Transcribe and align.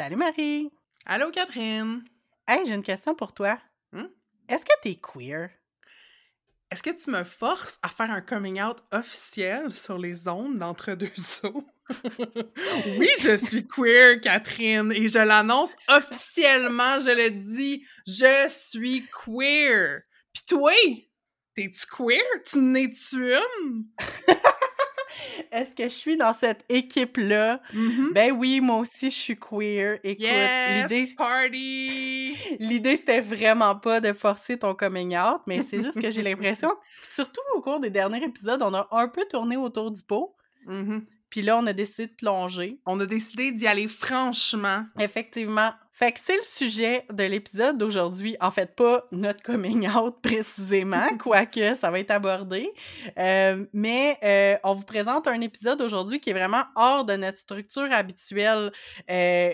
Salut 0.00 0.16
Marie! 0.16 0.70
Allô 1.04 1.30
Catherine! 1.30 2.02
Hey, 2.48 2.64
j'ai 2.64 2.72
une 2.72 2.82
question 2.82 3.14
pour 3.14 3.34
toi. 3.34 3.58
Hmm? 3.92 4.06
Est-ce 4.48 4.64
que 4.64 4.72
t'es 4.82 4.94
queer? 4.94 5.50
Est-ce 6.70 6.82
que 6.82 6.88
tu 6.88 7.10
me 7.10 7.22
forces 7.22 7.78
à 7.82 7.90
faire 7.90 8.10
un 8.10 8.22
coming 8.22 8.62
out 8.62 8.78
officiel 8.92 9.74
sur 9.74 9.98
les 9.98 10.26
ondes 10.26 10.58
d'entre 10.58 10.94
deux 10.94 11.12
eaux? 11.44 11.66
oui, 12.98 13.10
je 13.20 13.36
suis 13.36 13.66
queer, 13.66 14.22
Catherine, 14.22 14.90
et 14.90 15.10
je 15.10 15.18
l'annonce 15.18 15.76
officiellement, 15.86 16.98
je 17.00 17.10
le 17.10 17.30
dis, 17.32 17.86
je 18.06 18.48
suis 18.48 19.06
queer. 19.06 20.00
Pis 20.32 20.46
toi, 20.46 20.72
t'es-tu 21.54 21.86
queer? 21.94 22.22
Tu 22.46 22.56
n'es-tu 22.56 23.34
une? 23.34 23.84
Est-ce 25.52 25.74
que 25.74 25.84
je 25.84 25.88
suis 25.94 26.16
dans 26.16 26.32
cette 26.32 26.64
équipe-là? 26.68 27.60
Mhm. 27.72 28.12
Ben 28.14 28.32
oui, 28.32 28.60
moi 28.60 28.76
aussi, 28.76 29.10
je 29.10 29.16
suis 29.16 29.38
queer. 29.38 29.98
Écoute, 30.04 30.24
Yes, 30.26 30.90
l'idée... 30.90 31.14
party! 31.16 32.34
L'idée, 32.60 32.96
c'était 32.96 33.20
vraiment 33.20 33.76
pas 33.76 34.00
de 34.00 34.12
forcer 34.12 34.58
ton 34.58 34.74
coming 34.74 35.16
out, 35.16 35.40
mais 35.46 35.62
c'est 35.68 35.82
juste 35.82 36.00
que 36.00 36.10
j'ai 36.10 36.22
l'impression, 36.22 36.70
surtout 37.08 37.40
au 37.56 37.60
cours 37.60 37.80
des 37.80 37.90
derniers 37.90 38.22
épisodes, 38.24 38.62
on 38.62 38.74
a 38.74 38.88
un 38.92 39.08
peu 39.08 39.24
tourné 39.30 39.56
autour 39.56 39.90
du 39.90 40.02
pot, 40.02 40.34
Mhm. 40.66 41.04
puis 41.30 41.42
là, 41.42 41.56
on 41.58 41.66
a 41.66 41.72
décidé 41.72 42.06
de 42.06 42.12
plonger. 42.14 42.78
On 42.86 43.00
a 43.00 43.06
décidé 43.06 43.50
d'y 43.52 43.66
aller 43.66 43.88
franchement. 43.88 44.84
Effectivement. 44.98 45.72
Fait 46.00 46.12
que 46.12 46.18
c'est 46.18 46.38
le 46.38 46.42
sujet 46.44 47.04
de 47.12 47.24
l'épisode 47.24 47.76
d'aujourd'hui. 47.76 48.34
En 48.40 48.50
fait, 48.50 48.74
pas 48.74 49.06
notre 49.12 49.42
coming 49.42 49.86
out 49.86 50.16
précisément, 50.22 51.14
quoique 51.22 51.74
ça 51.74 51.90
va 51.90 51.98
être 52.00 52.10
abordé. 52.10 52.72
Euh, 53.18 53.66
mais 53.74 54.16
euh, 54.24 54.56
on 54.64 54.72
vous 54.72 54.86
présente 54.86 55.26
un 55.26 55.42
épisode 55.42 55.82
aujourd'hui 55.82 56.18
qui 56.18 56.30
est 56.30 56.32
vraiment 56.32 56.62
hors 56.74 57.04
de 57.04 57.16
notre 57.16 57.36
structure 57.36 57.92
habituelle. 57.92 58.72
Euh, 59.10 59.52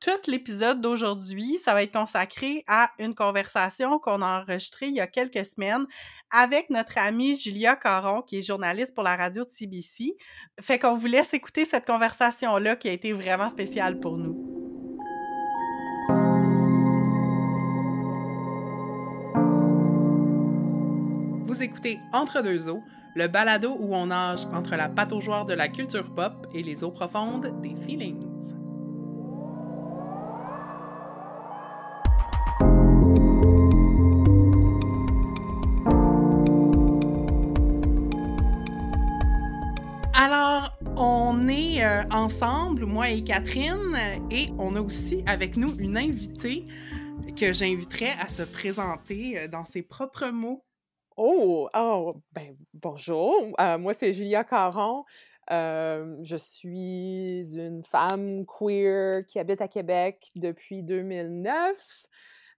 tout 0.00 0.30
l'épisode 0.30 0.80
d'aujourd'hui, 0.80 1.58
ça 1.62 1.74
va 1.74 1.82
être 1.82 1.92
consacré 1.92 2.64
à 2.66 2.90
une 2.98 3.14
conversation 3.14 3.98
qu'on 3.98 4.22
a 4.22 4.40
enregistrée 4.40 4.86
il 4.86 4.94
y 4.94 5.00
a 5.00 5.06
quelques 5.06 5.44
semaines 5.44 5.84
avec 6.30 6.70
notre 6.70 6.96
amie 6.96 7.38
Julia 7.38 7.76
Caron, 7.76 8.22
qui 8.22 8.38
est 8.38 8.42
journaliste 8.42 8.94
pour 8.94 9.04
la 9.04 9.14
radio 9.14 9.44
de 9.44 9.50
CBC. 9.50 10.16
Fait 10.58 10.78
qu'on 10.78 10.96
vous 10.96 11.06
laisse 11.06 11.34
écouter 11.34 11.66
cette 11.66 11.86
conversation-là 11.86 12.76
qui 12.76 12.88
a 12.88 12.92
été 12.92 13.12
vraiment 13.12 13.50
spéciale 13.50 14.00
pour 14.00 14.16
nous. 14.16 14.61
Vous 21.52 21.62
écoutez 21.62 22.00
Entre 22.14 22.40
deux 22.40 22.70
eaux, 22.70 22.82
le 23.14 23.28
balado 23.28 23.76
où 23.78 23.94
on 23.94 24.06
nage 24.06 24.46
entre 24.54 24.74
la 24.74 24.88
pataugeoire 24.88 25.44
de 25.44 25.52
la 25.52 25.68
culture 25.68 26.14
pop 26.14 26.46
et 26.54 26.62
les 26.62 26.82
eaux 26.82 26.90
profondes 26.90 27.60
des 27.60 27.76
feelings. 27.86 28.54
Alors, 40.14 40.74
on 40.96 41.48
est 41.48 41.84
euh, 41.84 42.04
ensemble, 42.10 42.86
moi 42.86 43.10
et 43.10 43.22
Catherine, 43.22 43.94
et 44.30 44.48
on 44.56 44.74
a 44.74 44.80
aussi 44.80 45.22
avec 45.26 45.58
nous 45.58 45.76
une 45.78 45.98
invitée 45.98 46.66
que 47.38 47.52
j'inviterai 47.52 48.12
à 48.18 48.28
se 48.28 48.42
présenter 48.42 49.38
euh, 49.38 49.48
dans 49.48 49.66
ses 49.66 49.82
propres 49.82 50.28
mots. 50.30 50.64
Oh, 51.24 51.68
oh, 51.72 52.20
ben 52.32 52.56
bonjour. 52.74 53.54
Euh, 53.60 53.78
moi, 53.78 53.94
c'est 53.94 54.12
Julia 54.12 54.42
Caron. 54.42 55.04
Euh, 55.52 56.16
je 56.24 56.34
suis 56.34 57.54
une 57.54 57.84
femme 57.84 58.44
queer 58.44 59.24
qui 59.24 59.38
habite 59.38 59.60
à 59.60 59.68
Québec 59.68 60.32
depuis 60.34 60.82
2009. 60.82 61.78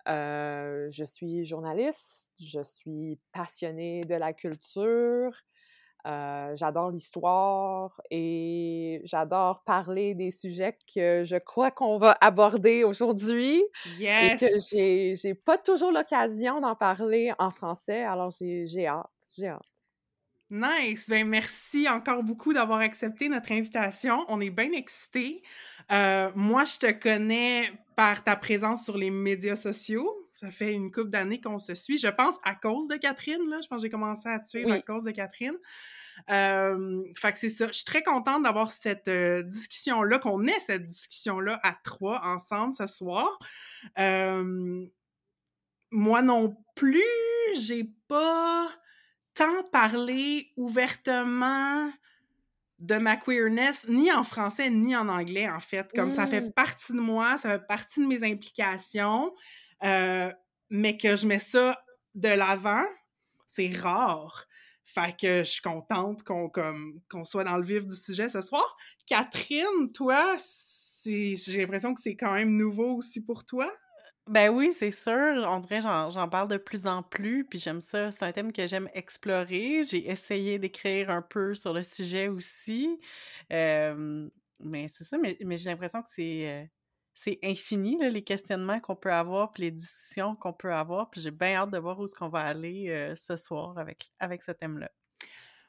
Euh, 0.08 0.88
je 0.90 1.04
suis 1.04 1.44
journaliste. 1.44 2.30
Je 2.40 2.62
suis 2.62 3.18
passionnée 3.32 4.00
de 4.00 4.14
la 4.14 4.32
culture. 4.32 5.42
Euh, 6.06 6.54
j'adore 6.56 6.90
l'histoire 6.90 8.00
et 8.10 9.00
j'adore 9.04 9.64
parler 9.64 10.14
des 10.14 10.30
sujets 10.30 10.76
que 10.94 11.24
je 11.24 11.36
crois 11.36 11.70
qu'on 11.70 11.96
va 11.96 12.16
aborder 12.20 12.84
aujourd'hui 12.84 13.62
et 14.18 14.30
Yes! 14.34 14.40
que 14.40 14.58
j'ai 14.70 15.16
j'ai 15.16 15.34
pas 15.34 15.58
toujours 15.58 15.92
l'occasion 15.92 16.60
d'en 16.60 16.76
parler 16.76 17.32
en 17.38 17.50
français, 17.50 18.02
alors 18.04 18.30
j'ai 18.30 18.66
j'ai 18.66 18.86
hâte, 18.86 19.10
j'ai 19.38 19.48
hâte. 19.48 19.62
Nice! 20.50 21.08
Ben 21.08 21.26
merci 21.26 21.88
encore 21.88 22.22
beaucoup 22.22 22.52
d'avoir 22.52 22.80
accepté 22.80 23.28
notre 23.28 23.50
invitation. 23.52 24.24
On 24.28 24.40
est 24.40 24.50
bien 24.50 24.70
excités. 24.72 25.42
Euh, 25.90 26.30
moi, 26.34 26.64
je 26.64 26.78
te 26.78 26.90
connais 26.92 27.72
par 27.96 28.22
ta 28.24 28.36
présence 28.36 28.84
sur 28.84 28.96
les 28.98 29.10
médias 29.10 29.56
sociaux. 29.56 30.23
Ça 30.36 30.50
fait 30.50 30.72
une 30.72 30.90
couple 30.90 31.10
d'années 31.10 31.40
qu'on 31.40 31.58
se 31.58 31.74
suit. 31.74 31.96
Je 31.98 32.08
pense 32.08 32.36
à 32.42 32.54
cause 32.54 32.88
de 32.88 32.96
Catherine, 32.96 33.48
là. 33.48 33.60
Je 33.62 33.68
pense 33.68 33.78
que 33.78 33.82
j'ai 33.82 33.90
commencé 33.90 34.28
à 34.28 34.44
suivre 34.44 34.72
à 34.72 34.80
cause 34.80 35.04
de 35.04 35.12
Catherine. 35.12 35.54
Euh, 36.30 37.02
fait 37.16 37.32
que 37.32 37.38
c'est 37.38 37.48
ça. 37.48 37.68
Je 37.68 37.72
suis 37.72 37.84
très 37.84 38.02
contente 38.02 38.42
d'avoir 38.42 38.70
cette 38.70 39.08
euh, 39.08 39.42
discussion-là, 39.42 40.18
qu'on 40.18 40.46
ait 40.46 40.60
cette 40.66 40.86
discussion-là 40.86 41.60
à 41.62 41.74
trois 41.84 42.20
ensemble 42.24 42.74
ce 42.74 42.86
soir. 42.86 43.38
Euh, 43.98 44.84
moi 45.90 46.22
non 46.22 46.56
plus, 46.74 47.00
j'ai 47.56 47.84
pas 48.08 48.68
tant 49.34 49.62
parlé 49.72 50.52
ouvertement 50.56 51.90
de 52.80 52.96
ma 52.96 53.16
queerness, 53.16 53.86
ni 53.88 54.12
en 54.12 54.24
français, 54.24 54.68
ni 54.70 54.94
en 54.96 55.08
anglais, 55.08 55.48
en 55.48 55.60
fait. 55.60 55.90
Comme 55.94 56.10
ça 56.10 56.26
fait 56.26 56.40
Mm. 56.42 56.52
partie 56.52 56.92
de 56.92 57.00
moi, 57.00 57.38
ça 57.38 57.50
fait 57.58 57.66
partie 57.66 58.00
de 58.00 58.06
mes 58.06 58.22
implications, 58.24 59.32
euh, 59.82 60.32
mais 60.70 60.96
que 60.96 61.16
je 61.16 61.26
mets 61.26 61.38
ça 61.38 61.82
de 62.14 62.28
l'avant, 62.28 62.84
c'est 63.46 63.74
rare. 63.76 64.46
Fait 64.84 65.16
que 65.18 65.38
je 65.38 65.50
suis 65.50 65.62
contente 65.62 66.22
qu'on 66.22 67.24
soit 67.24 67.44
dans 67.44 67.56
le 67.56 67.64
vif 67.64 67.86
du 67.86 67.96
sujet 67.96 68.28
ce 68.28 68.42
soir. 68.42 68.76
Catherine, 69.06 69.92
toi, 69.92 70.36
j'ai 71.04 71.36
l'impression 71.56 71.94
que 71.94 72.00
c'est 72.00 72.16
quand 72.16 72.32
même 72.34 72.50
nouveau 72.56 72.96
aussi 72.96 73.24
pour 73.24 73.44
toi. 73.44 73.70
Ben 74.26 74.48
oui, 74.48 74.72
c'est 74.72 74.90
sûr. 74.90 75.44
On 75.46 75.58
dirait 75.58 75.82
j'en 75.82 76.28
parle 76.28 76.48
de 76.48 76.56
plus 76.56 76.86
en 76.86 77.02
plus, 77.02 77.44
puis 77.44 77.58
j'aime 77.58 77.80
ça. 77.80 78.10
C'est 78.10 78.22
un 78.22 78.32
thème 78.32 78.52
que 78.52 78.66
j'aime 78.66 78.88
explorer. 78.94 79.84
J'ai 79.84 80.08
essayé 80.08 80.58
d'écrire 80.58 81.10
un 81.10 81.20
peu 81.20 81.54
sur 81.54 81.74
le 81.74 81.82
sujet 81.82 82.28
aussi. 82.28 82.98
Euh, 83.52 84.28
mais 84.60 84.88
c'est 84.88 85.04
ça, 85.04 85.18
mais, 85.18 85.36
mais 85.44 85.58
j'ai 85.58 85.68
l'impression 85.68 86.02
que 86.02 86.08
c'est 86.10 86.48
euh, 86.48 86.64
c'est 87.14 87.38
infini, 87.44 87.96
les 88.10 88.24
questionnements 88.24 88.80
qu'on 88.80 88.96
peut 88.96 89.12
avoir, 89.12 89.52
puis 89.52 89.62
les 89.62 89.70
discussions 89.70 90.34
qu'on 90.34 90.52
peut 90.52 90.72
avoir. 90.72 91.10
Puis 91.10 91.20
j'ai 91.20 91.30
bien 91.30 91.54
hâte 91.54 91.70
de 91.70 91.78
voir 91.78 91.98
où 91.98 92.04
est-ce 92.04 92.14
qu'on 92.14 92.28
va 92.28 92.40
aller 92.40 92.86
euh, 92.88 93.14
ce 93.14 93.36
soir 93.36 93.76
avec, 93.78 94.42
ce 94.42 94.52
thème-là. 94.52 94.90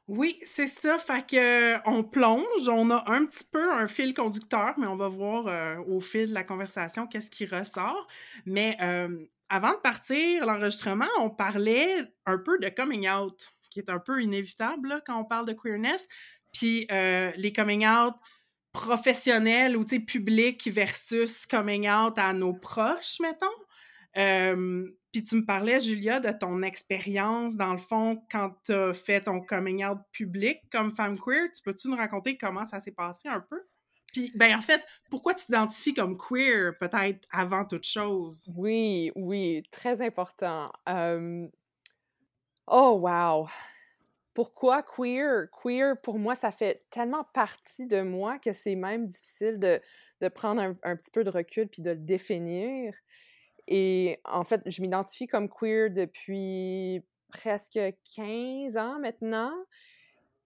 Oui, 0.08 0.40
c'est 0.44 0.68
ça. 0.68 0.98
Fait 0.98 1.26
que 1.26 1.76
euh, 1.76 1.80
on 1.86 2.04
plonge, 2.04 2.68
on 2.68 2.90
a 2.90 3.04
un 3.12 3.26
petit 3.26 3.44
peu 3.44 3.72
un 3.72 3.88
fil 3.88 4.14
conducteur, 4.14 4.74
mais 4.78 4.88
on 4.88 4.96
va 4.96 5.08
voir 5.08 5.48
euh, 5.48 5.78
au 5.88 6.00
fil 6.00 6.30
de 6.30 6.34
la 6.34 6.44
conversation 6.44 7.08
qu'est-ce 7.08 7.32
qui 7.32 7.46
ressort. 7.46 8.08
Mais 8.46 8.78
avant 9.50 9.72
de 9.72 9.78
partir, 9.78 10.46
l'enregistrement, 10.46 11.06
on 11.20 11.30
parlait 11.30 11.96
un 12.26 12.40
peu 12.40 12.58
de 12.58 12.70
coming 12.70 13.08
out, 13.08 13.54
qui 13.70 13.80
est 13.80 13.90
un 13.92 14.00
peu 14.00 14.22
inévitable 14.22 15.02
quand 15.06 15.20
on 15.20 15.26
parle 15.26 15.46
de 15.46 15.54
queerness. 15.54 16.08
Puis 16.54 16.88
les 16.90 17.54
coming 17.54 17.88
out 17.88 18.16
professionnels 18.76 19.78
ou 19.78 19.86
publics 19.86 20.68
versus 20.68 21.46
coming 21.46 21.90
out 21.90 22.18
à 22.18 22.34
nos 22.34 22.54
proches, 22.54 23.20
mettons. 23.22 23.46
Euh, 24.18 24.86
puis 25.12 25.24
tu 25.24 25.36
me 25.38 25.46
parlais, 25.46 25.80
Julia, 25.80 26.20
de 26.20 26.32
ton 26.32 26.62
expérience, 26.62 27.56
dans 27.56 27.72
le 27.72 27.80
fond, 27.80 28.22
quand 28.30 28.54
tu 28.66 28.74
as 28.74 28.94
fait 28.94 29.22
ton 29.22 29.40
coming 29.40 29.86
out 29.86 30.00
public 30.12 30.60
comme 30.72 30.94
femme 30.94 31.18
queer. 31.18 31.50
Tu 31.56 31.62
peux-tu 31.64 31.88
nous 31.88 31.96
raconter 31.96 32.38
comment 32.38 32.66
ça 32.66 32.82
s'est 32.82 32.92
passé 32.92 33.30
un 33.30 33.40
peu? 33.40 33.62
Puis, 34.12 34.32
ben 34.36 34.58
en 34.58 34.62
fait, 34.62 34.82
pourquoi 35.10 35.34
tu 35.34 35.46
t'identifies 35.46 35.94
comme 35.94 36.18
queer, 36.18 36.78
peut-être 36.78 37.26
avant 37.32 37.66
toute 37.66 37.86
chose? 37.86 38.50
Oui, 38.56 39.12
oui, 39.16 39.64
très 39.72 40.02
important. 40.02 40.72
Euh, 40.90 41.48
Oh, 42.68 42.96
wow! 42.96 43.48
Pourquoi 44.36 44.84
queer? 44.84 45.48
Queer, 45.50 45.96
pour 46.04 46.20
moi, 46.20 46.36
ça 46.36 46.52
fait 46.52 46.84
tellement 46.90 47.24
partie 47.34 47.88
de 47.88 48.02
moi 48.02 48.38
que 48.38 48.52
c'est 48.52 48.76
même 48.76 49.08
difficile 49.08 49.60
de, 49.60 50.28
prendre 50.28 50.62
un, 50.62 50.96
petit 50.98 51.10
peu 51.10 51.24
de 51.24 51.30
recul 51.30 51.70
puis 51.70 51.82
de 51.82 51.92
le 51.92 51.98
définir. 51.98 52.94
Et 53.70 54.20
en 54.26 54.44
fait, 54.44 54.62
je 54.66 54.82
m'identifie 54.82 55.28
comme 55.28 55.48
queer 55.48 55.90
depuis 55.90 57.02
presque 57.30 57.80
15 58.16 58.76
ans 58.76 59.00
maintenant. 59.00 59.54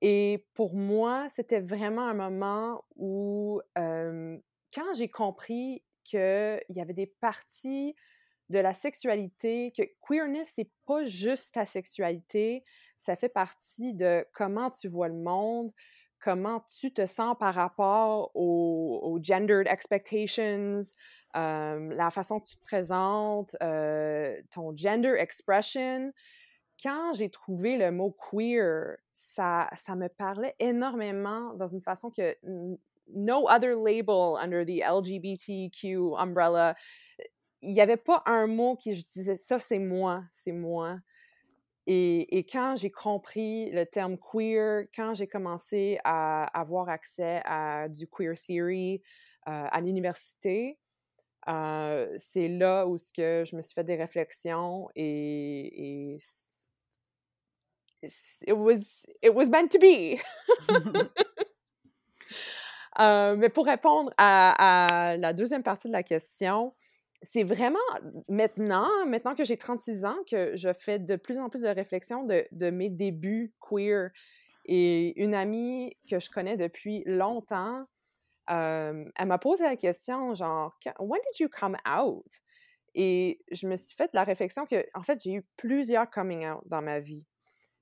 Et 0.02 0.46
pour 0.54 0.76
moi, 0.76 1.26
c'était 1.28 1.60
vraiment 1.60 2.08
un 2.08 2.14
moment 2.14 2.86
où, 2.96 3.60
quand 3.76 4.94
j'ai 4.94 5.10
compris 5.10 5.84
qu'il 6.04 6.62
y 6.70 6.80
avait 6.80 6.94
des 6.94 7.08
parties 7.08 7.96
de 8.50 8.60
la 8.60 8.74
sexualité, 8.74 9.72
que 9.76 9.84
queerness, 10.08 10.52
c'est 10.56 10.70
pas 10.86 11.04
juste 11.04 11.54
ta 11.54 11.66
sexualité, 11.66 12.64
ça 13.00 13.16
fait 13.16 13.30
partie 13.30 13.94
de 13.94 14.26
comment 14.34 14.70
tu 14.70 14.88
vois 14.88 15.08
le 15.08 15.16
monde, 15.16 15.72
comment 16.24 16.62
tu 16.80 16.92
te 16.92 17.06
sens 17.06 17.36
par 17.40 17.54
rapport 17.54 18.32
aux, 18.36 19.00
aux 19.04 19.20
gendered 19.24 19.68
expectations, 19.68 20.80
la 21.34 22.10
façon 22.12 22.40
que 22.40 22.48
tu 22.48 22.58
te 22.58 22.64
présentes, 22.64 23.56
ton 24.52 24.76
gender 24.76 25.16
expression. 25.18 26.12
Quand 26.82 27.14
j'ai 27.14 27.30
trouvé 27.30 27.78
le 27.78 27.92
mot 27.92 28.16
queer, 28.32 28.98
ça, 29.12 29.70
ça 29.76 29.96
me 29.96 30.08
parlait 30.08 30.56
énormément 30.60 31.54
dans 31.56 31.68
une 31.68 31.82
façon 31.82 32.10
que 32.10 32.38
no 33.14 33.48
other 33.48 33.76
label 33.76 34.38
under 34.38 34.64
the 34.64 34.82
LGBTQ 34.82 36.16
umbrella. 36.18 36.76
Il 37.62 37.74
n'y 37.74 37.82
avait 37.82 37.98
pas 37.98 38.24
un 38.26 38.48
mot 38.48 38.76
qui 38.76 38.94
je 38.94 39.06
disais 39.06 39.36
ça, 39.36 39.60
c'est 39.60 39.80
moi, 39.80 40.24
c'est 40.32 40.52
moi. 40.52 40.98
Et, 41.88 42.38
et, 42.38 42.46
quand 42.46 42.76
j'ai 42.76 42.92
compris 42.92 43.72
le 43.72 43.84
terme 43.86 44.18
queer, 44.18 44.86
quand 44.96 45.16
j'ai 45.16 45.28
commencé 45.28 45.98
à 46.04 46.46
avoir 46.60 46.88
accès 46.90 47.42
à 47.46 47.90
du 47.90 48.08
queer 48.08 48.36
theory 48.38 49.02
à 49.46 49.82
l'université, 49.82 50.78
euh, 51.48 52.14
c'est 52.18 52.48
là 52.48 52.86
où 52.86 52.98
ce 52.98 53.12
que 53.12 53.44
je 53.44 53.56
me 53.56 53.62
suis 53.62 53.74
fait 53.74 53.84
des 53.84 53.96
réflexions 53.96 54.88
et, 54.96 56.14
et 56.14 56.18
it 58.46 58.54
was 58.54 59.06
it 59.24 59.34
was 59.34 59.50
meant 59.50 59.70
to 59.72 59.80
be. 59.80 60.20
Euh, 63.00 63.38
mais 63.38 63.48
pour 63.48 63.66
répondre 63.66 64.12
à, 64.18 65.16
la 65.18 65.32
deuxième 65.32 65.64
partie 65.64 65.88
de 65.88 65.94
la 65.94 66.04
question, 66.04 66.74
c'est 67.22 67.44
vraiment 67.44 67.80
maintenant, 68.28 68.90
maintenant 69.06 69.36
que 69.36 69.44
j'ai 69.44 69.58
36 69.58 70.06
ans, 70.06 70.18
que 70.30 70.56
je 70.56 70.72
fais 70.74 71.00
de 71.00 71.16
plus 71.16 71.38
en 71.38 71.50
plus 71.50 71.64
de 71.64 71.68
réflexions 71.68 72.24
de, 72.24 72.70
mes 72.70 72.90
débuts 72.90 73.54
queer. 73.60 74.12
Et 74.66 75.20
une 75.22 75.34
amie 75.34 75.98
que 76.10 76.20
je 76.20 76.30
connais 76.30 76.56
depuis 76.56 77.04
longtemps, 77.06 77.86
elle 78.48 79.12
m'a 79.26 79.38
posé 79.38 79.64
la 79.64 79.76
question, 79.76 80.34
genre, 80.34 80.78
when 81.00 81.20
did 81.22 81.40
you 81.40 81.50
come 81.50 81.76
out? 81.88 82.26
Et 82.96 83.42
je 83.52 83.68
me 83.68 83.76
suis 83.76 83.96
fait 83.96 84.10
la 84.14 84.24
réflexion 84.24 84.66
que, 84.66 84.86
en 84.94 85.04
fait, 85.04 85.22
j'ai 85.24 85.34
eu 85.34 85.46
plusieurs 85.58 86.10
coming 86.10 86.48
out 86.48 86.62
dans 86.66 86.82
ma 86.82 87.00
vie. 87.00 87.28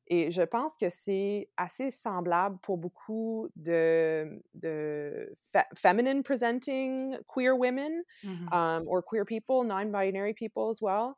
Et 0.09 0.31
je 0.31 0.41
pense 0.41 0.77
que 0.77 0.89
c'est 0.89 1.49
assez 1.57 1.91
semblable 1.91 2.57
pour 2.61 2.77
beaucoup 2.77 3.49
de, 3.55 4.41
de 4.53 5.35
feminine 5.75 6.23
presenting 6.23 7.17
queer 7.27 7.57
women 7.57 8.03
mmh 8.23 8.47
um, 8.53 8.87
or 8.87 9.03
queer 9.03 9.25
people, 9.25 9.63
non-binary 9.65 10.33
people 10.33 10.69
as 10.69 10.81
well. 10.81 11.15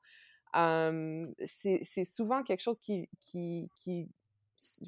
Um, 0.53 1.35
c'est 1.45 2.03
souvent 2.03 2.41
quelque 2.43 2.61
chose 2.61 2.79
qui, 2.79 3.07
qui, 3.19 3.69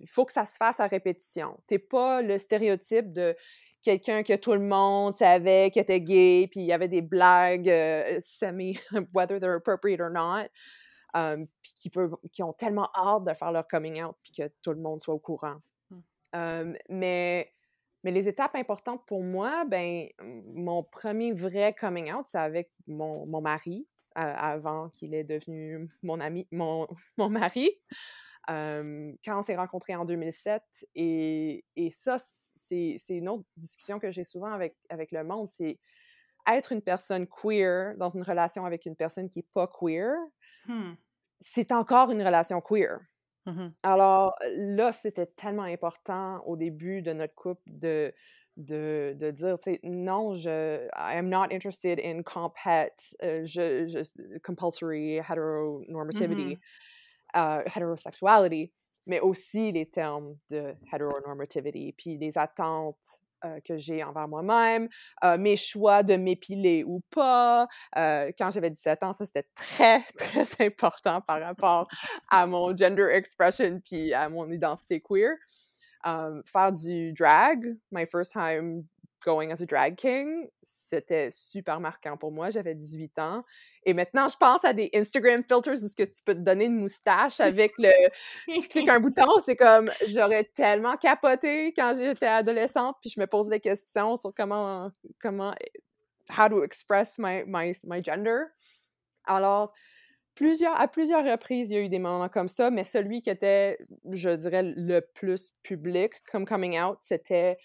faut 0.07 0.25
que 0.25 0.33
ça 0.33 0.45
se 0.45 0.57
fasse 0.57 0.80
à 0.80 0.88
répétition. 0.88 1.57
T'es 1.68 1.80
pas 1.80 2.21
le 2.21 2.38
stéréotype 2.38 3.13
de 3.13 3.36
quelqu'un 3.83 4.24
que 4.24 4.36
tout 4.36 4.53
le 4.53 4.59
monde 4.59 5.13
savait 5.13 5.69
qui 5.71 5.80
était 5.80 6.01
gay, 6.01 6.48
puis 6.50 6.62
il 6.62 6.65
y 6.65 6.74
avait 6.74 6.88
des 6.88 7.01
blagues 7.01 7.69
euh, 7.69 8.18
semi, 8.19 8.80
whether 9.13 9.39
they're 9.39 9.56
appropriate 9.56 10.00
or 10.00 10.09
not, 10.09 10.48
um, 11.13 11.47
puis 11.61 11.91
qui, 12.31 12.43
ont 12.43 12.53
tellement 12.53 12.89
hâte 12.95 13.23
de 13.23 13.33
faire 13.33 13.51
leur 13.51 13.67
coming 13.67 14.01
out, 14.03 14.15
puis 14.23 14.33
que 14.33 14.51
tout 14.61 14.71
le 14.71 14.81
monde 14.81 15.01
soit 15.01 15.13
au 15.13 15.19
courant. 15.19 15.57
Mmh. 15.89 15.99
Um, 16.33 16.77
mais, 16.89 17.53
mais 18.03 18.11
les 18.11 18.27
étapes 18.27 18.55
importantes 18.55 19.05
pour 19.05 19.23
moi, 19.23 19.65
ben, 19.65 20.07
mon 20.53 20.83
premier 20.83 21.33
vrai 21.33 21.73
coming 21.73 22.11
out, 22.11 22.25
c'est 22.27 22.39
avec 22.39 22.71
mon, 22.87 23.25
mon 23.25 23.41
mari, 23.41 23.87
euh, 24.17 24.21
avant 24.21 24.89
qu'il 24.89 25.13
est 25.13 25.23
devenu 25.23 25.89
mon 26.03 26.19
ami, 26.19 26.47
mon, 26.51 26.87
mon 27.17 27.29
mari. 27.29 27.69
Quand 28.47 29.37
on 29.37 29.41
s'est 29.41 29.55
rencontrés 29.55 29.95
en 29.95 30.03
2007. 30.03 30.61
Et, 30.95 31.63
et 31.77 31.89
ça, 31.89 32.17
c'est 32.19 32.97
une 33.07 33.29
autre 33.29 33.45
discussion 33.55 33.99
que 33.99 34.11
j'ai 34.11 34.25
souvent 34.25 34.51
avec, 34.51 34.75
avec 34.89 35.13
le 35.13 35.23
monde, 35.23 35.47
c'est 35.47 35.79
être 36.47 36.71
une 36.71 36.81
personne 36.81 37.27
queer 37.27 37.95
dans 37.97 38.09
une 38.09 38.23
relation 38.23 38.65
avec 38.65 38.85
une 38.85 38.95
personne 38.95 39.29
qui 39.29 39.39
n'est 39.39 39.47
pas 39.53 39.67
queer, 39.67 40.15
hmm. 40.67 40.93
c'est 41.39 41.71
encore 41.71 42.11
une 42.11 42.21
relation 42.21 42.61
queer. 42.61 42.99
Mmh 43.45 43.69
Alors 43.81 44.35
là, 44.55 44.91
c'était 44.91 45.25
tellement 45.25 45.63
important 45.63 46.43
au 46.45 46.55
début 46.55 47.01
de 47.01 47.11
notre 47.11 47.33
couple 47.33 47.63
de, 47.65 48.13
de, 48.55 49.15
de 49.17 49.31
dire, 49.31 49.55
non, 49.83 50.35
je, 50.35 50.87
I 50.95 51.17
am 51.17 51.27
not 51.27 51.51
interested 51.51 51.99
in 51.99 52.21
compet, 52.21 52.91
euh, 53.23 53.43
je, 53.43 53.87
je, 53.87 54.37
compulsory 54.43 55.17
heteronormativity, 55.17 56.55
mmh 56.55 56.59
uh, 57.33 57.63
heterosexuality 57.65 58.71
mais 59.07 59.19
aussi 59.19 59.71
les 59.71 59.87
termes 59.87 60.37
de 60.49 60.75
heteronormativity, 60.91 61.93
puis 61.93 62.17
les 62.17 62.37
attentes 62.37 63.23
euh, 63.45 63.59
que 63.67 63.77
j'ai 63.77 64.03
envers 64.03 64.27
moi-même, 64.27 64.88
euh, 65.23 65.38
mes 65.38 65.57
choix 65.57 66.03
de 66.03 66.15
m'épiler 66.15 66.83
ou 66.85 67.01
pas. 67.09 67.67
Euh, 67.97 68.31
quand 68.38 68.51
j'avais 68.51 68.69
17 68.69 69.03
ans, 69.03 69.13
ça 69.13 69.25
c'était 69.25 69.47
très, 69.55 70.03
très 70.17 70.65
important 70.65 71.21
par 71.21 71.41
rapport 71.41 71.88
à 72.29 72.45
mon 72.45 72.75
gender 72.75 73.09
expression 73.11 73.79
puis 73.83 74.13
à 74.13 74.29
mon 74.29 74.51
identité 74.51 75.01
queer. 75.01 75.35
faire 76.03 76.71
du 76.71 77.13
drag, 77.13 77.77
my 77.91 78.05
first 78.05 78.31
time 78.31 78.83
going 79.25 79.51
as 79.51 79.61
a 79.61 79.65
drag 79.65 79.97
king, 79.97 80.47
c'était 80.91 81.29
super 81.31 81.79
marquant 81.79 82.17
pour 82.17 82.31
moi. 82.31 82.49
J'avais 82.49 82.75
18 82.75 83.17
ans. 83.19 83.43
Et 83.85 83.93
maintenant, 83.93 84.27
je 84.27 84.35
pense 84.35 84.65
à 84.65 84.73
des 84.73 84.89
Instagram 84.93 85.38
filters 85.38 85.73
où 85.73 85.88
ce 85.88 85.95
que 85.95 86.03
tu 86.03 86.21
peux 86.25 86.35
te 86.35 86.39
donner 86.39 86.65
une 86.65 86.75
moustache 86.75 87.39
avec 87.39 87.71
le... 87.77 87.89
tu 88.47 88.67
cliques 88.67 88.89
un 88.89 88.99
bouton, 89.05 89.39
c'est 89.39 89.55
comme... 89.55 89.89
J'aurais 90.07 90.43
tellement 90.43 90.97
capoté 90.97 91.73
quand 91.73 91.93
j'étais 91.97 92.27
adolescente, 92.27 92.97
puis 93.01 93.09
je 93.09 93.19
me 93.19 93.25
pose 93.25 93.47
des 93.47 93.59
questions 93.59 94.17
sur 94.17 94.33
comment... 94.35 94.91
comment 95.21 95.55
how 96.38 96.47
to 96.47 96.63
express 96.63 97.17
my, 97.17 97.43
my, 97.45 97.73
my 97.83 98.01
gender. 98.01 98.51
Alors, 99.25 99.73
plusieurs, 100.35 100.79
à 100.79 100.88
plusieurs 100.88 101.23
reprises, 101.23 101.71
il 101.71 101.73
y 101.73 101.77
a 101.77 101.81
eu 101.81 101.89
des 101.89 101.99
moments 101.99 102.29
comme 102.29 102.47
ça, 102.47 102.69
mais 102.69 102.83
celui 102.83 103.21
qui 103.21 103.29
était, 103.29 103.77
je 104.11 104.29
dirais, 104.29 104.63
le 104.63 104.99
plus 104.99 105.51
public 105.63 106.13
comme 106.31 106.45
coming 106.45 106.79
out, 106.79 106.97
c'était 107.01 107.57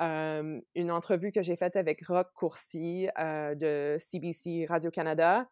une 0.00 0.90
entrevue 0.90 1.30
que 1.30 1.42
j'ai 1.42 1.56
faite 1.56 1.76
avec 1.76 2.06
Rock 2.06 2.28
Courcy 2.34 3.08
de 3.18 3.96
CBC 3.98 4.66
Radio-Canada 4.68 5.46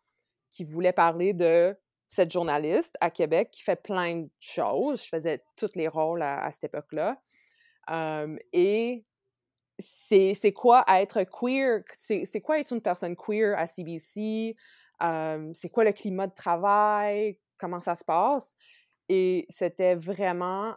qui 0.51 0.65
voulait 0.65 0.93
parler 0.93 1.35
de 1.35 1.77
cette 2.07 2.33
journaliste 2.33 2.97
à 3.01 3.11
Québec 3.11 3.51
qui 3.53 3.63
fait 3.63 3.81
plein 3.81 4.17
de 4.17 4.31
choses. 4.41 5.05
Je 5.05 5.09
faisais 5.09 5.45
tous 5.57 5.75
les 5.75 5.89
rôles 5.89 6.23
à, 6.23 6.51
cette 6.51 6.65
époque-là. 6.65 7.21
et 8.53 9.05
c'est 9.79 10.53
quoi 10.55 10.85
être 10.89 11.23
queer? 11.25 11.83
C'est 11.93 12.41
quoi 12.41 12.59
être 12.59 12.73
une 12.73 12.83
personne 12.83 13.15
queer 13.17 13.57
à 13.59 13.67
CBC? 13.67 14.57
c'est 15.01 15.69
quoi 15.71 15.85
le 15.85 15.93
climat 15.93 16.27
de 16.27 16.35
travail? 16.35 17.39
Comment 17.59 17.81
ça 17.81 17.95
se 17.95 18.05
passe? 18.05 18.57
Et 19.09 19.47
c'était 19.49 19.95
vraiment 19.95 20.75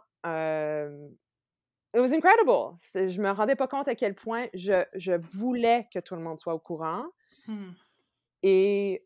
It 1.94 2.00
was 2.00 2.12
incredible. 2.12 2.76
Je 2.94 3.20
me 3.20 3.30
rendais 3.30 3.54
pas 3.54 3.68
compte 3.68 3.86
à 3.86 3.94
quel 3.94 4.14
point 4.14 4.46
je, 4.54 4.84
je 4.94 5.12
voulais 5.12 5.88
que 5.92 5.98
tout 5.98 6.14
le 6.14 6.22
monde 6.22 6.38
soit 6.38 6.54
au 6.54 6.58
courant. 6.58 7.04
Mmh. 7.46 7.70
Et 8.42 9.04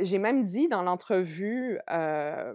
j'ai 0.00 0.18
même 0.18 0.42
dit 0.42 0.68
dans 0.68 0.82
l'entrevue, 0.82 1.80
euh, 1.90 2.54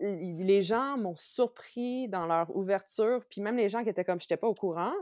les 0.00 0.62
gens 0.62 0.96
m'ont 0.96 1.16
surpris 1.16 2.08
dans 2.08 2.26
leur 2.26 2.54
ouverture, 2.56 3.24
puis 3.30 3.40
même 3.40 3.56
les 3.56 3.68
gens 3.68 3.82
qui 3.82 3.88
étaient 3.88 4.04
comme, 4.04 4.20
je 4.20 4.24
n'étais 4.24 4.36
pas 4.36 4.48
au 4.48 4.54
courant. 4.54 4.94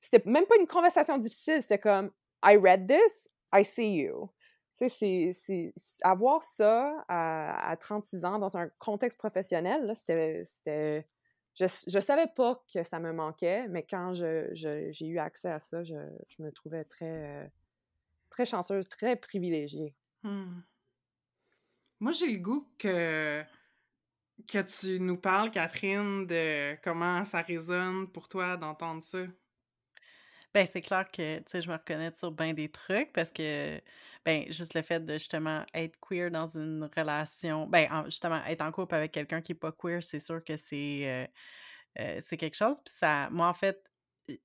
C'était 0.00 0.28
même 0.28 0.46
pas 0.46 0.56
une 0.58 0.66
conversation 0.66 1.18
difficile, 1.18 1.62
c'était 1.62 1.78
comme, 1.78 2.10
I 2.44 2.56
read 2.56 2.86
this, 2.86 3.30
I 3.54 3.64
see 3.64 3.94
you. 4.02 4.28
Tu 4.76 4.88
sais, 4.88 5.32
c'est 5.34 5.72
avoir 6.02 6.42
ça 6.42 7.04
à, 7.06 7.70
à, 7.70 7.76
36 7.76 8.24
ans 8.24 8.38
dans 8.38 8.56
un 8.56 8.68
contexte 8.78 9.18
professionnel, 9.18 9.92
c'était 9.94 11.06
je, 11.54 11.66
je 11.86 12.00
savais 12.00 12.28
pas 12.34 12.64
que 12.72 12.82
ça 12.82 12.98
me 12.98 13.12
manquait, 13.12 13.68
mais 13.68 13.84
quand 13.88 14.12
j'ai 14.12 15.06
eu 15.06 15.18
accès 15.18 15.50
à 15.50 15.60
ça, 15.60 15.82
je, 15.82 15.94
me 16.38 16.50
trouvais 16.50 16.84
très, 16.84 17.52
très 18.30 18.44
chanceuse, 18.44 18.88
très 18.88 19.16
privilégiée. 19.16 19.94
Mmh. 20.22 20.60
Moi, 22.00 22.12
j'ai 22.12 22.28
le 22.28 22.38
goût 22.38 22.68
que, 22.78 23.42
que 24.48 24.62
tu 24.62 24.98
nous 24.98 25.16
parles, 25.16 25.50
Catherine, 25.50 26.26
de 26.26 26.74
comment 26.82 27.24
ça 27.24 27.42
résonne 27.42 28.08
pour 28.10 28.28
toi 28.28 28.56
d'entendre 28.56 29.02
ça. 29.02 29.24
Ben, 30.54 30.66
c'est 30.66 30.82
clair 30.82 31.06
que, 31.10 31.38
tu 31.38 31.44
sais, 31.46 31.62
je 31.62 31.68
me 31.68 31.74
reconnais 31.74 32.12
sur 32.14 32.30
bien 32.30 32.52
des 32.52 32.68
trucs 32.68 33.12
parce 33.12 33.32
que, 33.32 33.80
ben, 34.24 34.44
juste 34.52 34.74
le 34.74 34.82
fait 34.82 35.00
de 35.04 35.14
justement 35.14 35.64
être 35.72 35.98
queer 36.00 36.30
dans 36.30 36.46
une 36.46 36.88
relation, 36.96 37.66
ben, 37.66 38.04
justement, 38.06 38.44
être 38.44 38.60
en 38.60 38.70
couple 38.70 38.94
avec 38.94 39.12
quelqu'un 39.12 39.40
qui 39.40 39.52
est 39.52 39.56
pas 39.56 39.72
queer, 39.72 40.02
c'est 40.02 40.20
sûr 40.20 40.44
que 40.44 40.56
c'est 40.56 41.08
euh, 41.08 41.26
euh, 42.00 42.18
c'est 42.20 42.36
quelque 42.36 42.56
chose. 42.56 42.80
Puis 42.84 42.94
ça, 42.94 43.28
moi, 43.30 43.48
en 43.48 43.54
fait, 43.54 43.82
tu 44.26 44.38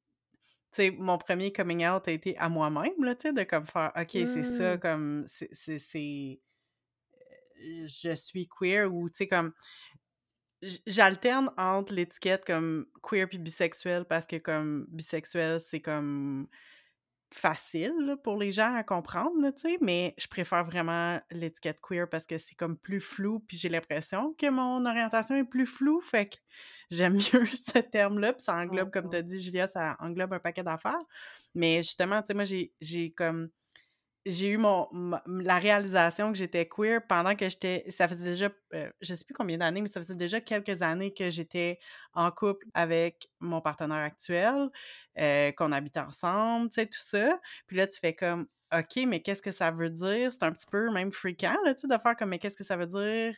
sais, 0.72 0.92
mon 0.92 1.18
premier 1.18 1.52
coming 1.52 1.86
out 1.86 2.08
a 2.08 2.12
été 2.12 2.38
à 2.38 2.50
moi-même, 2.50 3.04
là, 3.04 3.16
tu 3.16 3.24
sais, 3.24 3.34
de 3.34 3.44
comme 3.44 3.66
faire, 3.66 3.92
OK, 3.96 4.12
c'est 4.12 4.44
ça, 4.44 4.76
mmh. 4.76 4.80
comme, 4.80 5.26
c'est, 5.28 6.42
je 7.86 8.16
suis 8.16 8.48
queer 8.48 8.94
ou, 8.94 9.10
tu 9.10 9.18
sais, 9.18 9.28
comme, 9.28 9.54
j'alterne 10.86 11.52
entre 11.58 11.94
l'étiquette 11.94 12.46
comme 12.46 12.86
queer 13.04 13.28
puis 13.28 13.38
bisexuel 13.38 14.06
parce 14.06 14.26
que 14.26 14.38
comme 14.38 14.86
bisexuel, 14.90 15.60
c'est 15.62 15.82
comme 15.82 16.48
facile 17.32 18.18
pour 18.24 18.38
les 18.38 18.52
gens 18.52 18.74
à 18.74 18.84
comprendre, 18.84 19.52
tu 19.52 19.70
sais, 19.70 19.78
mais 19.82 20.14
je 20.18 20.28
préfère 20.28 20.64
vraiment 20.64 21.20
l'étiquette 21.32 21.80
queer 21.82 22.10
parce 22.10 22.26
que 22.26 22.38
c'est 22.38 22.56
comme 22.56 22.78
plus 22.78 23.02
flou, 23.02 23.40
puis 23.40 23.58
j'ai 23.58 23.70
l'impression 23.70 24.34
que 24.38 24.50
mon 24.50 24.86
orientation 24.86 25.36
est 25.36 25.44
plus 25.44 25.66
floue, 25.66 26.00
fait 26.00 26.28
que 26.28 26.38
j'aime 26.90 27.16
mieux 27.34 27.46
ce 27.48 27.80
terme-là, 27.80 28.34
puis 28.34 28.44
ça 28.44 28.56
englobe, 28.56 28.92
comme 28.92 29.10
tu 29.10 29.18
as 29.18 29.22
dit, 29.22 29.42
Julia, 29.42 29.68
ça 29.68 29.98
englobe 30.00 30.34
un 30.34 30.40
paquet 30.40 30.64
d'affaires. 30.64 31.04
Mais 31.54 31.78
justement, 31.78 32.22
tu 32.22 32.28
sais, 32.28 32.34
moi, 32.34 32.46
j'ai 32.80 33.12
comme 33.12 33.50
j'ai 34.30 34.50
eu 34.50 34.58
mon 34.58 34.88
la 35.26 35.60
réalisation 35.60 36.32
que 36.32 36.38
j'étais 36.38 36.68
queer 36.68 37.02
pendant 37.08 37.36
que 37.36 37.48
j'étais 37.50 37.86
ça 37.90 38.08
faisait 38.08 38.26
déjà 38.26 38.50
euh, 38.74 38.90
je 39.02 39.14
sais 39.14 39.26
plus 39.26 39.34
combien 39.34 39.58
d'années 39.58 39.82
mais 39.82 39.88
ça 39.88 40.02
faisait 40.02 40.16
déjà 40.16 40.42
quelques 40.42 40.82
années 40.82 41.14
que 41.14 41.30
j'étais 41.30 41.80
en 42.14 42.30
couple 42.32 42.66
avec 42.74 43.30
mon 43.40 43.62
partenaire 43.62 44.04
actuel 44.04 44.70
euh, 45.20 45.52
qu'on 45.54 45.72
habitait 45.72 46.00
ensemble 46.00 46.70
tu 46.70 46.76
sais 46.76 46.86
tout 46.86 47.00
ça 47.00 47.40
puis 47.68 47.78
là 47.78 47.88
tu 47.88 48.00
fais 48.00 48.14
comme 48.14 48.48
OK 48.76 49.06
mais 49.08 49.22
qu'est-ce 49.22 49.42
que 49.42 49.52
ça 49.52 49.72
veut 49.72 49.90
dire? 49.90 50.32
C'est 50.34 50.44
un 50.44 50.52
petit 50.52 50.68
peu 50.70 50.92
même 50.92 51.12
fréquent 51.12 51.56
là 51.66 51.74
tu 51.74 51.82
sais 51.82 51.88
de 51.88 52.02
faire 52.02 52.16
comme 52.18 52.30
mais 52.30 52.40
qu'est-ce 52.40 52.58
que 52.58 52.66
ça 52.66 52.76
veut 52.76 52.88
dire 52.88 53.34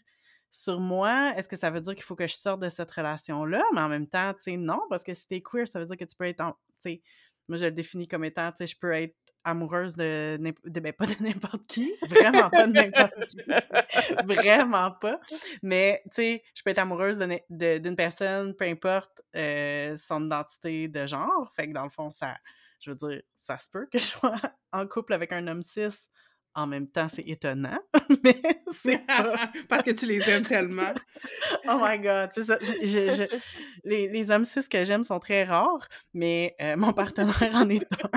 sur 0.51 0.79
moi, 0.79 1.33
est-ce 1.37 1.47
que 1.47 1.57
ça 1.57 1.69
veut 1.69 1.79
dire 1.79 1.93
qu'il 1.93 2.03
faut 2.03 2.15
que 2.15 2.27
je 2.27 2.33
sorte 2.35 2.61
de 2.61 2.69
cette 2.69 2.91
relation-là? 2.91 3.63
Mais 3.73 3.81
en 3.81 3.89
même 3.89 4.07
temps, 4.07 4.33
tu 4.33 4.51
sais, 4.51 4.57
non, 4.57 4.81
parce 4.89 5.03
que 5.03 5.13
si 5.13 5.27
t'es 5.27 5.41
queer, 5.41 5.67
ça 5.67 5.79
veut 5.79 5.85
dire 5.85 5.97
que 5.97 6.05
tu 6.05 6.15
peux 6.15 6.25
être 6.25 6.41
en. 6.41 6.53
Tu 6.81 6.91
sais, 6.91 7.01
moi, 7.47 7.57
je 7.57 7.65
le 7.65 7.71
définis 7.71 8.07
comme 8.07 8.23
étant, 8.23 8.51
tu 8.51 8.57
sais, 8.57 8.67
je 8.67 8.77
peux 8.77 8.91
être 8.91 9.15
amoureuse 9.43 9.95
de, 9.95 10.37
ben, 10.39 10.93
n'importe 11.19 11.65
qui, 11.67 11.93
vraiment 12.07 12.49
pas 12.49 12.67
de 12.67 12.73
n'importe 12.73 13.27
qui, 13.29 13.37
vraiment 14.25 14.91
pas, 14.91 15.19
mais 15.63 16.01
tu 16.05 16.21
sais, 16.21 16.43
je 16.55 16.61
peux 16.63 16.71
être 16.71 16.79
amoureuse 16.79 17.19
d'une 17.49 17.95
personne, 17.95 18.55
peu 18.55 18.65
importe 18.65 19.21
euh, 19.35 19.95
son 19.97 20.25
identité 20.25 20.87
de 20.87 21.05
genre, 21.05 21.51
fait 21.55 21.67
que 21.67 21.73
dans 21.73 21.83
le 21.83 21.89
fond, 21.89 22.11
ça, 22.11 22.35
je 22.79 22.91
veux 22.91 22.95
dire, 22.95 23.21
ça 23.37 23.57
se 23.57 23.69
peut 23.69 23.87
que 23.91 23.99
je 23.99 24.05
sois 24.05 24.41
en 24.71 24.87
couple 24.87 25.13
avec 25.13 25.31
un 25.31 25.47
homme 25.47 25.61
cis 25.61 26.09
en 26.61 26.67
même 26.67 26.87
temps, 26.87 27.07
c'est 27.09 27.27
étonnant, 27.27 27.79
mais 28.23 28.41
c'est 28.71 29.01
Parce 29.69 29.83
que 29.83 29.91
tu 29.91 30.05
les 30.05 30.29
aimes 30.29 30.43
tellement. 30.43 30.93
oh 31.67 31.77
my 31.81 31.99
God, 31.99 32.29
c'est 32.33 32.43
ça. 32.43 32.57
les, 33.83 34.07
les, 34.07 34.31
hommes 34.31 34.45
cis 34.45 34.67
que 34.67 34.83
j'aime 34.83 35.03
sont 35.03 35.19
très 35.19 35.43
rares, 35.43 35.87
mais 36.13 36.55
euh, 36.61 36.75
mon 36.75 36.93
partenaire 36.93 37.55
en 37.55 37.69
est 37.69 37.83
un. 37.83 38.09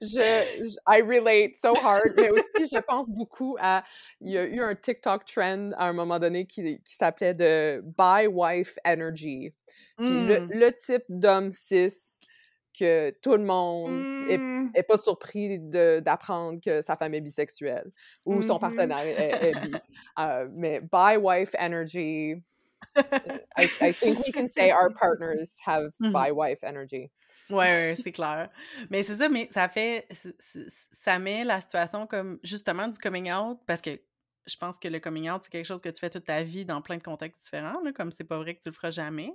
je, 0.00 0.76
I 0.88 1.02
relate 1.02 1.54
so 1.54 1.74
hard, 1.76 2.12
mais 2.16 2.30
aussi, 2.30 2.74
je 2.74 2.80
pense 2.80 3.10
beaucoup 3.10 3.56
à... 3.60 3.84
Il 4.20 4.30
y 4.30 4.38
a 4.38 4.44
eu 4.44 4.60
un 4.60 4.74
TikTok 4.74 5.24
trend 5.24 5.70
à 5.76 5.86
un 5.86 5.92
moment 5.92 6.18
donné 6.18 6.46
qui, 6.46 6.80
qui 6.82 6.94
s'appelait 6.94 7.34
de 7.34 7.82
«Buy 7.98 8.26
Wife 8.26 8.76
Energy 8.84 9.52
le, 9.98 10.40
mmh. 10.40 10.50
le, 10.52 10.72
type 10.72 11.04
d'homme 11.08 11.50
cis 11.52 12.20
que 12.78 13.10
tout 13.22 13.36
le 13.36 13.44
monde 13.44 13.90
n'est 14.28 14.38
mmh. 14.38 14.70
est, 14.74 14.82
pas 14.82 14.96
surpris 14.96 15.58
d'apprendre 15.58 16.60
que 16.64 16.82
sa 16.82 16.96
femme 16.96 17.14
est 17.14 17.20
bisexuelle 17.20 17.90
ou 18.24 18.42
son 18.42 18.56
mmh 18.56 18.60
partenaire 18.60 19.00
est, 19.00 19.52
bi. 19.60 19.72
Euh, 20.18 20.48
mais 20.52 20.80
bi 20.80 21.16
wife 21.16 21.54
energy, 21.58 22.34
I, 23.56 23.68
I, 23.80 23.92
think 23.92 24.18
we 24.18 24.32
can 24.32 24.48
say 24.48 24.72
our 24.72 24.90
partners 24.90 25.58
have 25.64 25.92
mmh 26.00 26.12
bi 26.12 26.30
wife 26.32 26.64
energy. 26.64 27.10
Ouais, 27.50 27.94
c'est 27.96 28.12
clair. 28.12 28.50
Mais 28.90 29.02
c'est 29.02 29.16
ça, 29.16 29.28
mais 29.28 29.48
ça 29.50 29.68
fait, 29.68 30.06
ça 30.92 31.18
met 31.18 31.44
la 31.44 31.60
situation 31.60 32.06
comme 32.06 32.38
justement 32.42 32.88
du 32.88 32.98
coming 32.98 33.32
out 33.32 33.58
parce 33.66 33.80
que 33.80 33.98
je 34.48 34.56
pense 34.56 34.78
que 34.78 34.88
le 34.88 34.98
coming 34.98 35.30
out, 35.30 35.42
c'est 35.44 35.50
quelque 35.50 35.66
chose 35.66 35.80
que 35.80 35.88
tu 35.88 36.00
fais 36.00 36.10
toute 36.10 36.24
ta 36.24 36.42
vie 36.42 36.64
dans 36.64 36.80
plein 36.80 36.96
de 36.96 37.02
contextes 37.02 37.44
différents, 37.44 37.80
là, 37.82 37.92
comme 37.92 38.10
c'est 38.10 38.24
pas 38.24 38.38
vrai 38.38 38.54
que 38.54 38.60
tu 38.60 38.70
le 38.70 38.74
feras 38.74 38.90
jamais. 38.90 39.30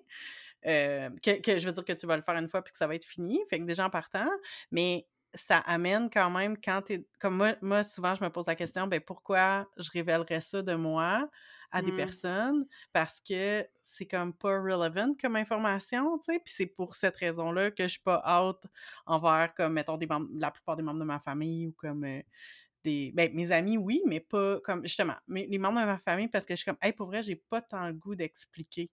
Euh, 0.66 1.10
que, 1.24 1.60
je 1.60 1.66
veux 1.66 1.74
dire 1.74 1.86
que 1.86 1.94
tu 1.94 2.08
vas 2.08 2.18
le 2.18 2.24
faire 2.24 2.36
une 2.36 2.50
fois 2.50 2.62
puis 2.62 2.72
que 2.72 2.78
ça 2.78 2.88
va 2.88 2.96
être 2.96 3.06
fini. 3.06 3.40
Fait 3.50 3.60
que 3.60 3.66
déjà 3.66 3.86
en 3.86 3.90
partant, 3.90 4.30
mais 4.72 5.08
ça 5.36 5.58
amène 5.60 6.10
quand 6.10 6.30
même 6.30 6.58
quand 6.58 6.84
tu 6.84 7.06
Comme 7.20 7.38
moi, 7.38 7.56
moi, 7.62 7.84
souvent, 7.84 8.14
je 8.16 8.24
me 8.24 8.30
pose 8.30 8.46
la 8.48 8.56
question, 8.56 8.88
ben 8.88 9.02
pourquoi 9.02 9.68
je 9.78 9.90
révélerais 9.92 10.42
ça 10.42 10.62
de 10.62 10.76
moi 10.76 11.28
à 11.72 11.82
des 11.82 11.92
mmh. 11.92 11.98
personnes? 11.98 12.68
Parce 12.92 13.20
que 13.20 13.68
c'est 13.82 14.06
comme 14.06 14.34
pas 14.34 14.60
relevant 14.60 15.16
comme 15.20 15.36
information, 15.36 16.18
tu 16.20 16.34
sais. 16.34 16.40
Puis 16.40 16.54
c'est 16.56 16.68
pour 16.68 16.96
cette 16.96 17.18
raison-là 17.18 17.72
que 17.72 17.84
je 17.84 17.90
suis 17.90 18.02
pas 18.02 18.24
out 18.42 18.62
envers, 19.06 19.54
comme, 19.56 19.74
mettons, 19.74 19.98
des 19.98 20.08
la 20.36 20.52
plupart 20.52 20.76
des 20.76 20.84
membres 20.84 21.00
de 21.00 21.06
ma 21.06 21.20
famille 21.20 21.68
ou 21.68 21.74
comme. 21.74 22.04
Euh, 22.04 22.22
des, 22.84 23.12
ben, 23.14 23.34
mes 23.34 23.52
amis, 23.52 23.78
oui, 23.78 24.02
mais 24.06 24.20
pas 24.20 24.60
comme, 24.60 24.84
justement, 24.84 25.16
mais 25.26 25.46
les 25.50 25.58
membres 25.58 25.80
de 25.80 25.86
ma 25.86 26.00
famille, 26.00 26.28
parce 26.28 26.46
que 26.46 26.54
je 26.54 26.58
suis 26.58 26.66
comme, 26.66 26.78
hey, 26.82 26.92
pour 26.92 27.08
vrai, 27.08 27.24
j'ai 27.24 27.38
pas 27.38 27.62
tant 27.62 27.88
le 27.88 27.94
goût 27.94 28.14
d'expliquer 28.14 28.92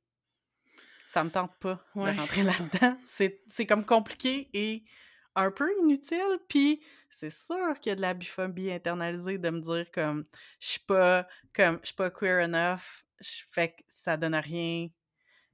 ça 1.11 1.25
me 1.25 1.31
tente 1.31 1.57
pas 1.59 1.85
de 1.97 2.17
rentrer 2.17 2.45
là-dedans. 2.45 2.97
C'est 3.49 3.67
comme 3.67 3.85
compliqué 3.85 4.49
et 4.55 4.85
un 5.35 5.51
peu 5.51 5.69
inutile. 5.83 6.39
Puis 6.49 6.85
c'est 7.09 7.31
sûr 7.31 7.81
qu'il 7.81 7.91
y 7.91 7.93
a 7.93 7.97
de 7.97 8.01
la 8.01 8.15
biphobie 8.15 8.71
internalisée 8.71 9.37
de 9.37 9.51
me 9.51 9.59
dire 9.59 9.91
comme 9.91 10.25
je 10.61 10.69
suis 10.69 10.81
pas 10.81 11.27
comme 11.53 11.81
je 11.83 11.87
suis 11.87 11.97
pas 11.97 12.11
queer 12.11 12.45
enough, 12.45 13.05
je 13.21 13.43
fais 13.51 13.71
que 13.71 13.83
ça 13.89 14.17
donne 14.17 14.37
rien. 14.37 14.89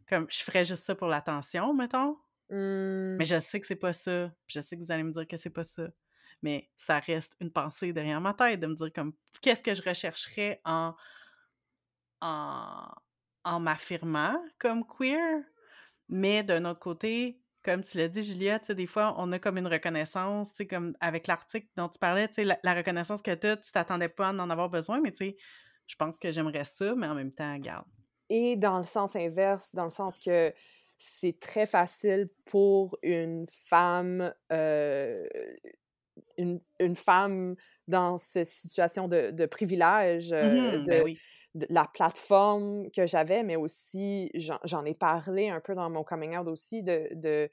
Comme 0.07 0.27
je 0.29 0.43
ferais 0.43 0.67
juste 0.67 0.83
ça 0.83 0.95
pour 0.95 1.09
l'attention, 1.09 1.73
mettons. 1.73 2.19
Mmh. 2.51 3.17
Mais 3.17 3.25
je 3.25 3.41
sais 3.41 3.59
que 3.59 3.67
c'est 3.67 3.77
pas 3.77 3.95
ça. 3.95 4.31
Je 4.49 4.61
sais 4.61 4.77
que 4.77 4.83
vous 4.83 4.93
allez 4.93 5.05
me 5.05 5.13
dire 5.13 5.27
que 5.27 5.39
c'est 5.39 5.49
pas 5.49 5.65
ça. 5.65 5.89
Mais 6.43 6.69
ça 6.77 6.99
reste 6.99 7.35
une 7.41 7.51
pensée 7.51 7.95
derrière 7.95 8.21
ma 8.21 8.35
tête 8.35 8.61
de 8.61 8.67
me 8.67 8.75
dire 8.75 8.93
comme 8.93 9.15
qu'est-ce 9.41 9.63
que 9.63 9.75
je 9.75 9.83
rechercherais 9.83 10.61
en 10.67 10.95
en 12.21 12.89
en 13.47 13.61
m'affirmant 13.61 14.37
comme 14.59 14.85
queer. 14.85 15.43
Mais 16.09 16.43
d'un 16.43 16.65
autre 16.67 16.81
côté, 16.81 17.41
comme 17.63 17.81
tu 17.81 17.97
l'as 17.97 18.09
dit, 18.09 18.23
Juliette, 18.23 18.71
des 18.73 18.87
fois, 18.87 19.15
on 19.19 19.33
a 19.33 19.39
comme 19.39 19.57
une 19.57 19.67
reconnaissance, 19.67 20.53
comme 20.69 20.95
avec 21.01 21.27
l'article 21.27 21.67
dont 21.77 21.89
tu 21.89 21.99
parlais, 21.99 22.29
la, 22.39 22.59
la 22.63 22.75
reconnaissance 22.75 23.23
que 23.23 23.35
tu 23.35 23.47
as, 23.47 23.57
tu 23.57 23.73
t'attendais 23.73 24.09
pas 24.09 24.29
à 24.29 24.33
en 24.33 24.51
avoir 24.51 24.69
besoin, 24.69 25.01
mais 25.01 25.11
tu 25.11 25.19
sais, 25.19 25.37
je 25.87 25.97
pense 25.97 26.19
que 26.19 26.31
j'aimerais 26.31 26.65
ça, 26.65 26.95
mais 26.95 27.07
en 27.07 27.15
même 27.15 27.33
temps, 27.33 27.57
garde. 27.59 27.87
Et 28.29 28.57
dans 28.57 28.79
le 28.79 28.85
sens 28.85 29.17
inverse, 29.17 29.75
dans 29.75 29.85
le 29.85 29.91
sens 29.91 30.19
que 30.19 30.53
c'est 30.99 31.39
très 31.39 31.67
facile 31.67 32.29
pour 32.45 32.99
une 33.03 33.47
femme, 33.49 34.33
euh, 34.53 35.27
une, 36.37 36.61
une, 36.81 36.97
femme 36.97 37.55
dans 37.87 38.19
cette 38.19 38.49
situation 38.49 39.07
de, 39.07 39.31
de 39.31 39.47
privilège, 39.47 40.33
euh, 40.33 40.79
mmh 40.79 40.87
ben 40.87 41.03
oui 41.05 41.19
la 41.69 41.85
plateforme 41.85 42.91
que 42.91 43.07
j'avais, 43.07 43.43
mais 43.43 43.57
aussi, 43.57 44.31
j'en 44.65 44.85
ai 44.85 44.95
parlé 44.95 45.49
un 45.49 45.61
peu 45.61 45.75
dans 45.75 45.91
mon 45.91 46.05
coming 46.05 46.37
out 46.37 46.49
aussi, 46.49 46.83
de, 46.83 47.51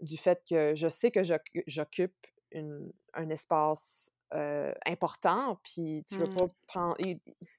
du 0.00 0.16
fait 0.16 0.42
que 0.48 0.74
je 0.74 0.88
sais 0.88 1.10
que 1.10 1.20
j'occupe 1.66 2.26
un 2.54 3.28
espace 3.30 4.12
euh, 4.34 4.72
important, 4.86 5.58
puis 5.64 6.04
tu 6.08 6.16
veux 6.16 6.26
mmh. 6.26 6.36
pas 6.36 6.46
prendre... 6.66 6.96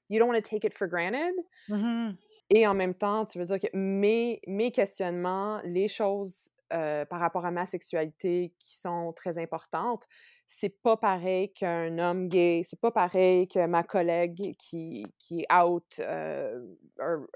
You, 0.08 0.18
don't 0.18 0.28
want 0.28 0.36
to 0.36 0.42
take 0.42 0.66
it 0.66 0.74
for 0.74 0.88
granted. 0.88 1.34
Mmh 1.68 2.12
Et 2.50 2.66
en 2.66 2.74
même 2.74 2.94
temps, 2.94 3.24
tu 3.26 3.38
veux 3.38 3.44
dire 3.44 3.60
que 3.60 3.74
mes, 3.74 4.40
mes 4.46 4.72
questionnements, 4.72 5.60
les 5.64 5.88
choses 5.88 6.50
euh, 6.72 7.04
par 7.04 7.20
rapport 7.20 7.44
à 7.44 7.50
ma 7.50 7.66
sexualité 7.66 8.54
qui 8.58 8.76
sont 8.76 9.12
très 9.14 9.38
importantes, 9.38 10.06
c'est 10.54 10.82
pas 10.82 10.98
pareil 10.98 11.50
qu'un 11.52 11.98
homme 11.98 12.28
gay, 12.28 12.60
c'est 12.62 12.78
pas 12.78 12.90
pareil 12.90 13.48
que 13.48 13.66
ma 13.66 13.82
collègue 13.82 14.54
qui, 14.58 15.06
qui 15.18 15.40
est 15.40 15.52
out. 15.52 15.98
Uh, 15.98 16.76
or, 16.98 17.26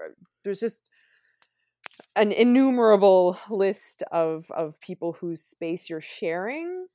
there's 0.43 0.59
just 0.59 0.91
an 2.15 2.31
innumerable 2.31 3.35
list 3.49 4.03
of, 4.11 4.51
of 4.51 4.79
people 4.81 5.13
whose 5.13 5.41
space 5.41 5.89
you're 5.89 5.99
sharing. 5.99 6.85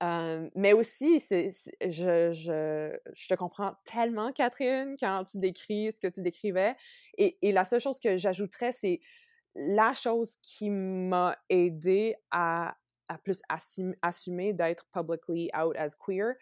Um, 0.00 0.50
mais 0.54 0.72
aussi, 0.74 1.18
je, 1.18 1.50
je, 1.82 2.96
je, 3.12 3.28
te 3.28 3.34
comprends 3.34 3.74
tellement, 3.84 4.30
Catherine, 4.30 4.94
quand 4.98 5.24
tu 5.24 5.38
décris 5.38 5.90
ce 5.92 5.98
que 5.98 6.06
tu 6.06 6.22
décrivais. 6.22 6.76
Et, 7.18 7.36
et 7.42 7.50
la 7.50 7.64
seule 7.64 7.80
chose 7.80 7.98
que 7.98 8.16
j'ajouterais, 8.16 8.70
c'est 8.70 9.00
la 9.56 9.92
chose 9.92 10.36
qui 10.36 10.70
m'a 10.70 11.36
aidé 11.48 12.14
à 12.30 12.76
à 13.08 13.18
plus 13.18 13.40
assumer 14.02 14.52
d'être 14.52 14.86
publicly 14.92 15.50
out 15.58 15.76
as 15.76 15.94
queer. 15.94 16.34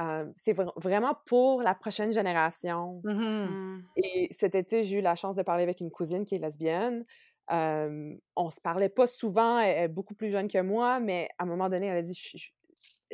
Euh, 0.00 0.24
c'est 0.36 0.54
vraiment 0.76 1.14
pour 1.26 1.62
la 1.62 1.74
prochaine 1.74 2.12
génération. 2.12 3.02
Mm-hmm. 3.04 3.48
Mm. 3.48 3.84
Et 3.96 4.28
cet 4.30 4.54
été, 4.54 4.84
j'ai 4.84 4.98
eu 4.98 5.02
la 5.02 5.14
chance 5.14 5.36
de 5.36 5.42
parler 5.42 5.62
avec 5.62 5.80
une 5.80 5.90
cousine 5.90 6.24
qui 6.24 6.34
est 6.34 6.38
lesbienne. 6.38 7.04
Euh, 7.50 8.14
on 8.36 8.50
se 8.50 8.60
parlait 8.60 8.88
pas 8.88 9.06
souvent, 9.06 9.58
elle 9.58 9.84
est 9.84 9.88
beaucoup 9.88 10.14
plus 10.14 10.30
jeune 10.30 10.48
que 10.48 10.60
moi, 10.60 11.00
mais 11.00 11.28
à 11.38 11.42
un 11.42 11.46
moment 11.46 11.68
donné, 11.68 11.86
elle 11.86 11.98
a 11.98 12.02
dit 12.02 12.14
Je, 12.14 12.50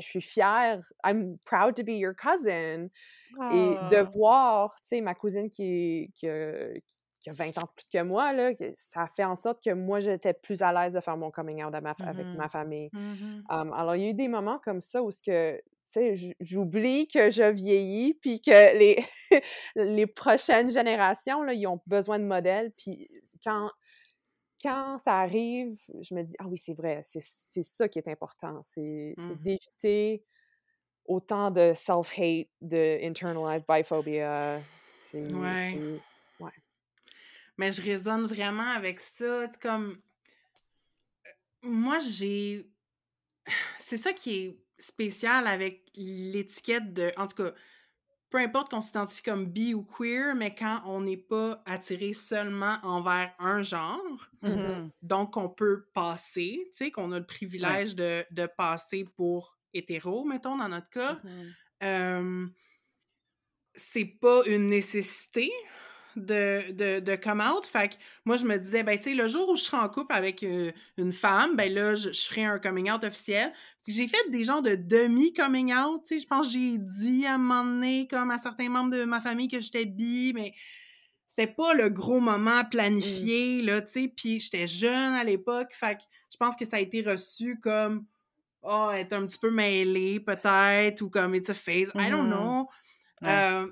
suis 0.00 0.20
fière, 0.20 0.80
I'm 1.04 1.38
proud 1.44 1.74
to 1.74 1.82
be 1.82 1.98
your 1.98 2.14
cousin. 2.14 2.88
Et 3.52 3.74
de 3.90 3.96
ah. 3.96 4.02
voir, 4.04 4.74
tu 4.76 4.88
sais, 4.88 5.00
ma 5.00 5.14
cousine 5.14 5.50
qui, 5.50 6.10
qui, 6.14 6.28
qui 7.20 7.30
a 7.30 7.32
20 7.32 7.58
ans 7.58 7.68
plus 7.74 7.88
que 7.90 8.02
moi, 8.02 8.32
là, 8.32 8.52
ça 8.74 9.02
a 9.02 9.06
fait 9.08 9.24
en 9.24 9.34
sorte 9.34 9.62
que 9.62 9.72
moi, 9.72 10.00
j'étais 10.00 10.32
plus 10.32 10.62
à 10.62 10.72
l'aise 10.72 10.94
de 10.94 11.00
faire 11.00 11.16
mon 11.16 11.30
coming 11.30 11.62
out 11.64 11.74
avec 11.74 12.26
ma 12.36 12.48
famille. 12.48 12.90
Mmh 12.92 13.42
alors, 13.48 13.96
il 13.96 14.02
y 14.02 14.06
a 14.06 14.10
eu 14.10 14.14
des 14.14 14.28
moments 14.28 14.58
comme 14.58 14.80
ça 14.80 15.02
où 15.02 15.10
ce 15.10 15.22
que, 15.22 15.56
tu 15.56 16.16
sais, 16.16 16.34
j'oublie 16.40 17.08
que 17.08 17.30
je 17.30 17.50
vieillis, 17.50 18.14
puis 18.14 18.40
que 18.40 18.76
les, 18.78 19.04
les 19.76 20.06
prochaines 20.06 20.70
générations, 20.70 21.42
là, 21.42 21.52
ils 21.52 21.66
ont 21.66 21.80
besoin 21.86 22.18
de 22.18 22.24
modèles. 22.24 22.72
Puis 22.76 23.08
quand, 23.42 23.70
quand 24.62 24.98
ça 24.98 25.18
arrive, 25.18 25.78
je 26.00 26.14
me 26.14 26.22
dis, 26.22 26.34
ah 26.38 26.44
oui, 26.46 26.56
c'est 26.56 26.74
vrai, 26.74 27.00
c'est 27.02 27.62
ça 27.62 27.88
qui 27.88 27.98
est 27.98 28.08
important. 28.08 28.60
C'est 28.62 29.14
mmh. 29.16 29.34
d'éviter 29.42 30.24
autant 31.06 31.50
de 31.50 31.72
self-hate, 31.74 32.48
de 32.60 32.98
internalized 33.02 33.66
biphobia. 33.66 34.60
Ouais. 35.14 36.00
Mais 37.58 37.72
je 37.72 37.82
résonne 37.82 38.26
vraiment 38.26 38.70
avec 38.70 39.00
ça. 39.00 39.48
Comme. 39.60 39.98
Moi, 41.62 41.98
j'ai. 41.98 42.70
C'est 43.78 43.96
ça 43.96 44.12
qui 44.12 44.38
est 44.38 44.58
spécial 44.78 45.46
avec 45.46 45.90
l'étiquette 45.94 46.94
de. 46.94 47.12
En 47.16 47.26
tout 47.26 47.42
cas, 47.42 47.52
peu 48.30 48.38
importe 48.38 48.70
qu'on 48.70 48.80
s'identifie 48.80 49.22
comme 49.22 49.46
bi 49.46 49.74
ou 49.74 49.82
queer, 49.82 50.34
mais 50.34 50.54
quand 50.54 50.82
on 50.86 51.00
n'est 51.00 51.16
pas 51.16 51.62
attiré 51.66 52.12
seulement 52.12 52.78
envers 52.82 53.34
un 53.38 53.62
genre, 53.62 54.28
mmh 54.42 54.90
donc 55.02 55.36
on 55.36 55.48
peut 55.48 55.86
passer, 55.94 56.68
tu 56.70 56.84
sais, 56.84 56.90
qu'on 56.90 57.12
a 57.12 57.18
le 57.18 57.26
privilège 57.26 57.94
de, 57.94 58.24
de, 58.30 58.46
passer 58.46 59.04
pour 59.16 59.58
hétéro, 59.72 60.24
mettons, 60.24 60.58
dans 60.58 60.68
notre 60.68 60.90
cas, 60.90 61.18
mmh 61.82 62.48
c'est 63.74 64.04
pas 64.04 64.42
une 64.46 64.68
nécessité 64.68 65.52
de, 66.18 66.72
de, 66.72 67.00
de 67.00 67.16
come 67.16 67.40
out. 67.40 67.66
Fait 67.66 67.88
que 67.88 67.94
moi, 68.24 68.36
je 68.36 68.44
me 68.44 68.58
disais, 68.58 68.82
ben, 68.82 68.96
tu 68.98 69.10
sais, 69.10 69.14
le 69.14 69.28
jour 69.28 69.48
où 69.48 69.56
je 69.56 69.62
serai 69.62 69.78
en 69.78 69.88
couple 69.88 70.14
avec 70.14 70.42
euh, 70.42 70.72
une 70.96 71.12
femme, 71.12 71.56
ben 71.56 71.72
là, 71.72 71.94
je, 71.94 72.10
ferai 72.10 72.44
un 72.44 72.58
coming 72.58 72.90
out 72.90 73.04
officiel. 73.04 73.52
J'ai 73.86 74.06
fait 74.06 74.30
des 74.30 74.44
genres 74.44 74.62
de 74.62 74.74
demi-coming 74.74 75.74
out, 75.74 76.02
tu 76.06 76.14
sais. 76.14 76.22
Je 76.22 76.26
pense 76.26 76.48
que 76.48 76.52
j'ai 76.52 76.78
dit 76.78 77.26
à 77.26 77.34
un 77.34 77.38
moment 77.38 77.64
donné, 77.64 78.06
comme 78.10 78.30
à 78.30 78.38
certains 78.38 78.68
membres 78.68 78.90
de 78.90 79.04
ma 79.04 79.20
famille, 79.20 79.48
que 79.48 79.60
j'étais 79.60 79.86
bi, 79.86 80.32
mais 80.34 80.52
c'était 81.28 81.52
pas 81.52 81.74
le 81.74 81.88
gros 81.88 82.20
moment 82.20 82.62
mmh. 82.62 82.70
planifié, 82.70 83.62
là, 83.62 83.80
tu 83.80 83.92
sais. 83.92 84.12
Puis 84.14 84.40
j'étais 84.40 84.66
jeune 84.66 85.14
à 85.14 85.24
l'époque. 85.24 85.72
Fait 85.72 85.96
que 85.96 86.02
je 86.30 86.36
pense 86.36 86.56
que 86.56 86.66
ça 86.66 86.76
a 86.76 86.80
été 86.80 87.02
reçu 87.02 87.58
comme, 87.60 88.04
oh, 88.62 88.90
être 88.92 89.12
un 89.12 89.26
petit 89.26 89.38
peu 89.38 89.50
mêlée, 89.50 90.20
peut-être, 90.20 91.02
ou 91.02 91.10
comme 91.10 91.34
it's 91.34 91.50
a 91.50 91.54
phase. 91.54 91.90
I 91.94 92.10
don't 92.10 92.26
mmh 92.26 92.30
know. 92.30 92.68
Euh, 93.24 93.66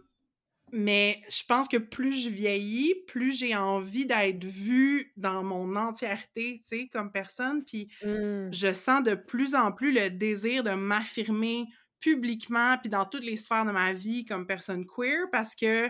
mais 0.72 1.22
je 1.28 1.42
pense 1.44 1.68
que 1.68 1.76
plus 1.76 2.24
je 2.24 2.28
vieillis, 2.28 2.94
plus 3.06 3.32
j'ai 3.32 3.54
envie 3.54 4.06
d'être 4.06 4.44
vue 4.44 5.12
dans 5.16 5.44
mon 5.44 5.76
entièreté, 5.76 6.60
tu 6.62 6.68
sais, 6.68 6.88
comme 6.88 7.12
personne. 7.12 7.64
Puis 7.64 7.88
mmh. 8.04 8.52
je 8.52 8.72
sens 8.72 9.02
de 9.04 9.14
plus 9.14 9.54
en 9.54 9.70
plus 9.72 9.92
le 9.92 10.10
désir 10.10 10.64
de 10.64 10.72
m'affirmer 10.72 11.66
publiquement, 12.00 12.76
puis 12.78 12.90
dans 12.90 13.04
toutes 13.04 13.24
les 13.24 13.36
sphères 13.36 13.64
de 13.64 13.70
ma 13.70 13.92
vie 13.92 14.24
comme 14.24 14.46
personne 14.46 14.86
queer, 14.86 15.26
parce 15.30 15.54
que 15.54 15.88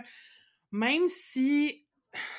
même 0.71 1.07
si 1.07 1.85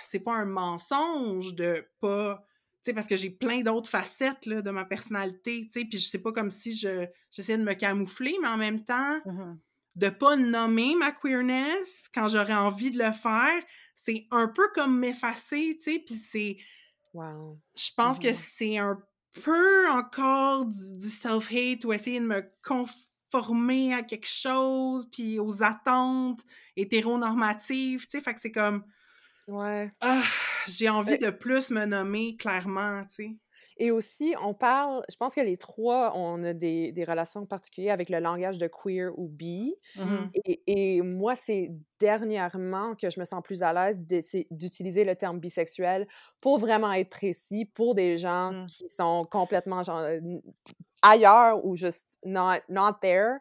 c'est 0.01 0.21
pas 0.21 0.35
un 0.35 0.47
mensonge 0.47 1.55
de 1.55 1.87
pas 2.01 2.45
tu 2.85 2.91
sais, 2.91 2.95
parce 2.95 3.09
que 3.09 3.17
j'ai 3.17 3.31
plein 3.31 3.63
d'autres 3.63 3.91
facettes 3.91 4.47
là, 4.47 4.63
de 4.63 4.71
ma 4.71 4.85
personnalité, 4.85 5.65
tu 5.67 5.73
sais, 5.73 5.85
puis 5.85 5.99
je 5.99 6.09
sais 6.09 6.21
pas 6.21 6.31
comme 6.31 6.51
si 6.51 6.77
je 6.77 7.07
j'essaie 7.33 7.59
de 7.59 7.65
me 7.65 7.75
camoufler, 7.75 8.37
mais 8.41 8.49
en 8.49 8.57
même 8.57 8.85
temps, 8.85 9.19
mmh 9.27 9.59
de 9.99 10.11
pas 10.11 10.37
nommer 10.37 10.95
ma 10.95 11.11
queerness 11.11 12.09
quand 12.15 12.29
j'aurais 12.29 12.55
envie 12.55 12.91
de 12.91 12.99
le 12.99 13.13
faire, 13.13 13.61
c'est 13.97 14.27
un 14.31 14.47
peu 14.47 14.69
comme 14.75 14.97
m'effacer, 14.99 15.77
tu 15.77 15.93
sais, 15.93 15.99
puis 15.99 16.15
c'est... 16.15 16.57
Wow. 17.13 17.61
Je 17.77 17.91
pense 17.97 18.21
que 18.21 18.33
c'est 18.33 18.79
un 18.79 19.03
peu 19.43 19.91
encore 19.91 20.67
du, 20.67 21.09
self-hate 21.09 21.85
ou 21.85 21.93
essayer 21.93 22.21
de 22.21 22.27
me 22.27 22.49
conformer 22.65 23.93
à 23.93 24.03
quelque 24.03 24.29
chose, 24.29 25.09
puis 25.11 25.41
aux 25.41 25.65
attentes 25.65 26.43
hétéronormatives, 26.77 28.03
tu 28.03 28.19
sais, 28.19 28.21
fait 28.21 28.35
que 28.35 28.41
c'est 28.41 28.53
comme... 28.53 28.85
Ouais. 29.49 29.91
Ah, 30.01 30.23
j'ai 30.69 30.89
envie 30.89 31.19
de 31.19 31.31
plus 31.31 31.71
me 31.71 31.87
nommer 31.87 32.37
clairement, 32.37 33.03
tu 33.07 33.15
sais. 33.15 33.37
Et 33.81 33.93
aussi, 33.93 34.35
on 34.43 34.55
parle, 34.55 35.05
je 35.09 35.17
pense 35.17 35.35
que 35.35 35.41
les 35.41 35.57
trois, 35.57 36.13
on 36.17 36.43
a 36.43 36.53
des, 36.53 36.91
des 36.91 37.05
relations 37.05 37.47
particulières 37.47 37.95
avec 37.95 38.11
le 38.11 38.19
langage 38.19 38.59
de 38.59 38.67
queer 38.67 39.17
ou 39.17 39.29
bi. 39.29 39.75
Mmh 39.97 40.03
et, 40.45 40.63
et, 40.67 41.03
moi, 41.03 41.37
c'est 41.37 41.71
dernièrement 42.01 42.97
que 42.97 43.09
je 43.09 43.21
me 43.21 43.25
sens 43.25 43.41
plus 43.43 43.63
à 43.63 43.73
l'aise 43.73 44.01
d'utiliser 44.51 45.05
le 45.05 45.15
terme 45.15 45.39
bisexuel 45.39 46.09
pour 46.41 46.59
vraiment 46.59 46.93
être 46.93 47.11
précis 47.11 47.67
pour 47.67 47.95
des 47.95 48.17
gens 48.17 48.53
mmh. 48.53 48.67
qui 48.67 48.89
sont 48.89 49.25
complètement 49.31 49.85
genre, 49.85 50.05
ailleurs 51.03 51.65
ou 51.65 51.77
juste 51.77 52.19
not, 52.25 52.59
not 52.69 52.95
there. 53.01 53.39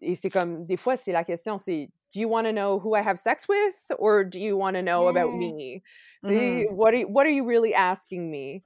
Et, 0.00 0.14
c'est 0.14 0.30
comme, 0.30 0.66
des 0.66 0.76
fois, 0.76 0.96
c'est 0.96 1.12
la 1.12 1.24
question, 1.24 1.56
c'est 1.56 1.90
Do 2.12 2.18
you 2.18 2.28
want 2.28 2.42
to 2.42 2.52
know 2.52 2.80
who 2.80 2.96
I 2.96 3.02
have 3.02 3.18
sex 3.18 3.46
with 3.48 3.96
or 3.98 4.24
do 4.24 4.36
you 4.36 4.56
want 4.56 4.74
to 4.74 4.82
know 4.82 5.06
about 5.06 5.32
me? 5.32 5.80
Mmh 6.24 6.64
what, 6.72 6.92
are, 6.92 7.06
what 7.06 7.24
are 7.24 7.30
you 7.30 7.46
really 7.46 7.72
asking 7.72 8.28
me? 8.30 8.64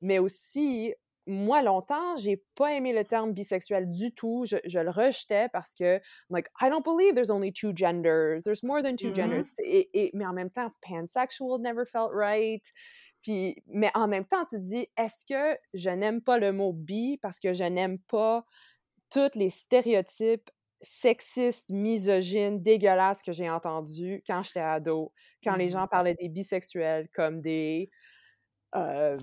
Mais 0.00 0.18
aussi, 0.18 0.94
moi, 1.26 1.62
longtemps, 1.62 2.16
j'ai 2.16 2.42
pas 2.54 2.74
aimé 2.74 2.92
le 2.92 3.04
terme 3.04 3.32
bisexuel 3.32 3.90
du 3.90 4.12
tout. 4.12 4.44
Je, 4.46 4.56
je, 4.66 4.78
le 4.78 4.90
rejetais 4.90 5.48
parce 5.48 5.74
que, 5.74 6.00
like, 6.30 6.48
I 6.60 6.68
don't 6.68 6.84
believe 6.84 7.14
there's 7.14 7.30
only 7.30 7.52
two 7.52 7.72
genders. 7.74 8.42
There's 8.42 8.62
more 8.62 8.82
than 8.82 8.96
two 8.96 9.14
genders. 9.14 9.46
Mm-hmm. 9.58 9.64
Et, 9.64 9.90
et, 9.94 10.10
mais 10.14 10.26
en 10.26 10.34
même 10.34 10.50
temps, 10.50 10.70
pansexual 10.82 11.60
never 11.60 11.86
felt 11.86 12.10
right. 12.12 12.62
Puis, 13.22 13.56
mais 13.66 13.90
en 13.94 14.06
même 14.06 14.26
temps, 14.26 14.44
tu 14.44 14.56
te 14.56 14.60
dis, 14.60 14.86
est-ce 14.98 15.24
que 15.24 15.58
je 15.72 15.88
n'aime 15.88 16.20
pas 16.20 16.38
le 16.38 16.52
mot 16.52 16.74
bi 16.74 17.18
parce 17.22 17.40
que 17.40 17.54
je 17.54 17.64
n'aime 17.64 17.98
pas 17.98 18.44
tous 19.10 19.34
les 19.34 19.48
stéréotypes 19.48 20.50
sexistes, 20.82 21.70
misogynes, 21.70 22.60
dégueulasses 22.60 23.22
que 23.22 23.32
j'ai 23.32 23.48
entendus 23.48 24.22
quand 24.26 24.42
j'étais 24.42 24.60
ado, 24.60 25.14
quand 25.42 25.56
les 25.56 25.68
mm-hmm. 25.68 25.72
gens 25.72 25.86
parlaient 25.86 26.16
des 26.20 26.28
bisexuels 26.28 27.08
comme 27.14 27.40
des 27.40 27.90
uh, 28.74 29.16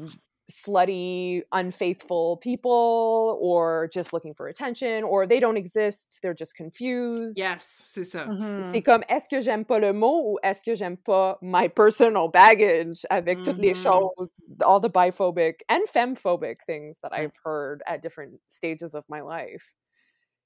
slutty, 0.52 1.42
unfaithful 1.52 2.38
people 2.38 3.38
or 3.42 3.90
just 3.92 4.14
looking 4.14 4.34
for 4.34 4.48
attention 4.48 5.04
or 5.04 5.26
they 5.26 5.40
don't 5.40 5.58
exist, 5.58 6.20
they're 6.22 6.34
just 6.34 6.56
confused. 6.56 7.38
Yes, 7.38 7.66
c'est 7.84 8.04
ça. 8.04 8.26
C'est 8.26 8.80
mm-hmm. 8.80 8.84
comme 8.84 9.04
est-ce 9.10 9.28
que 9.30 9.42
j'aime 9.42 9.66
pas 9.66 9.80
le 9.80 9.94
mot 9.94 10.34
ou 10.34 10.40
est-ce 10.44 10.64
que 10.64 10.76
j'aime 10.76 10.98
pas 10.98 11.38
my 11.42 11.68
personal 11.70 12.30
baggage 12.30 13.06
avec 13.10 13.40
mm 13.40 13.42
-hmm. 13.42 13.46
toutes 13.46 13.60
les 13.60 13.74
mm-hmm. 13.74 13.84
choses, 13.84 14.42
all 14.62 14.80
the 14.82 14.92
biphobic 14.92 15.64
and 15.70 15.82
femphobic 15.88 16.64
things 16.66 17.00
that 17.00 17.12
I've 17.14 17.38
heard 17.46 17.82
at 17.86 18.02
different 18.02 18.40
stages 18.48 18.94
of 18.94 19.06
my 19.10 19.22
life. 19.22 19.74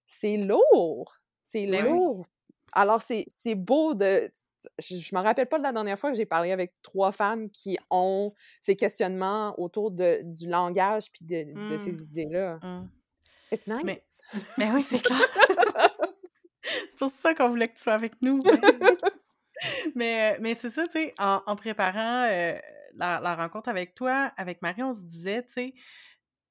C'est 0.08 0.38
lourd. 0.38 1.06
C'est 1.44 1.66
lourd. 1.66 2.20
Oui. 2.20 2.26
Alors, 2.74 3.02
c'est 3.02 3.56
beau 3.56 3.94
de 3.94 4.30
je, 4.80 4.96
je 4.98 5.16
me 5.16 5.22
rappelle 5.22 5.48
pas 5.48 5.58
de 5.58 5.64
la 5.64 5.72
dernière 5.72 5.98
fois 5.98 6.12
que 6.12 6.18
j'ai 6.18 6.26
parlé 6.26 6.52
avec 6.52 6.74
trois 6.82 7.12
femmes 7.12 7.50
qui 7.50 7.78
ont 7.90 8.34
ces 8.62 8.76
questionnements 8.76 9.60
autour 9.60 9.92
de, 9.92 10.22
du 10.24 10.48
langage 10.48 11.12
puis 11.12 11.26
de, 11.26 11.72
de, 11.72 11.78
ces 11.78 11.92
mmh. 11.92 12.04
idées-là. 12.04 12.60
Mmh. 12.62 12.90
It's 13.52 13.68
nice. 13.68 13.84
Mais, 13.84 14.04
mais 14.58 14.72
oui, 14.72 14.84
c'est 14.84 15.00
clair. 15.00 15.20
c'est 16.62 16.98
pour 16.98 17.12
ça 17.12 17.34
qu'on 17.34 17.50
voulait 17.50 17.68
que 17.68 17.76
tu 17.76 17.84
sois 17.84 17.94
avec 17.94 18.22
nous. 18.22 18.42
mais 19.96 20.38
mais 20.40 20.56
c'est 20.56 20.72
ça, 20.72 20.88
tu 20.88 20.94
sais, 20.94 21.14
en, 21.18 21.42
en, 21.46 21.56
préparant 21.56 22.28
euh, 22.30 22.58
la, 22.96 23.20
la, 23.20 23.36
rencontre 23.36 23.70
avec 23.70 23.96
toi, 23.96 24.32
avec 24.38 24.62
Marie, 24.62 24.84
on 24.84 24.94
se 24.94 25.02
disait, 25.02 25.44
tu 25.44 25.54
sais, 25.54 25.74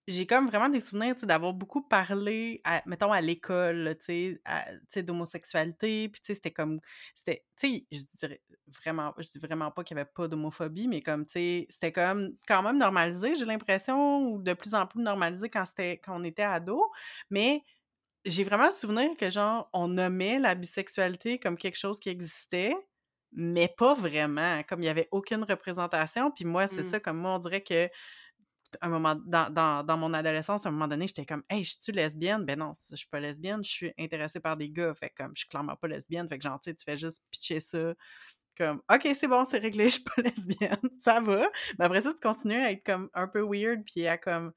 j'ai 0.07 0.27
comme 0.27 0.47
vraiment 0.47 0.69
des 0.69 0.81
souvenirs, 0.81 1.15
d'avoir 1.23 1.55
beaucoup 1.55 1.81
parlé, 1.83 2.61
à, 2.65 2.83
mettons, 2.87 3.13
à 3.13 3.21
l'école, 3.21 3.97
tu 4.05 4.39
sais, 4.89 5.03
d'homosexualité, 5.03 6.09
puis 6.09 6.21
tu 6.21 6.27
sais, 6.27 6.35
c'était 6.35 6.51
comme, 6.51 6.81
c'était, 7.15 7.45
tu 7.57 7.69
sais, 7.69 7.87
je 7.91 8.01
dirais 8.19 8.43
vraiment, 8.67 9.15
je 9.19 9.31
dis 9.31 9.39
vraiment 9.39 9.71
pas 9.71 9.83
qu'il 9.83 9.97
y 9.97 10.01
avait 10.01 10.11
pas 10.15 10.29
d'homophobie, 10.29 10.89
mais 10.89 11.01
comme, 11.01 11.25
tu 11.25 11.33
sais, 11.33 11.67
c'était 11.71 11.93
comme 11.93 12.37
quand 12.47 12.63
même 12.63 12.77
normalisé, 12.77 13.35
j'ai 13.35 13.47
l'impression, 13.47 14.29
ou 14.29 14.43
de 14.43 14.53
plus 14.53 14.75
en 14.75 14.87
plus 14.87 15.03
normalisé 15.03 15.49
quand 15.49 15.65
c'était, 15.65 15.99
quand 15.99 16.21
on 16.21 16.25
était 16.25 16.43
ado, 16.43 16.91
mais 17.31 17.63
j'ai 18.27 18.45
vraiment 18.45 18.67
le 18.67 18.73
souvenir 18.73 19.17
que, 19.17 19.31
genre, 19.31 19.69
on 19.73 19.89
nommait 19.89 20.39
la 20.39 20.55
bisexualité 20.55 21.39
comme 21.39 21.57
quelque 21.57 21.79
chose 21.79 21.99
qui 21.99 22.11
existait, 22.11 22.75
mais 23.33 23.69
pas 23.69 23.95
vraiment, 23.95 24.63
comme 24.69 24.81
il 24.83 24.87
y 24.87 24.89
avait 24.89 25.09
aucune 25.11 25.45
représentation, 25.45 26.31
puis 26.31 26.45
moi, 26.45 26.67
c'est 26.67 26.83
mmh. 26.83 26.91
ça, 26.91 27.01
comme 27.01 27.19
moi, 27.19 27.35
on 27.35 27.39
dirait 27.39 27.63
que 27.63 27.89
un 28.83 28.89
moment 28.89 29.15
dans, 29.27 29.51
dans, 29.53 29.85
dans, 29.85 29.97
mon 29.97 30.13
adolescence, 30.13 30.67
à 30.67 30.69
un 30.69 30.73
moment 30.73 30.89
donné, 30.89 31.07
j'étais 31.07 31.27
comme 31.27 31.43
Hey, 31.49 31.65
je 31.65 31.75
suis 31.81 31.93
lesbienne? 31.93 32.45
Ben 32.45 32.59
non, 32.59 32.73
je 32.91 32.97
suis 32.97 33.07
pas 33.09 33.21
lesbienne, 33.21 33.63
je 33.65 33.71
suis 33.71 33.93
intéressée 33.99 34.41
par 34.41 34.57
des 34.57 34.71
gars. 34.71 34.95
Fait 34.95 35.11
comme 35.11 35.33
je 35.35 35.41
suis 35.41 35.49
clairement 35.49 35.77
pas 35.77 35.89
lesbienne. 35.89 36.29
Fait 36.29 36.39
que 36.39 36.45
genre, 36.45 36.61
tu 36.61 36.73
fais 36.85 36.97
juste 36.97 37.23
pitcher 37.31 37.61
ça. 37.61 37.95
Comme 38.57 38.81
OK, 38.93 39.09
c'est 39.15 39.27
bon, 39.29 39.45
c'est 39.45 39.59
réglé, 39.59 39.85
je 39.89 39.95
suis 39.95 40.05
pas 40.05 40.23
lesbienne. 40.23 40.79
ça 40.99 41.21
va. 41.21 41.49
Mais 41.79 41.85
après 41.87 42.03
ça, 42.03 42.13
tu 42.15 42.21
continues 42.21 42.55
à 42.63 42.71
être 42.73 42.85
comme 42.85 43.11
un 43.15 43.27
peu 43.29 43.41
weird, 43.43 43.83
puis 43.85 44.07
à 44.07 44.17
comme. 44.19 44.53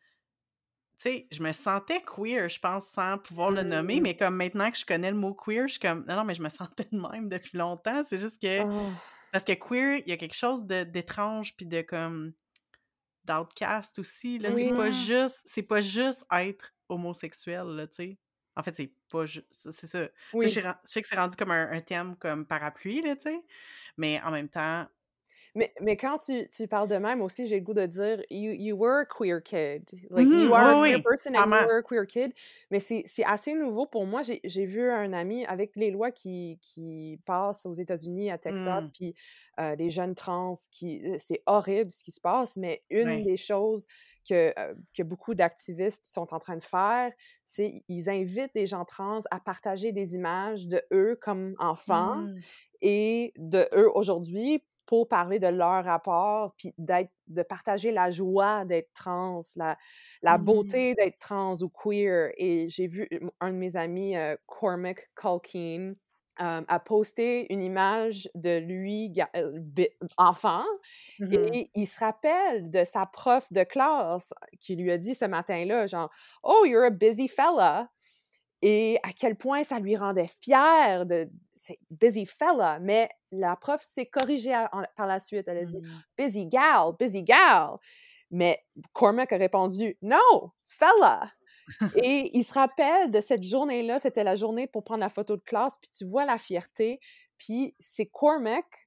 Tu 0.99 1.09
sais, 1.09 1.27
je 1.31 1.43
me 1.43 1.51
sentais 1.51 2.01
queer, 2.01 2.49
je 2.49 2.59
pense, 2.59 2.87
sans 2.87 3.19
pouvoir 3.19 3.51
le 3.51 3.61
nommer, 3.61 3.99
Mmh. 3.99 4.03
mais 4.03 4.17
comme 4.17 4.35
maintenant 4.35 4.71
que 4.71 4.77
je 4.77 4.85
connais 4.85 5.11
le 5.11 5.17
mot 5.17 5.33
queer, 5.35 5.67
je 5.67 5.73
suis 5.73 5.79
comme, 5.79 6.03
non, 6.07 6.15
non, 6.15 6.23
mais 6.23 6.33
je 6.33 6.41
me 6.41 6.49
sentais 6.49 6.87
de 6.91 6.97
même 6.99 7.29
depuis 7.29 7.57
longtemps. 7.57 8.03
C'est 8.03 8.17
juste 8.17 8.41
que, 8.41 8.63
Oh. 8.63 8.91
parce 9.31 9.43
que 9.43 9.51
queer, 9.53 9.97
il 10.05 10.09
y 10.09 10.11
a 10.11 10.17
quelque 10.17 10.33
chose 10.35 10.65
d'étrange, 10.65 11.55
puis 11.55 11.67
de 11.67 11.81
comme, 11.83 12.33
d'outcast 13.27 13.99
aussi. 13.99 14.39
Là, 14.39 14.51
c'est 14.51 14.69
pas 14.69 14.89
juste, 14.89 15.41
c'est 15.45 15.63
pas 15.63 15.81
juste 15.81 16.25
être 16.31 16.73
homosexuel, 16.89 17.67
là, 17.67 17.87
tu 17.87 17.95
sais. 17.95 18.17
En 18.55 18.63
fait, 18.63 18.75
c'est 18.75 18.91
pas 19.11 19.25
juste. 19.27 19.45
C'est 19.51 19.87
ça. 19.87 20.07
Oui. 20.33 20.49
Je 20.49 20.61
sais 20.83 21.01
que 21.01 21.07
c'est 21.07 21.15
rendu 21.15 21.35
comme 21.35 21.51
un, 21.51 21.71
un 21.71 21.81
thème 21.81 22.15
comme 22.17 22.45
parapluie, 22.45 23.01
là, 23.01 23.15
tu 23.15 23.23
sais. 23.23 23.43
Mais 23.97 24.19
en 24.23 24.31
même 24.31 24.49
temps, 24.49 24.87
Mais, 25.55 25.73
mais 25.81 25.97
quand 25.97 26.17
tu, 26.17 26.47
tu 26.49 26.67
parles 26.67 26.87
de 26.87 26.97
même 26.97 27.21
aussi, 27.21 27.45
j'ai 27.45 27.57
le 27.59 27.63
goût 27.65 27.73
de 27.73 27.85
dire 27.85 28.21
you, 28.29 28.51
you 28.51 28.75
were 28.77 29.01
a 29.01 29.05
queer 29.05 29.41
kid. 29.41 29.89
Like, 30.09 30.29
Mhm, 30.29 30.33
you 30.35 30.53
are 30.53 30.71
a 30.71 30.75
queer 30.77 30.99
person 30.99 31.35
and 31.35 31.51
you 31.51 31.61
were 31.63 31.77
a 31.79 31.83
queer 31.83 32.05
kid. 32.05 32.33
Mais 32.71 32.79
c'est 32.79 33.03
assez 33.25 33.53
nouveau 33.53 33.85
pour 33.85 34.05
moi. 34.05 34.21
J'ai 34.23 34.65
vu 34.65 34.89
un 34.89 35.13
ami 35.13 35.45
avec 35.45 35.75
les 35.75 35.91
lois 35.91 36.11
qui, 36.11 36.59
qui 36.61 37.19
passent 37.25 37.65
aux 37.65 37.73
États-Unis, 37.73 38.31
à 38.31 38.37
Texas, 38.37 38.83
Mm, 38.83 38.91
puis 38.93 39.15
euh, 39.59 39.75
les 39.75 39.89
jeunes 39.89 40.15
trans, 40.15 40.53
qui 40.71 41.01
c'est 41.17 41.41
horrible 41.45 41.91
ce 41.91 42.03
qui 42.03 42.11
se 42.11 42.21
passe, 42.21 42.57
mais 42.57 42.83
une 42.89 43.21
des 43.21 43.37
choses 43.37 43.87
que, 44.27 44.53
euh, 44.59 44.75
que 44.95 45.03
beaucoup 45.03 45.35
d'activistes 45.35 46.05
sont 46.05 46.33
en 46.33 46.39
train 46.39 46.57
de 46.57 46.63
faire, 46.63 47.11
c'est 47.45 47.83
ils 47.87 48.09
invitent 48.09 48.53
des 48.53 48.65
gens 48.65 48.85
trans 48.85 49.19
à 49.31 49.39
partager 49.39 49.91
des 49.91 50.15
images 50.15 50.67
de 50.67 50.81
eux 50.93 51.17
comme 51.21 51.55
enfants 51.59 52.27
Mm, 52.27 52.43
et 52.81 53.33
de 53.37 53.67
eux 53.75 53.89
aujourd'hui 53.95 54.63
pour 54.87 55.07
parler 55.07 55.37
de 55.39 55.47
leur 55.47 55.83
rapport, 55.83 56.55
puis 56.57 56.73
d'être, 56.77 57.11
de 57.27 57.43
partager 57.43 57.91
la 57.91 58.09
joie 58.09 58.65
d'être 58.65 58.91
trans, 58.93 59.41
la, 59.55 59.77
la 60.23 60.37
mhm, 60.37 60.43
beauté 60.43 60.95
d'être 60.95 61.19
trans 61.19 61.53
ou 61.61 61.69
queer. 61.69 62.31
Et 62.37 62.69
j'ai 62.69 62.87
vu 62.87 63.07
un 63.41 63.51
de 63.51 63.57
mes 63.57 63.75
amis, 63.75 64.17
euh, 64.17 64.35
Cormac 64.47 65.11
Culkin, 65.15 65.93
euh, 66.39 66.61
a 66.67 66.79
posté 66.79 67.51
une 67.51 67.61
image 67.61 68.29
de 68.35 68.59
lui, 68.59 69.13
euh, 69.35 69.59
enfant, 70.17 70.63
mhm. 71.19 71.33
et 71.33 71.71
il 71.75 71.87
se 71.87 71.99
rappelle 71.99 72.69
de 72.71 72.83
sa 72.83 73.05
prof 73.07 73.51
de 73.51 73.63
classe 73.63 74.33
qui 74.59 74.75
lui 74.75 74.91
a 74.91 74.97
dit 74.97 75.15
ce 75.15 75.25
matin-là, 75.25 75.85
genre, 75.87 76.09
Oh, 76.43 76.63
you're 76.65 76.85
a 76.85 76.91
busy 76.91 77.27
fella 77.27 77.89
et 78.61 78.97
à 79.03 79.11
quel 79.13 79.35
point 79.35 79.63
ça 79.63 79.79
lui 79.79 79.95
rendait 79.95 80.27
fier 80.41 81.05
de 81.05 81.29
c'est 81.53 81.79
busy 81.91 82.25
fella 82.25 82.79
mais 82.79 83.09
la 83.31 83.55
prof 83.55 83.81
s'est 83.81 84.05
corrigée 84.07 84.53
à- 84.53 84.69
en- 84.73 84.83
par 84.95 85.07
la 85.07 85.19
suite. 85.19 85.47
Elle 85.47 85.57
a 85.59 85.65
dit 85.65 85.77
Mm. 85.79 86.03
busy 86.17 86.45
gal 86.47 86.91
busy 86.99 87.23
gal. 87.23 87.71
Mais 88.31 88.59
Cormac 88.93 89.31
a 89.33 89.37
répondu 89.37 89.97
no 90.01 90.53
fella. 90.65 91.31
Et 92.03 92.31
il 92.37 92.43
se 92.43 92.53
rappelle 92.53 93.11
de 93.11 93.19
cette 93.21 93.43
journée-là 93.43 93.99
c'était 93.99 94.23
la 94.23 94.35
journée 94.35 94.67
pour 94.67 94.83
prendre 94.83 95.01
la 95.01 95.09
photo 95.09 95.35
de 95.37 95.41
classe 95.43 95.77
puis 95.81 95.89
tu 95.89 96.05
vois 96.05 96.25
la 96.25 96.37
fierté 96.37 96.99
puis 97.37 97.75
c'est 97.79 98.05
Cormac 98.07 98.86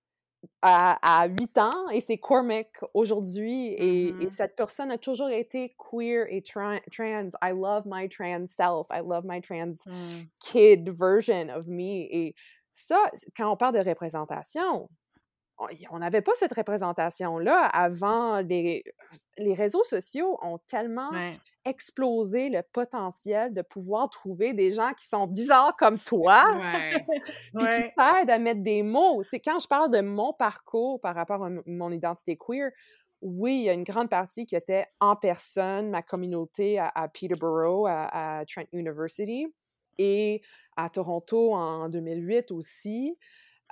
à, 0.63 1.23
à 1.23 1.27
8 1.29 1.57
ans 1.59 1.89
et 1.91 2.01
c'est 2.01 2.19
Cormac 2.19 2.69
aujourd'hui 2.95 3.69
et, 3.69 4.09
et 4.09 4.13
Mhm. 4.25 4.31
cette 4.31 4.57
personne 4.57 4.91
a 4.91 4.99
toujours 4.99 5.31
été 5.31 5.75
queer 5.79 6.27
et 6.29 6.41
tra- 6.41 6.81
trans. 6.91 7.29
I 7.43 7.53
love 7.53 7.85
my 7.87 8.09
trans 8.09 8.47
self. 8.47 8.89
I 8.91 9.01
love 9.05 9.25
my 9.25 9.41
trans 9.41 9.85
Mm. 9.87 10.27
kid 10.39 10.89
version 10.91 11.49
of 11.51 11.67
me. 11.67 12.07
Et 12.11 12.35
ça, 12.73 13.11
quand 13.37 13.51
on 13.53 13.57
parle 13.57 13.75
de 13.83 13.89
représentation, 13.89 14.89
on 15.91 15.99
n'avait 15.99 16.23
pas 16.23 16.33
cette 16.37 16.53
représentation-là 16.55 17.67
avant. 17.67 18.41
Les, 18.41 18.83
les 19.39 19.55
réseaux 19.55 19.85
sociaux 19.85 20.39
ont 20.43 20.59
tellement 20.67 21.11
Ouais. 21.11 21.39
explosé 21.65 22.49
le 22.49 22.63
potentiel 22.63 23.53
de 23.53 23.63
pouvoir 23.63 24.09
trouver 24.11 24.53
des 24.55 24.73
gens 24.73 24.93
qui 24.95 25.07
sont 25.07 25.27
bizarres 25.27 25.77
comme 25.77 25.99
toi, 25.99 26.43
Ouais. 26.57 27.05
puis 27.55 27.65
qui 27.89 27.95
t'aident 27.97 28.31
à 28.31 28.39
mettre 28.39 28.63
des 28.63 28.83
mots. 28.83 29.23
Tu 29.23 29.31
sais, 29.31 29.41
quand 29.41 29.59
je 29.59 29.67
parle 29.69 29.91
de 29.91 30.01
mon 30.01 30.33
parcours 30.33 31.01
par 31.01 31.15
rapport 31.15 31.45
à 31.45 31.51
mon 31.67 31.91
identité 31.93 32.37
queer, 32.37 32.71
oui, 33.23 33.57
il 33.57 33.63
y 33.65 33.69
a 33.69 33.75
une 33.75 33.85
grande 33.85 34.09
partie 34.09 34.47
qui 34.47 34.57
était 34.57 34.87
en 34.99 35.15
personne, 35.15 35.91
ma 35.91 36.03
communauté 36.03 36.79
à, 36.79 36.89
à 36.95 37.07
Peterborough, 37.09 37.87
à, 37.87 38.39
à 38.39 38.45
Trent 38.47 38.65
University, 38.73 39.47
et 39.99 40.41
à 40.79 40.89
Toronto 40.89 41.53
en 41.55 41.91
2008 41.91 42.51
aussi. 42.53 43.19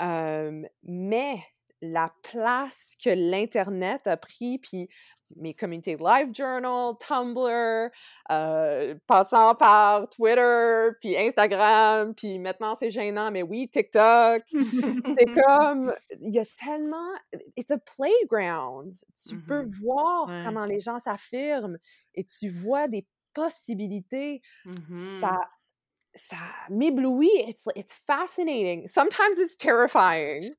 Euh, 0.03 0.63
mais 0.83 1.39
la 1.81 2.13
place 2.23 2.95
que 3.03 3.11
l'Internet 3.11 4.07
a 4.07 4.17
pris, 4.17 4.59
puis 4.59 4.89
mes 5.37 5.53
communautés 5.53 5.97
Live 5.97 6.31
Journal, 6.35 6.95
Tumblr, 7.07 7.91
euh, 8.33 8.95
passant 9.07 9.55
par 9.55 10.09
Twitter, 10.09 10.89
puis 11.03 11.19
Instagram, 11.19 12.15
puis 12.15 12.39
maintenant 12.39 12.75
c'est 12.75 12.91
gênant, 12.91 13.31
mais 13.31 13.43
oui, 13.43 13.69
TikTok. 13.69 14.43
C'est 14.49 15.27
comme, 15.45 15.95
il 16.23 16.33
y 16.35 16.39
a 16.39 16.45
tellement, 16.59 17.13
it's 17.57 17.71
a 17.71 17.77
playground. 17.79 18.93
Tu 19.15 19.37
peux 19.37 19.65
Mhm. 19.65 19.71
voir 19.83 20.29
Ouais. 20.29 20.43
comment 20.47 20.65
les 20.65 20.81
gens 20.81 20.99
s'affirment 20.99 21.77
et 22.15 22.25
tu 22.25 22.49
vois 22.49 22.89
des 22.89 23.07
possibilités. 23.35 24.41
Ça, 25.21 25.29
ça 25.31 25.41
m'éblouit. 26.71 27.31
It's, 27.47 27.65
it's 27.77 27.93
fascinating. 27.93 28.89
Sometimes 28.89 29.39
it's 29.39 29.57
terrifying 29.57 30.55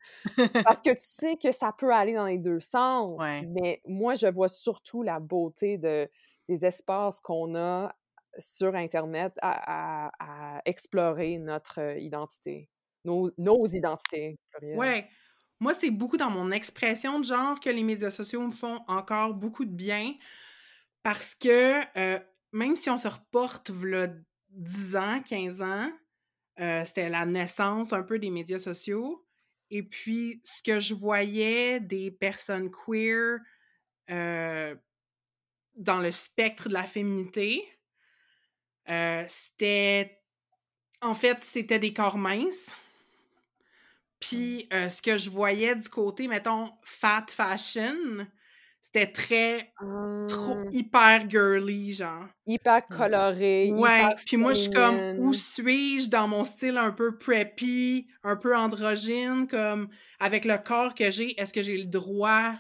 parce 0.64 0.82
que 0.82 0.92
tu 0.92 1.06
sais 1.06 1.38
que 1.38 1.52
ça 1.52 1.72
peut 1.78 1.94
aller 1.94 2.14
dans 2.14 2.26
les 2.26 2.38
deux 2.38 2.60
sens. 2.60 3.20
Ouais. 3.20 3.44
Mais 3.48 3.82
moi, 3.86 4.16
je 4.16 4.28
vois 4.28 4.48
surtout 4.48 5.04
la 5.04 5.20
beauté 5.20 5.78
de, 5.78 6.10
des 6.48 6.66
espaces 6.66 7.20
qu'on 7.20 7.56
a 7.56 7.94
sur 8.38 8.76
Internet 8.76 9.34
à, 9.42 10.08
à- 10.08 10.12
à 10.58 10.62
explorer 10.66 11.38
notre 11.40 11.98
identité, 12.00 12.70
nos, 13.04 13.32
nos 13.38 13.66
identités. 13.66 14.38
Ouais. 14.62 15.08
Moi, 15.60 15.74
c'est 15.74 15.90
beaucoup 15.92 16.16
dans 16.16 16.30
mon 16.30 16.52
expression 16.52 17.20
de 17.20 17.26
genre 17.26 17.60
que 17.60 17.70
les 17.70 17.84
médias 17.84 18.12
sociaux 18.12 18.42
me 18.42 18.52
font 18.52 18.80
encore 18.88 19.34
beaucoup 19.34 19.66
de 19.66 19.74
bien 19.74 20.14
parce 21.04 21.36
que 21.36 21.82
euh, 21.98 22.20
même 22.54 22.76
si 22.76 22.90
on 22.90 22.98
se 22.98 23.08
reporte 23.08 23.72
10 24.50 24.96
ans, 24.96 25.22
15 25.22 25.62
ans, 25.62 25.92
euh, 26.60 26.84
c'était 26.86 27.10
la 27.10 27.26
naissance 27.26 27.94
un 27.94 28.04
peu 28.04 28.20
des 28.20 28.30
médias 28.30 28.60
sociaux. 28.60 29.26
Et 29.72 29.84
puis, 29.84 30.42
ce 30.44 30.64
que 30.64 30.80
je 30.80 30.94
voyais 30.94 31.80
des 31.80 32.12
personnes 32.12 32.72
queer 32.72 33.40
euh, 34.10 34.76
dans 35.76 36.00
le 36.00 36.12
spectre 36.12 36.68
de 36.68 36.74
la 36.74 36.86
féminité, 36.86 37.64
euh, 38.90 39.24
c'était. 39.28 40.22
En 41.02 41.14
fait, 41.14 41.42
c'était 41.42 41.80
des 41.80 41.94
corps 41.94 42.18
minces. 42.18 42.74
Puis 44.20 44.68
euh, 44.74 44.90
ce 44.90 45.02
que 45.02 45.18
je 45.18 45.30
voyais 45.30 45.76
du 45.76 45.88
côté, 45.90 46.28
mettons, 46.28 46.74
fat 46.84 47.26
fashion, 47.30 48.28
c'était 48.82 49.12
très 49.12 49.74
trop 50.28 50.60
Hum, 50.60 50.72
hyper 50.72 51.30
girly, 51.30 51.94
genre. 51.94 52.28
hyper 52.46 52.82
Mm. 52.90 52.90
coloré, 52.90 53.68
Ouais, 53.68 54.08
hyper 54.08 54.16
puis 54.26 54.38
moi 54.38 54.54
je 54.54 54.62
suis 54.62 54.72
comme 54.72 55.04
où 55.16 55.34
suis-je 55.34 56.10
dans 56.10 56.28
mon 56.28 56.44
style 56.44 56.78
un 56.78 56.92
peu 56.92 57.18
preppy, 57.18 58.08
un 58.24 58.36
peu 58.36 58.56
androgyne 58.58 59.48
comme 59.48 59.90
avec 60.20 60.46
le 60.46 60.58
corps 60.58 60.96
que 60.96 61.12
j'ai, 61.12 61.40
est-ce 61.40 61.54
que 61.54 61.62
j'ai 61.62 61.78
le 61.78 61.86
droit 61.86 62.56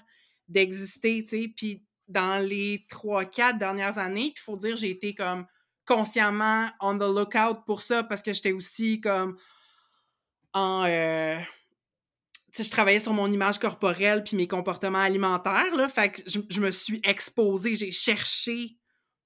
d'exister, 0.49 1.23
tu 1.23 1.29
sais? 1.29 1.47
Puis 1.55 1.83
dans 2.07 2.45
les 2.45 2.85
trois 2.89 3.25
quatre 3.25 3.57
dernières 3.57 3.97
années, 3.97 4.33
il 4.35 4.39
faut 4.39 4.55
dire 4.57 4.75
j'ai 4.75 4.91
été 4.91 5.15
comme 5.15 5.45
consciemment 5.85 6.69
on 6.79 6.95
the 6.97 7.01
lookout 7.03 7.65
pour 7.65 7.81
ça 7.81 8.03
parce 8.03 8.21
que 8.21 8.33
j'étais 8.33 8.51
aussi 8.51 9.01
comme 9.01 9.35
en 10.53 10.83
euh, 10.85 11.39
je 12.57 12.69
travaillais 12.69 12.99
sur 12.99 13.13
mon 13.13 13.31
image 13.31 13.59
corporelle 13.59 14.23
puis 14.23 14.35
mes 14.35 14.47
comportements 14.47 14.99
alimentaires, 14.99 15.75
là. 15.75 15.87
Fait 15.89 16.11
que 16.11 16.21
je, 16.27 16.39
je 16.49 16.59
me 16.59 16.71
suis 16.71 16.99
exposée, 17.03 17.75
j'ai 17.75 17.91
cherché 17.91 18.77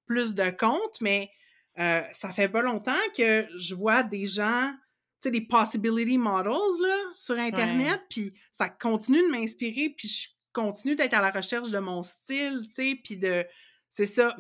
plus 0.05 0.33
de 0.33 0.49
comptes, 0.49 0.99
mais 1.01 1.29
euh, 1.79 2.01
ça 2.11 2.31
fait 2.33 2.49
pas 2.49 2.61
longtemps 2.61 2.91
que 3.17 3.45
je 3.57 3.73
vois 3.75 4.03
des 4.03 4.25
gens, 4.25 4.71
tu 5.21 5.29
sais, 5.29 5.31
des 5.31 5.41
possibility 5.41 6.17
models, 6.17 6.81
là, 6.81 6.95
sur 7.13 7.35
Internet, 7.39 8.01
puis 8.09 8.33
ça 8.51 8.69
continue 8.69 9.21
de 9.21 9.31
m'inspirer, 9.31 9.93
puis 9.97 10.07
je 10.07 10.27
continue 10.51 10.95
d'être 10.95 11.13
à 11.13 11.21
la 11.21 11.31
recherche 11.31 11.71
de 11.71 11.79
mon 11.79 12.03
style, 12.03 12.61
tu 12.67 12.73
sais, 12.73 12.99
puis 13.03 13.17
de... 13.17 13.45
C'est 13.89 14.05
ça, 14.05 14.35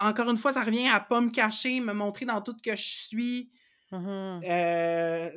encore 0.00 0.30
une 0.30 0.36
fois, 0.36 0.52
ça 0.52 0.62
revient 0.62 0.88
à 0.88 1.00
pas 1.00 1.20
me 1.20 1.30
cacher, 1.30 1.80
me 1.80 1.92
montrer 1.92 2.26
dans 2.26 2.40
tout 2.40 2.56
que 2.64 2.74
je 2.74 2.82
suis, 2.82 3.50
Mhm. 3.92 4.40
euh, 4.44 5.30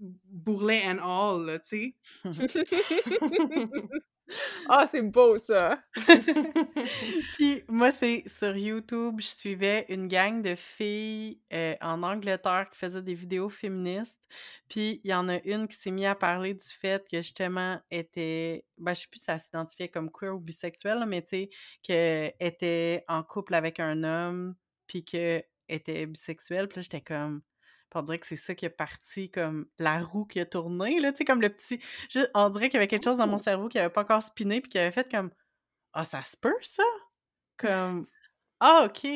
bourrelet 0.00 0.82
and 0.86 0.98
all, 0.98 1.44
là, 1.46 1.58
tu 1.58 1.94
sais. 2.24 2.24
Ah, 4.68 4.86
c'est 4.86 5.02
beau 5.02 5.36
ça! 5.38 5.82
Puis 7.34 7.62
moi, 7.68 7.90
c'est 7.90 8.22
sur 8.28 8.56
YouTube, 8.56 9.16
je 9.20 9.26
suivais 9.26 9.86
une 9.88 10.06
gang 10.06 10.42
de 10.42 10.54
filles 10.54 11.40
euh, 11.52 11.74
en 11.80 12.02
Angleterre 12.02 12.68
qui 12.70 12.78
faisaient 12.78 13.02
des 13.02 13.14
vidéos 13.14 13.48
féministes. 13.48 14.20
Puis 14.68 15.00
il 15.04 15.10
y 15.10 15.14
en 15.14 15.28
a 15.28 15.40
une 15.44 15.66
qui 15.68 15.76
s'est 15.76 15.90
mise 15.90 16.06
à 16.06 16.14
parler 16.14 16.54
du 16.54 16.66
fait 16.66 17.06
que 17.08 17.18
justement 17.18 17.80
était, 17.90 18.64
ben 18.78 18.94
je 18.94 19.00
sais 19.00 19.08
plus 19.10 19.20
si 19.20 19.30
elle 19.30 19.40
s'identifiait 19.40 19.88
comme 19.88 20.10
queer 20.10 20.34
ou 20.34 20.40
bisexuelle, 20.40 21.04
mais 21.06 21.22
tu 21.22 21.28
sais, 21.28 21.50
qu'elle 21.82 22.34
était 22.40 23.04
en 23.08 23.22
couple 23.22 23.54
avec 23.54 23.80
un 23.80 24.04
homme, 24.04 24.54
puis 24.86 25.04
qu'elle 25.04 25.44
était 25.68 26.06
bisexuelle. 26.06 26.68
Puis 26.68 26.78
là, 26.78 26.82
j'étais 26.82 27.00
comme, 27.00 27.42
on 27.94 28.02
dirait 28.02 28.18
que 28.18 28.26
c'est 28.26 28.36
ça 28.36 28.54
qui 28.54 28.66
est 28.66 28.70
parti 28.70 29.30
comme 29.30 29.66
la 29.78 30.00
roue 30.02 30.24
qui 30.24 30.40
a 30.40 30.46
tourné, 30.46 31.00
là, 31.00 31.12
tu 31.12 31.18
sais, 31.18 31.24
comme 31.24 31.40
le 31.40 31.50
petit. 31.50 31.80
on 32.34 32.50
dirait 32.50 32.68
qu'il 32.68 32.74
y 32.74 32.78
avait 32.78 32.88
quelque 32.88 33.04
chose 33.04 33.18
dans 33.18 33.26
mon 33.26 33.38
cerveau 33.38 33.68
qui 33.68 33.78
avait 33.78 33.90
pas 33.90 34.02
encore 34.02 34.22
spiné, 34.22 34.60
puis 34.60 34.70
qui 34.70 34.78
avait 34.78 34.92
fait 34.92 35.10
comme 35.10 35.30
Ah, 35.94 36.04
ça 36.04 36.22
se 36.22 36.36
peut, 36.36 36.56
ça? 36.62 36.84
Comme 37.58 38.06
Ah, 38.60 38.86
OK. 38.86 39.06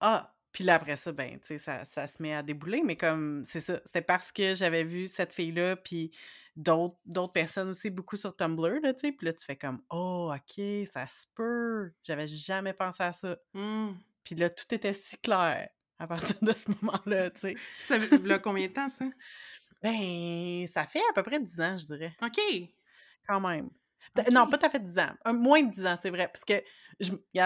Ah, 0.00 0.34
Puis 0.52 0.64
là, 0.64 0.74
après 0.76 0.96
ça, 0.96 1.12
ben, 1.12 1.38
tu 1.40 1.46
sais, 1.48 1.58
ça, 1.58 1.84
ça 1.84 2.06
se 2.06 2.22
met 2.22 2.34
à 2.34 2.42
débouler, 2.42 2.82
mais 2.82 2.96
comme, 2.96 3.44
c'est 3.44 3.60
ça, 3.60 3.80
c'était 3.84 4.02
parce 4.02 4.32
que 4.32 4.54
j'avais 4.54 4.84
vu 4.84 5.06
cette 5.06 5.32
fille-là, 5.32 5.76
puis 5.76 6.10
d'autres 6.56 6.98
d'autres 7.04 7.32
personnes 7.32 7.68
aussi, 7.70 7.90
beaucoup 7.90 8.16
sur 8.16 8.34
Tumblr, 8.36 8.80
là, 8.82 8.94
tu 8.94 9.00
sais, 9.00 9.12
puis 9.12 9.26
là, 9.26 9.32
tu 9.34 9.44
fais 9.44 9.56
comme 9.56 9.82
«Oh, 9.90 10.32
OK, 10.34 10.64
ça 10.86 11.06
se 11.06 11.26
peut!» 11.34 11.92
J'avais 12.04 12.26
jamais 12.26 12.72
pensé 12.74 13.02
à 13.02 13.12
ça. 13.12 13.36
Mmh. 13.54 13.92
Puis 14.24 14.34
là, 14.34 14.50
tout 14.50 14.74
était 14.74 14.94
si 14.94 15.18
clair 15.18 15.68
à 15.98 16.06
partir 16.06 16.36
de 16.42 16.52
ce 16.52 16.70
moment-là, 16.70 17.30
tu 17.30 17.40
sais. 17.40 17.54
Ça 17.80 17.98
fait 18.00 18.18
là, 18.24 18.38
combien 18.38 18.66
de 18.66 18.72
temps, 18.72 18.88
ça? 18.88 19.04
Ben, 19.82 20.66
ça 20.66 20.84
fait 20.86 21.02
à 21.10 21.12
peu 21.14 21.22
près 21.22 21.38
10 21.40 21.60
ans, 21.60 21.76
je 21.76 21.84
dirais, 21.86 22.16
OK. 22.22 22.38
quand 23.28 23.40
même. 23.40 23.70
Non, 24.32 24.46
pas 24.48 24.56
tout 24.58 24.66
à 24.66 24.70
fait 24.70 24.80
10 24.80 24.98
ans. 24.98 25.10
Un- 25.24 25.32
moins 25.32 25.62
de 25.62 25.70
10 25.70 25.86
ans, 25.86 25.96
c'est 26.00 26.10
vrai. 26.10 26.28
Parce 26.28 26.44
que 26.44 26.62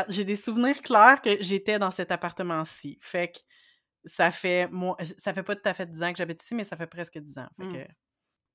j'ai 0.09 0.25
des 0.25 0.37
souvenirs 0.37 0.81
clairs 0.83 1.21
que 1.23 1.43
j'étais 1.43 1.79
dans 1.79 1.91
cet 1.91 2.13
appartement-ci. 2.13 2.99
Fait 3.01 3.33
que 3.33 3.39
ça 4.05 4.31
fait, 4.31 4.69
moi, 4.71 4.97
ça 5.19 5.33
fait 5.35 5.43
pas 5.43 5.57
tout 5.57 5.69
à 5.69 5.75
fait 5.75 5.87
10 5.91 6.03
ans 6.03 6.13
que 6.13 6.19
j'habite 6.19 6.43
ici, 6.43 6.55
mais 6.55 6.65
ça 6.65 6.77
fait 6.77 6.87
presque 6.87 7.19
10 7.19 7.39
ans. 7.39 7.49
Fait 7.59 7.67
Mm. 7.67 7.73
que 7.73 7.93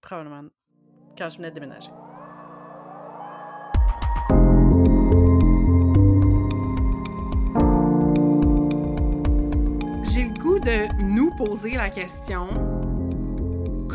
probablement 0.02 0.50
quand 1.18 1.30
je 1.30 1.38
venais 1.38 1.50
de 1.50 1.56
déménager. 1.56 1.90
Poser 11.38 11.72
la 11.72 11.90
question 11.90 12.48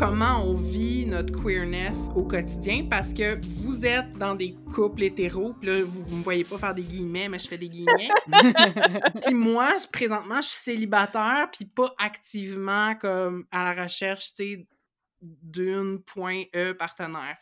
comment 0.01 0.43
on 0.43 0.55
vit 0.55 1.05
notre 1.05 1.31
queerness 1.43 2.09
au 2.15 2.23
quotidien? 2.23 2.87
Parce 2.89 3.13
que 3.13 3.39
vous 3.61 3.85
êtes 3.85 4.13
dans 4.13 4.33
des 4.33 4.55
couples 4.73 5.03
hétéros, 5.03 5.53
puis 5.53 5.69
là 5.69 5.83
vous, 5.83 6.03
vous 6.05 6.15
me 6.15 6.23
voyez 6.23 6.43
pas 6.43 6.57
faire 6.57 6.73
des 6.73 6.83
guillemets, 6.83 7.29
mais 7.29 7.37
je 7.37 7.47
fais 7.47 7.57
des 7.59 7.69
guillemets. 7.69 8.09
puis 9.23 9.35
moi, 9.35 9.69
je- 9.79 9.87
présentement, 9.87 10.41
je 10.41 10.47
suis 10.47 10.63
célibataire, 10.63 11.49
puis 11.53 11.65
pas 11.65 11.93
activement 11.99 12.95
comme 12.95 13.45
à 13.51 13.73
la 13.75 13.83
recherche, 13.83 14.33
tu 14.33 14.43
sais, 14.43 14.67
d'une 15.21 16.01
point 16.01 16.43
E 16.55 16.73
partenaire. 16.73 17.37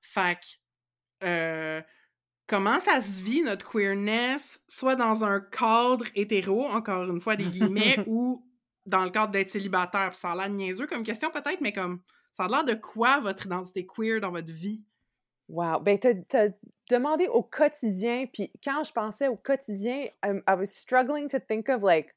Fait 0.00 0.36
que 0.36 1.26
euh, 1.26 1.82
comment 2.46 2.78
ça 2.78 3.00
se 3.00 3.20
vit 3.20 3.42
notre 3.42 3.68
queerness, 3.68 4.60
soit 4.68 4.94
dans 4.94 5.24
un 5.24 5.40
cadre 5.40 6.04
hétéro, 6.14 6.64
encore 6.66 7.10
une 7.10 7.20
fois 7.20 7.34
des 7.34 7.46
guillemets, 7.46 7.96
ou 8.06 8.46
dans 8.86 9.04
le 9.04 9.10
cadre 9.10 9.32
d'être 9.32 9.50
célibataire. 9.50 10.10
Puis 10.10 10.18
ça 10.18 10.32
a 10.32 10.36
l'air 10.36 10.48
niaiseux 10.50 10.86
comme 10.86 11.02
question 11.02 11.30
peut-être, 11.30 11.60
mais 11.60 11.72
comme 11.72 12.00
ça 12.32 12.44
a 12.44 12.48
l'air 12.48 12.64
de 12.64 12.74
quoi 12.74 13.20
votre 13.20 13.46
identité 13.46 13.86
queer 13.86 14.20
dans 14.20 14.30
votre 14.30 14.52
vie? 14.52 14.82
Wow. 15.48 15.80
Ben, 15.80 15.98
t'as, 15.98 16.48
demandé 16.90 17.28
au 17.28 17.42
quotidien, 17.42 18.26
puis 18.32 18.52
quand 18.62 18.84
je 18.84 18.92
pensais 18.92 19.28
au 19.28 19.36
quotidien, 19.36 20.06
I'm- 20.22 20.42
I 20.48 20.54
was 20.54 20.66
struggling 20.66 21.28
to 21.28 21.38
think 21.38 21.68
of 21.70 21.82
like, 21.82 22.14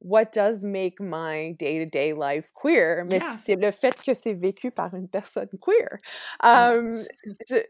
what 0.00 0.26
does 0.34 0.62
make 0.62 1.00
my 1.00 1.54
day-to-day 1.54 2.12
life 2.12 2.50
queer? 2.52 3.04
Mais 3.06 3.16
Yeah. 3.18 3.32
c'est 3.42 3.56
le 3.56 3.70
fait 3.70 3.94
que 4.02 4.12
c'est 4.12 4.34
vécu 4.34 4.70
par 4.70 4.94
une 4.94 5.08
personne 5.08 5.48
queer. 5.60 5.98
Um, 6.42 7.02
je- 7.48 7.64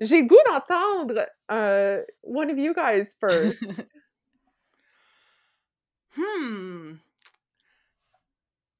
J'ai 0.00 0.22
le 0.22 0.26
goût 0.28 0.36
d'entendre 0.46 1.26
euh, 1.50 2.02
one 2.22 2.50
of 2.50 2.56
you 2.56 2.72
guys 2.72 3.14
first. 3.20 3.58
Hmm. 6.16 6.96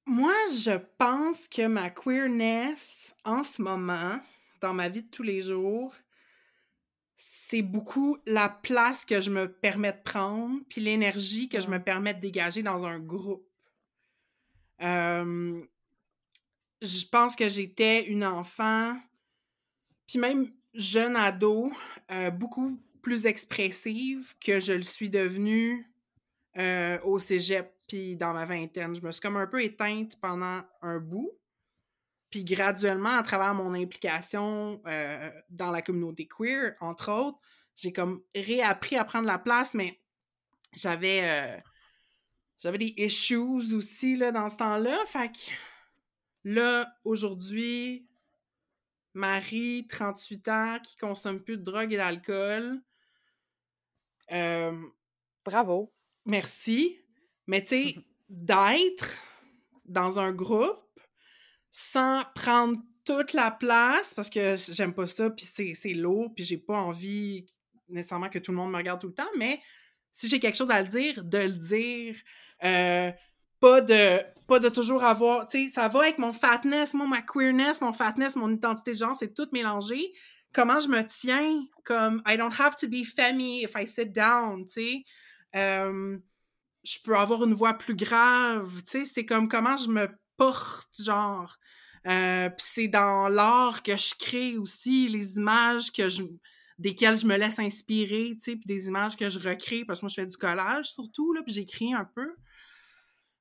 Moi, 0.06 0.34
je 0.52 0.76
pense 0.98 1.46
que 1.46 1.66
ma 1.66 1.90
queerness 1.90 3.14
en 3.24 3.42
ce 3.42 3.62
moment, 3.62 4.18
dans 4.60 4.74
ma 4.74 4.88
vie 4.88 5.02
de 5.02 5.10
tous 5.10 5.22
les 5.22 5.42
jours, 5.42 5.94
c'est 7.14 7.62
beaucoup 7.62 8.16
la 8.26 8.48
place 8.48 9.04
que 9.04 9.20
je 9.20 9.30
me 9.30 9.46
permets 9.46 9.92
de 9.92 10.02
prendre, 10.02 10.58
puis 10.68 10.80
l'énergie 10.80 11.48
que 11.48 11.60
je 11.60 11.68
me 11.68 11.78
permets 11.78 12.14
de 12.14 12.20
dégager 12.20 12.62
dans 12.62 12.84
un 12.86 12.98
groupe. 12.98 13.46
Euh, 14.80 15.60
je 16.80 17.06
pense 17.06 17.36
que 17.36 17.48
j'étais 17.48 18.06
une 18.06 18.24
enfant, 18.24 18.96
puis 20.06 20.18
même 20.18 20.50
jeune 20.72 21.14
ado, 21.14 21.70
euh, 22.10 22.30
beaucoup 22.30 22.80
plus 23.02 23.26
expressive 23.26 24.34
que 24.40 24.60
je 24.60 24.72
le 24.72 24.82
suis 24.82 25.10
devenue 25.10 25.89
euh, 26.58 26.98
au 27.02 27.18
cégep 27.18 27.72
puis 27.86 28.16
dans 28.16 28.32
ma 28.32 28.46
vingtaine. 28.46 28.94
Je 28.94 29.02
me 29.02 29.12
suis 29.12 29.20
comme 29.20 29.36
un 29.36 29.46
peu 29.46 29.62
éteinte 29.62 30.20
pendant 30.20 30.62
un 30.82 30.98
bout. 30.98 31.32
Puis 32.30 32.44
graduellement, 32.44 33.16
à 33.16 33.22
travers 33.22 33.54
mon 33.54 33.74
implication 33.74 34.80
euh, 34.86 35.30
dans 35.50 35.70
la 35.70 35.82
communauté 35.82 36.28
queer, 36.28 36.74
entre 36.80 37.10
autres, 37.10 37.38
j'ai 37.74 37.92
comme 37.92 38.22
réappris 38.34 38.96
à 38.96 39.04
prendre 39.04 39.26
la 39.26 39.38
place, 39.38 39.74
mais 39.74 40.00
j'avais 40.72 41.62
euh, 42.64 42.76
des 42.76 42.94
issues 42.96 43.36
aussi 43.36 44.14
là, 44.16 44.30
dans 44.30 44.48
ce 44.48 44.58
temps-là. 44.58 44.96
Fait 45.06 45.32
que 45.32 45.38
là, 46.44 46.94
aujourd'hui, 47.04 48.06
Marie, 49.14 49.88
38 49.88 50.48
ans, 50.48 50.78
qui 50.82 50.96
consomme 50.96 51.42
plus 51.42 51.56
de 51.56 51.64
drogue 51.64 51.92
et 51.92 51.96
d'alcool. 51.96 52.80
Euh, 54.30 54.76
Bravo. 55.44 55.92
Merci. 56.24 56.98
Mais 57.46 57.62
tu 57.62 57.68
sais, 57.68 57.96
d'être 58.28 59.18
dans 59.84 60.18
un 60.18 60.32
groupe 60.32 60.78
sans 61.70 62.22
prendre 62.34 62.78
toute 63.04 63.32
la 63.32 63.50
place, 63.50 64.14
parce 64.14 64.30
que 64.30 64.56
j'aime 64.56 64.94
pas 64.94 65.06
ça, 65.06 65.30
puis 65.30 65.44
c'est 65.46 65.94
lourd, 65.94 66.32
puis 66.34 66.44
j'ai 66.44 66.58
pas 66.58 66.76
envie 66.76 67.46
nécessairement 67.88 68.28
que 68.28 68.38
tout 68.38 68.52
le 68.52 68.56
monde 68.56 68.70
me 68.70 68.76
regarde 68.76 69.00
tout 69.00 69.08
le 69.08 69.14
temps, 69.14 69.30
mais 69.36 69.60
si 70.12 70.28
j'ai 70.28 70.38
quelque 70.38 70.56
chose 70.56 70.70
à 70.70 70.82
le 70.82 70.88
dire, 70.88 71.24
de 71.24 71.38
le 71.38 71.48
dire. 71.48 72.16
Euh, 72.62 73.10
pas 73.60 73.80
de 73.82 74.20
pas 74.46 74.58
de 74.58 74.68
toujours 74.68 75.04
avoir, 75.04 75.46
tu 75.46 75.64
sais, 75.64 75.68
ça 75.68 75.86
va 75.86 76.00
avec 76.00 76.18
mon 76.18 76.32
fatness, 76.32 76.92
moi, 76.94 77.06
ma 77.06 77.22
queerness, 77.22 77.80
mon 77.82 77.92
fatness, 77.92 78.34
mon 78.34 78.52
identité 78.52 78.92
de 78.92 78.96
genre, 78.96 79.14
c'est 79.16 79.32
tout 79.32 79.46
mélangé. 79.52 80.12
Comment 80.52 80.80
je 80.80 80.88
me 80.88 81.02
tiens, 81.06 81.64
comme, 81.84 82.20
I 82.26 82.36
don't 82.36 82.52
have 82.58 82.74
to 82.74 82.88
be 82.88 83.04
femmy 83.04 83.62
if 83.62 83.76
I 83.76 83.86
sit 83.86 84.12
down, 84.12 84.66
tu 84.66 84.72
sais. 84.72 85.04
Euh, 85.56 86.18
je 86.82 86.98
peux 87.04 87.16
avoir 87.16 87.44
une 87.44 87.54
voix 87.54 87.74
plus 87.74 87.94
grave, 87.94 88.82
tu 88.84 88.90
sais, 88.90 89.04
c'est 89.04 89.26
comme 89.26 89.48
comment 89.48 89.76
je 89.76 89.88
me 89.88 90.08
porte, 90.36 91.02
genre. 91.02 91.56
Euh, 92.06 92.48
Puis 92.48 92.66
c'est 92.66 92.88
dans 92.88 93.28
l'art 93.28 93.82
que 93.82 93.96
je 93.96 94.14
crée 94.18 94.56
aussi, 94.56 95.08
les 95.08 95.36
images 95.36 95.92
que 95.92 96.08
je 96.08 96.22
desquelles 96.78 97.18
je 97.18 97.26
me 97.26 97.36
laisse 97.36 97.58
inspirer, 97.58 98.36
tu 98.36 98.52
sais, 98.52 98.56
puis 98.56 98.64
des 98.64 98.86
images 98.86 99.16
que 99.16 99.28
je 99.28 99.38
recrée, 99.38 99.84
parce 99.84 100.00
que 100.00 100.06
moi, 100.06 100.08
je 100.08 100.14
fais 100.14 100.26
du 100.26 100.36
collage 100.36 100.86
surtout, 100.86 101.32
là, 101.34 101.42
puis 101.42 101.52
j'écris 101.52 101.92
un 101.92 102.06
peu. 102.14 102.34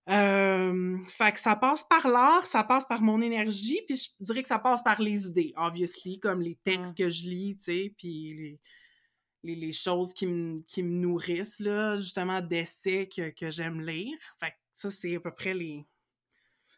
Euh, 0.09 0.97
fait 1.07 1.31
que 1.31 1.39
ça 1.39 1.55
passe 1.55 1.85
par 1.85 2.07
l'art, 2.07 2.45
ça 2.45 2.63
passe 2.63 2.85
par 2.85 3.01
mon 3.01 3.21
énergie, 3.21 3.79
puis 3.87 3.95
je 3.95 4.09
dirais 4.19 4.41
que 4.41 4.47
ça 4.49 4.59
passe 4.59 4.83
par 4.83 5.01
les 5.01 5.27
idées, 5.27 5.53
obviously, 5.55 6.19
comme 6.19 6.41
les 6.41 6.55
textes 6.63 6.97
que 6.97 7.09
je 7.09 7.23
lis, 7.23 7.55
tu 7.57 7.63
sais, 7.63 7.93
puis 7.97 8.33
les, 8.35 8.59
les, 9.43 9.55
les 9.55 9.71
choses 9.71 10.13
qui 10.13 10.27
me, 10.27 10.61
qui 10.67 10.83
me 10.83 10.91
nourrissent, 10.91 11.59
là, 11.59 11.97
justement, 11.97 12.41
d'essais 12.41 13.07
que, 13.07 13.29
que 13.29 13.49
j'aime 13.49 13.81
lire. 13.81 14.17
Fait 14.39 14.51
que 14.51 14.55
ça, 14.73 14.91
c'est 14.91 15.15
à 15.15 15.19
peu 15.19 15.31
près 15.31 15.53
les... 15.53 15.85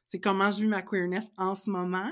C'est 0.08 0.20
comment 0.20 0.52
je 0.52 0.62
vis 0.62 0.68
ma 0.68 0.82
queerness 0.82 1.32
en 1.38 1.56
ce 1.56 1.70
moment. 1.70 2.12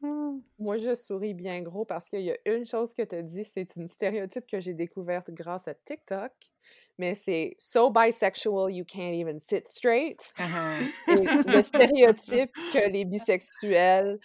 Hmm. 0.00 0.40
Moi, 0.58 0.76
je 0.78 0.94
souris 0.94 1.34
bien 1.34 1.62
gros 1.62 1.84
parce 1.84 2.08
qu'il 2.08 2.22
y 2.22 2.30
a 2.30 2.38
une 2.46 2.66
chose 2.66 2.92
que 2.94 3.02
tu 3.02 3.14
as 3.14 3.22
dit, 3.22 3.44
c'est 3.44 3.76
une 3.76 3.88
stéréotype 3.88 4.46
que 4.46 4.60
j'ai 4.60 4.74
découverte 4.74 5.30
grâce 5.30 5.68
à 5.68 5.74
TikTok, 5.74 6.32
mais 6.98 7.14
c'est 7.14 7.56
so 7.58 7.90
bisexual 7.90 8.70
you 8.70 8.84
can't 8.84 9.14
even 9.14 9.38
sit 9.38 9.66
straight. 9.68 10.32
Et 11.08 11.14
le 11.14 11.62
stéréotype 11.62 12.52
que 12.72 12.90
les 12.90 13.04
bisexuels, 13.04 14.18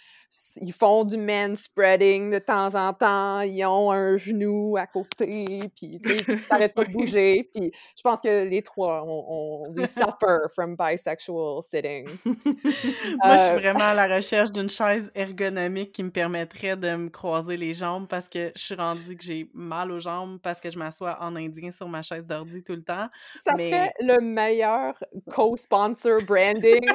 ils 0.60 0.72
font 0.72 1.04
du 1.04 1.16
manspreading 1.16 2.30
de 2.30 2.38
temps 2.38 2.74
en 2.74 2.92
temps, 2.92 3.40
ils 3.40 3.64
ont 3.64 3.90
un 3.90 4.16
genou 4.16 4.76
à 4.76 4.86
côté, 4.86 5.60
puis 5.74 6.00
tu 6.00 6.40
t'arrêtent 6.48 6.74
pas 6.74 6.84
de 6.84 6.92
bouger, 6.92 7.50
puis 7.52 7.72
je 7.96 8.02
pense 8.02 8.20
que 8.20 8.44
les 8.44 8.62
trois, 8.62 9.02
on, 9.06 9.24
on 9.66 9.72
we 9.74 9.86
suffer 9.90 10.38
from 10.54 10.76
bisexual 10.76 11.60
sitting. 11.62 12.06
Moi, 12.24 12.34
je 12.44 13.42
suis 13.42 13.50
Euh, 13.50 13.56
vraiment 13.58 13.80
à 13.84 13.94
la 13.94 14.06
recherche 14.16 14.52
d'une 14.52 14.70
chaise 14.70 15.10
ergonomique 15.14 15.92
qui 15.92 16.04
me 16.04 16.10
permettrait 16.10 16.76
de 16.76 16.94
me 16.94 17.08
croiser 17.08 17.56
les 17.56 17.74
jambes 17.74 18.06
parce 18.08 18.28
que 18.28 18.52
je 18.54 18.62
suis 18.62 18.74
rendue 18.76 19.16
que 19.16 19.24
j'ai 19.24 19.50
mal 19.52 19.90
aux 19.90 19.98
jambes 20.00 20.38
parce 20.40 20.60
que 20.60 20.70
je 20.70 20.78
m'assois 20.78 21.18
en 21.20 21.34
indien 21.34 21.70
sur 21.72 21.88
ma 21.88 22.02
chaise 22.02 22.24
d'ordi 22.26 22.62
tout 22.62 22.74
le 22.76 22.82
temps. 22.84 23.08
Ça 23.44 23.54
Mais- 23.56 23.70
serait 23.70 23.92
le 24.00 24.20
meilleur 24.20 24.94
co-sponsor 25.30 26.20
branding. 26.24 26.86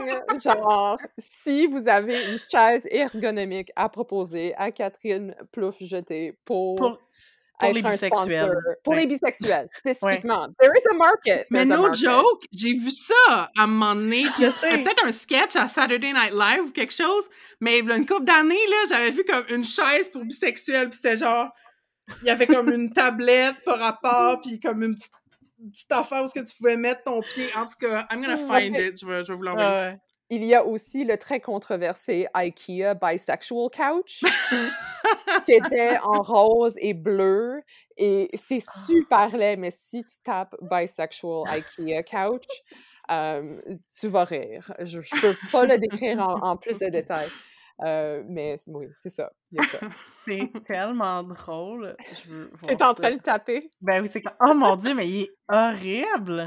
genre, 0.41 0.97
si 1.43 1.67
vous 1.67 1.87
avez 1.89 2.13
une 2.31 2.39
chaise 2.49 2.87
ergonomique 2.89 3.24
à 3.75 3.89
proposer 3.89 4.53
à 4.55 4.71
Catherine 4.71 5.35
Plouffe-Jeté 5.51 6.37
pour, 6.45 6.75
Pour, 6.75 6.99
pour 7.59 7.73
les 7.73 7.81
un 7.83 7.89
bisexuels. 7.91 8.49
sponsor. 8.49 8.55
Pour 8.83 8.93
Ouais. 8.93 8.99
les 9.01 9.05
bisexuels, 9.07 9.67
spécifiquement. 9.75 10.47
There 10.59 10.71
is 10.75 10.83
a 10.91 10.93
market. 10.95 11.47
Mais 11.49 11.65
no 11.65 11.83
market. 11.83 11.95
joke, 12.03 12.43
j'ai 12.51 12.73
vu 12.73 12.91
ça 12.91 13.13
à 13.57 13.63
un 13.63 13.67
moment 13.67 13.95
donné. 13.95 14.23
C'était 14.35 14.83
peut-être 14.83 15.05
un 15.05 15.11
sketch 15.11 15.55
à 15.55 15.67
Saturday 15.67 16.13
Night 16.13 16.33
Live 16.33 16.63
ou 16.67 16.71
quelque 16.71 16.93
chose, 16.93 17.27
mais 17.59 17.79
il 17.79 17.85
y 17.85 17.91
a 17.91 17.95
une 17.95 18.05
couple 18.05 18.25
d'années, 18.25 18.57
j'avais 18.89 19.11
vu 19.11 19.23
comme 19.23 19.45
une 19.49 19.65
chaise 19.65 20.09
pour 20.09 20.23
bisexuels, 20.25 20.89
puis 20.89 20.97
c'était 20.97 21.17
genre, 21.17 21.49
il 22.21 22.27
y 22.27 22.29
avait 22.29 22.47
comme 22.47 22.69
une 22.69 22.89
tablette 22.93 23.55
par 23.65 23.79
rapport, 23.79 24.41
puis 24.41 24.59
comme 24.59 24.83
une 24.83 24.95
petite 24.95 25.11
petite 25.71 25.91
affaire 25.93 26.23
où 26.23 26.27
ce 26.27 26.33
que 26.39 26.45
tu 26.45 26.55
pouvais 26.57 26.77
mettre 26.77 27.03
ton 27.03 27.21
pied. 27.21 27.47
En 27.55 27.65
tout 27.65 27.73
cas, 27.79 28.05
I'm 28.11 28.21
gonna 28.21 28.37
find 28.37 28.75
it. 28.75 28.99
Je 28.99 29.05
vais, 29.07 29.23
je 29.23 29.31
vais 29.31 29.35
vous 29.37 29.41
l'envoyer. 29.41 29.95
Il 30.29 30.43
y 30.43 30.55
a 30.55 30.65
aussi 30.65 31.05
le 31.05 31.17
très 31.17 31.39
controversé 31.39 32.27
IKEA 32.33 32.95
Bisexual 32.95 33.69
Couch, 33.69 34.23
qui 35.45 35.51
était 35.51 35.97
en 36.03 36.21
rose 36.23 36.75
et 36.77 36.93
bleu. 36.95 37.61
Et 37.97 38.29
c'est 38.33 38.63
Ah. 38.67 38.79
super 38.87 39.37
laid, 39.37 39.57
mais 39.57 39.71
si 39.71 40.03
tu 40.03 40.15
tapes 40.23 40.55
Bisexual 40.61 41.43
IKEA 41.47 42.01
Couch, 42.03 42.45
euh, 43.11 43.61
tu 43.99 44.07
vas 44.07 44.23
rire. 44.23 44.73
Je, 44.79 44.99
je 44.99 45.21
peux 45.21 45.35
pas 45.51 45.65
le 45.65 45.77
décrire 45.77 46.19
en, 46.19 46.51
en 46.51 46.57
plus 46.57 46.79
de 46.79 46.87
détails. 46.89 47.29
Euh, 47.83 48.23
mais 48.27 48.57
oui, 48.67 48.87
c'est 49.01 49.09
ça. 49.09 49.31
C'est 50.25 50.49
tellement 50.65 51.23
drôle. 51.23 51.95
T'es 52.67 52.81
en 52.81 52.93
train 52.93 53.15
de 53.15 53.21
taper? 53.21 53.69
Ben 53.81 54.01
oui, 54.01 54.09
c'est 54.09 54.21
comme 54.21 54.35
Oh 54.39 54.53
mon 54.53 54.75
Dieu, 54.77 54.93
mais 54.95 55.07
il 55.07 55.23
est 55.23 55.31
horrible! 55.49 56.45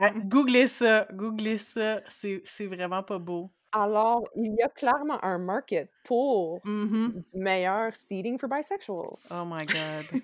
Ah, 0.00 0.10
Googlez 0.24 0.66
ça, 0.66 1.06
googlez 1.12 1.58
ça. 1.58 2.00
C'est 2.08 2.66
vraiment 2.66 3.02
pas 3.02 3.18
beau. 3.18 3.50
Alors, 3.72 4.24
il 4.34 4.56
y 4.58 4.62
a 4.62 4.68
clairement 4.68 5.22
un 5.24 5.38
market 5.38 5.90
pour 6.04 6.60
Mhm. 6.64 7.22
du 7.32 7.38
meilleur 7.38 7.94
seating 7.94 8.38
for 8.38 8.48
bisexuals. 8.48 9.28
Oh 9.30 9.44
my 9.44 9.64
God. 9.66 10.20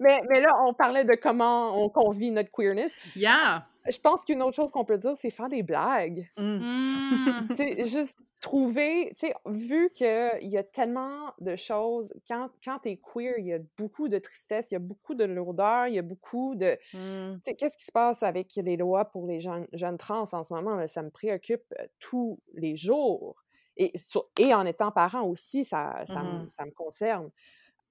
Mais, 0.00 0.22
mais 0.30 0.40
là, 0.40 0.54
on 0.64 0.72
parlait 0.72 1.04
de 1.04 1.14
comment 1.14 1.82
on 1.84 1.90
convie 1.90 2.30
notre 2.30 2.50
queerness. 2.50 2.96
Yeah. 3.14 3.66
Je 3.88 3.98
pense 3.98 4.24
qu'une 4.24 4.42
autre 4.42 4.56
chose 4.56 4.70
qu'on 4.70 4.84
peut 4.84 4.98
dire, 4.98 5.16
c'est 5.16 5.30
faire 5.30 5.48
des 5.48 5.62
blagues. 5.62 6.28
Mm. 6.38 6.58
Mm. 6.58 7.46
tu 7.50 7.56
sais, 7.56 7.84
juste 7.86 8.18
trouver, 8.40 9.10
tu 9.18 9.26
sais, 9.26 9.34
vu 9.46 9.90
qu'il 9.90 10.38
y 10.48 10.56
a 10.56 10.62
tellement 10.62 11.32
de 11.40 11.56
choses, 11.56 12.14
quand, 12.28 12.48
quand 12.64 12.78
t'es 12.78 12.96
queer, 12.98 13.34
il 13.38 13.46
y 13.46 13.52
a 13.52 13.58
beaucoup 13.76 14.08
de 14.08 14.18
tristesse, 14.18 14.70
il 14.70 14.74
y 14.74 14.76
a 14.76 14.80
beaucoup 14.80 15.14
de 15.14 15.24
lourdeur, 15.24 15.88
il 15.88 15.94
y 15.94 15.98
a 15.98 16.02
beaucoup 16.02 16.54
de... 16.54 16.78
Mm. 16.94 17.36
Tu 17.38 17.40
sais, 17.42 17.54
qu'est-ce 17.56 17.76
qui 17.76 17.84
se 17.84 17.92
passe 17.92 18.22
avec 18.22 18.54
les 18.54 18.76
lois 18.76 19.06
pour 19.06 19.26
les 19.26 19.40
jeunes, 19.40 19.66
jeunes 19.72 19.98
trans 19.98 20.24
en 20.32 20.42
ce 20.44 20.54
moment? 20.54 20.76
là? 20.76 20.86
ça 20.86 21.02
me 21.02 21.10
préoccupe 21.10 21.64
euh, 21.80 21.86
tous 21.98 22.38
les 22.54 22.76
jours. 22.76 23.42
Et, 23.76 23.90
sur- 23.96 24.28
et 24.38 24.52
en 24.54 24.66
étant 24.66 24.90
parent 24.92 25.22
aussi, 25.22 25.64
ça, 25.64 26.02
ça, 26.06 26.22
me- 26.22 26.48
ça 26.48 26.64
me 26.64 26.70
concerne. 26.72 27.30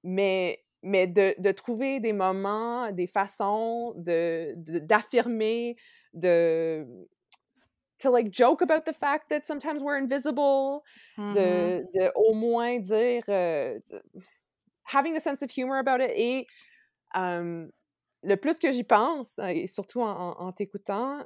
Mais, 0.03 0.63
mais 0.83 1.07
de, 1.07 1.35
de 1.39 1.51
trouver 1.51 1.99
des 1.99 2.13
moments, 2.13 2.91
des 2.91 3.07
façons 3.07 3.93
de, 3.97 4.53
de- 4.57 4.79
d'affirmer, 4.79 5.75
de, 6.13 6.85
to 7.99 8.11
like 8.11 8.31
joke 8.31 8.61
about 8.61 8.85
the 8.85 8.93
fact 8.93 9.29
that 9.29 9.45
sometimes 9.45 9.81
we're 9.81 9.97
invisible, 9.97 10.83
Mhm. 11.17 11.33
de, 11.33 11.85
de 11.93 12.11
au 12.15 12.33
moins 12.35 12.79
dire, 12.79 13.23
euh, 13.29 13.79
de- 13.89 14.01
having 14.83 15.15
a 15.17 15.19
sense 15.19 15.41
of 15.43 15.51
humor 15.51 15.77
about 15.77 16.01
it. 16.01 16.11
Et 16.15 16.47
euh, 17.17 17.67
le 18.23 18.35
plus 18.37 18.59
que 18.59 18.71
j'y 18.71 18.83
pense, 18.83 19.39
euh, 19.39 19.47
et 19.47 19.67
surtout 19.67 20.01
en, 20.01 20.31
en- 20.39 20.51
t'écoutant, 20.53 21.25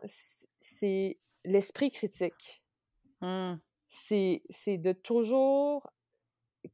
c'est 0.60 1.18
l'esprit 1.46 1.92
critique. 1.92 2.64
Mm. 3.22 3.56
C'est 3.88 4.42
de 4.78 4.94
toujours. 4.94 5.88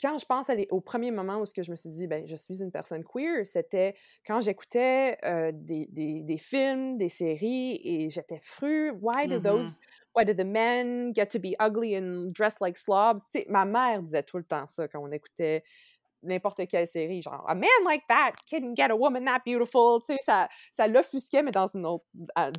Quand 0.01 0.17
je 0.17 0.25
pense 0.25 0.49
à 0.49 0.55
les- 0.55 0.67
au 0.71 0.81
premier 0.81 1.11
moment 1.11 1.39
où 1.39 1.45
ce 1.45 1.53
que 1.53 1.63
je 1.63 1.71
me 1.71 1.75
suis 1.75 1.89
dit, 1.89 2.07
ben, 2.07 2.25
je 2.27 2.35
suis 2.35 2.61
une 2.61 2.71
personne 2.71 3.03
queer, 3.03 3.45
c'était 3.45 3.95
quand 4.25 4.41
j'écoutais 4.41 5.17
euh, 5.23 5.51
des, 5.53 5.87
des, 5.89 6.21
des 6.23 6.37
films, 6.37 6.97
des 6.97 7.09
séries, 7.09 7.79
et 7.83 8.09
j'étais 8.09 8.39
fru. 8.39 8.91
Why 8.91 9.27
do 9.27 9.39
Mhm. 9.39 9.41
those, 9.41 9.79
why 10.15 10.25
do 10.25 10.33
the 10.33 10.45
men 10.45 11.13
get 11.15 11.27
to 11.27 11.39
be 11.39 11.55
ugly 11.59 11.95
and 11.97 12.31
dressed 12.33 12.59
like 12.61 12.77
slobs? 12.77 13.21
Tu 13.31 13.39
sais, 13.39 13.45
ma 13.49 13.65
mère 13.65 14.01
disait 14.03 14.23
tout 14.23 14.37
le 14.37 14.43
temps 14.43 14.67
ça 14.67 14.87
quand 14.87 14.99
on 15.01 15.11
écoutait 15.11 15.63
n'importe 16.23 16.67
quelle 16.67 16.87
série, 16.87 17.21
genre 17.21 17.45
a 17.47 17.55
man 17.55 17.69
like 17.85 18.03
that 18.09 18.33
can 18.49 18.73
get 18.75 18.89
a 18.91 18.95
woman 18.95 19.25
that 19.25 19.41
beautiful, 19.45 20.01
tu 20.05 20.13
sais, 20.15 20.19
ça, 20.25 20.49
ça 20.75 20.87
l'offusquait, 20.87 21.43
mais 21.43 21.51
dans 21.51 21.67
une 21.67 21.85
autre, 21.85 22.05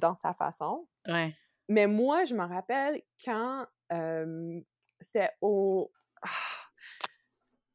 dans 0.01 0.15
sa 0.15 0.33
façon. 0.33 0.87
Ouais. 1.07 1.37
Mais 1.69 1.87
moi, 1.87 2.25
je 2.25 2.35
me 2.35 2.45
rappelle 2.47 3.03
quand 3.25 3.67
euh, 3.93 4.61
c'était 5.01 5.31
au. 5.41 5.91
Ah, 6.23 6.29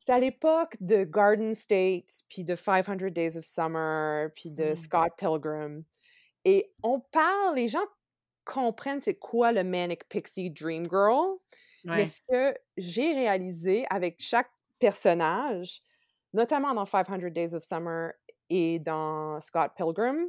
à 0.10 0.20
l'époque 0.20 0.76
de 0.80 1.04
Garden 1.04 1.54
State, 1.54 2.24
puis 2.30 2.44
de 2.44 2.56
500 2.56 2.96
Days 3.12 3.38
of 3.38 3.44
Summer, 3.46 4.30
puis 4.36 4.52
de 4.52 4.72
Mm. 4.72 4.76
Scott 4.76 5.13
Pilgrim. 5.18 5.84
Et 6.46 6.74
on 6.84 7.00
parle, 7.00 7.56
les 7.56 7.68
gens 7.68 7.86
comprennent 8.46 9.00
c'est 9.00 9.16
quoi 9.16 9.52
le 9.52 9.63
Manic 9.63 10.08
Pixie 10.10 10.50
Dream 10.52 10.84
Girl. 10.89 11.38
Mais 11.86 12.04
Ouais. 12.04 12.06
ce 12.06 12.20
que 12.30 12.58
j'ai 12.78 13.13
réalisé 13.13 13.86
avec 13.89 14.16
chaque 14.20 14.50
personnage, 14.80 15.82
notamment 16.34 16.74
dans 16.74 16.86
500 16.86 17.18
Days 17.32 17.54
of 17.56 17.63
Summer 17.63 18.12
et 18.50 18.80
dans 18.80 19.39
Scott 19.39 19.72
Pilgrim, 19.78 20.28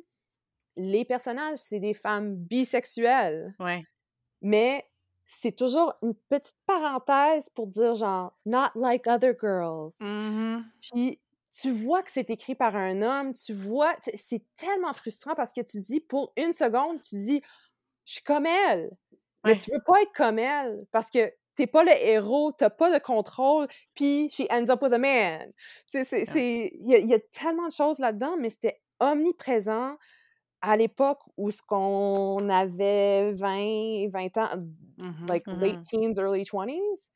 les 0.77 1.05
personnages, 1.05 1.59
c'est 1.59 1.81
des 1.81 1.95
femmes 1.95 2.35
bisexuelles. 2.37 3.55
Ouais. 3.61 3.83
Mais 4.43 4.85
c'est 5.27 5.57
toujours 5.57 5.95
une 6.03 6.15
petite 6.29 6.57
parenthèse 6.67 7.49
pour 7.51 7.67
dire 7.69 7.95
genre 7.95 8.37
«not 8.47 8.69
like 8.75 9.07
other 9.07 9.35
girls 9.41 9.93
Mhm. 10.01 10.65
Puis 10.83 11.21
tu 11.51 11.71
vois 11.71 12.03
que 12.03 12.11
c'est 12.11 12.31
écrit 12.31 12.55
par 12.57 12.75
un 12.77 13.01
homme, 13.03 13.33
tu 13.33 13.53
vois, 13.53 13.95
c'est- 14.03 14.43
tellement 14.57 14.93
frustrant 14.93 15.35
parce 15.35 15.53
que 15.53 15.61
tu 15.63 15.81
dis, 15.81 16.01
pour 16.01 16.33
une 16.37 16.53
seconde, 16.53 17.01
tu 17.03 17.17
dis 17.17 17.43
«je 18.07 18.15
suis 18.15 18.23
comme 18.25 18.47
elle». 18.47 18.91
Mais 19.45 19.53
Ouais. 19.53 19.57
tu 19.57 19.71
veux 19.73 19.83
pas 19.87 20.03
être 20.03 20.13
comme 20.15 20.39
elle 20.39 20.87
parce 20.93 21.11
que 21.11 21.33
t'es 21.57 21.67
pas 21.69 21.85
le 21.85 21.93
héros, 21.93 22.53
t'as 22.53 22.71
pas 22.71 22.93
de 22.93 23.03
contrôle, 23.03 23.69
puis 23.95 24.29
she 24.31 24.43
ends 24.51 24.69
up 24.71 24.83
with 24.83 24.93
a 24.93 24.99
man. 24.99 25.53
Tu 25.91 26.05
sais, 26.05 26.25
c'est- 26.27 26.73
y, 26.75 26.93
il 27.01 27.09
y 27.09 27.15
a 27.15 27.21
tellement 27.21 27.69
de 27.69 27.73
choses 27.73 27.99
là-dedans, 28.01 28.37
mais 28.39 28.51
c'était 28.51 28.81
omniprésent 29.01 29.97
à 30.67 30.77
l'époque 30.77 31.21
où 31.37 31.51
ce 31.51 31.61
qu'on 31.63 32.49
avait 32.49 33.33
20, 33.33 34.09
20 34.11 34.37
ans, 34.39 34.49
Mhm. 35.03 35.27
like 35.29 35.47
Mhm. 35.47 35.61
late 35.61 35.81
teens, 35.89 36.15
early 36.19 36.45
20s. 36.45 37.11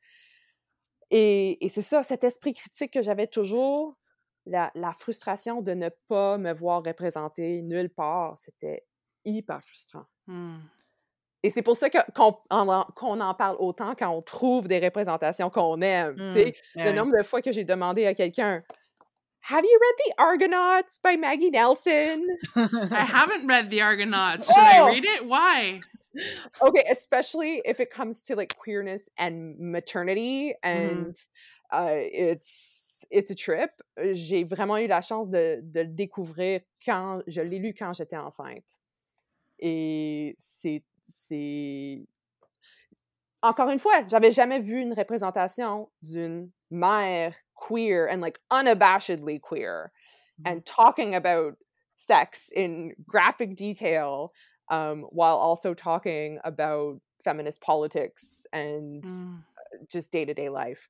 Et, 1.11 1.63
et 1.65 1.69
c'est 1.69 1.81
ça, 1.81 2.03
cet 2.03 2.23
esprit 2.23 2.53
critique 2.53 2.93
que 2.93 3.01
j'avais 3.01 3.27
toujours, 3.27 3.95
la, 4.45 4.71
la 4.75 4.91
frustration 4.93 5.61
de 5.61 5.73
ne 5.73 5.89
pas 6.07 6.37
me 6.37 6.53
voir 6.53 6.83
représenter 6.85 7.61
nulle 7.63 7.89
part, 7.89 8.37
c'était 8.37 8.85
hyper 9.25 9.63
frustrant. 9.63 10.05
Mm. 10.27 10.57
Et 11.41 11.49
c'est 11.49 11.61
pour 11.61 11.75
ça 11.75 11.89
que- 11.89 12.11
qu'on 12.13 12.37
en, 12.49 12.83
qu'on 12.95 13.19
en 13.21 13.33
parle 13.33 13.55
autant 13.59 13.95
quand 13.95 14.09
on 14.09 14.21
trouve 14.21 14.67
des 14.67 14.79
représentations 14.79 15.49
qu'on 15.49 15.81
aime. 15.81 16.15
Mm. 16.15 16.51
Le 16.75 16.91
nombre 16.91 17.17
de 17.17 17.23
fois 17.23 17.41
que 17.41 17.51
j'ai 17.51 17.63
demandé 17.65 18.05
à 18.05 18.13
quelqu'un 18.13 18.61
Have 19.41 19.65
you 19.65 19.79
read 19.81 19.95
The 20.05 20.21
Argonauts 20.21 20.99
by 21.01 21.15
Maggie 21.15 21.49
Nelson? 21.49 22.27
I 22.55 23.05
haven't 23.05 23.47
read 23.47 23.69
The 23.71 23.81
Argonauts. 23.81 24.47
Should 24.47 24.57
I 24.57 24.87
read 24.87 25.05
it? 25.05 25.25
Why? 25.25 25.81
okay, 26.61 26.83
especially 26.91 27.61
if 27.65 27.79
it 27.79 27.91
comes 27.91 28.23
to 28.23 28.35
like 28.35 28.55
queerness 28.57 29.09
and 29.17 29.57
maternity 29.59 30.53
and 30.63 31.15
uh, 31.71 31.91
it's 31.91 33.05
it's 33.11 33.31
a 33.31 33.35
trip. 33.35 33.71
J'ai 34.13 34.43
vraiment 34.43 34.77
eu 34.77 34.87
la 34.87 35.01
chance 35.01 35.29
de, 35.29 35.61
de 35.63 35.81
le 35.81 35.87
découvrir 35.87 36.61
quand 36.85 37.21
je 37.27 37.41
l'ai 37.41 37.59
lu 37.59 37.73
quand 37.73 37.93
j'étais 37.93 38.17
enceinte. 38.17 38.79
Et 39.59 40.35
c'est 40.37 40.83
c'est 41.05 42.01
encore 43.41 43.69
une 43.69 43.79
fois, 43.79 44.03
j'avais 44.09 44.31
jamais 44.31 44.59
vu 44.59 44.81
une 44.81 44.93
représentation 44.93 45.89
d'une 46.01 46.49
mère 46.71 47.33
queer 47.67 48.07
and 48.07 48.21
like 48.21 48.39
unabashedly 48.49 49.39
queer 49.41 49.91
and 50.45 50.65
talking 50.65 51.13
about 51.15 51.57
sex 51.97 52.49
in 52.55 52.93
graphic 53.05 53.55
detail 53.57 54.31
um, 54.69 55.01
while 55.11 55.35
also 55.37 55.73
talking 55.73 56.39
about 56.45 57.01
feminist 57.23 57.59
politics 57.61 58.45
and 58.53 59.03
Mm. 59.03 59.43
just 59.89 60.11
day 60.11 60.25
to 60.25 60.33
day 60.33 60.49
life. 60.49 60.89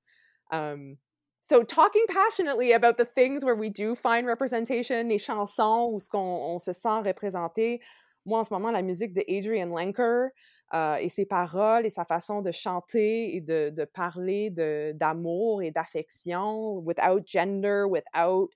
Um, 0.51 0.97
so 1.41 1.63
talking 1.63 2.05
passionately 2.07 2.73
about 2.73 2.97
the 2.97 3.05
things 3.05 3.43
where 3.43 3.55
we 3.55 3.69
do 3.69 3.95
find 3.95 4.27
representation, 4.27 5.09
les 5.09 5.17
chansons 5.17 5.89
où 5.91 5.99
ce 5.99 6.09
qu'on 6.09 6.53
on 6.53 6.59
se 6.59 6.71
sent 6.73 7.01
représenté. 7.03 7.79
Moi, 8.25 8.39
en 8.39 8.43
ce 8.45 8.53
moment, 8.53 8.71
la 8.71 8.81
musique 8.83 9.13
de 9.13 9.23
Adrian 9.27 9.71
Lenker 9.73 10.29
euh, 10.73 10.95
et 10.95 11.09
ses 11.09 11.25
paroles 11.25 11.85
et 11.85 11.89
sa 11.89 12.05
façon 12.05 12.41
de 12.41 12.51
chanter 12.51 13.35
et 13.35 13.41
de, 13.41 13.69
de 13.69 13.85
parler 13.85 14.49
de- 14.49 14.91
d'amour 14.95 15.61
et 15.63 15.71
d'affection, 15.71 16.77
without 16.79 17.21
gender, 17.25 17.83
without... 17.87 18.49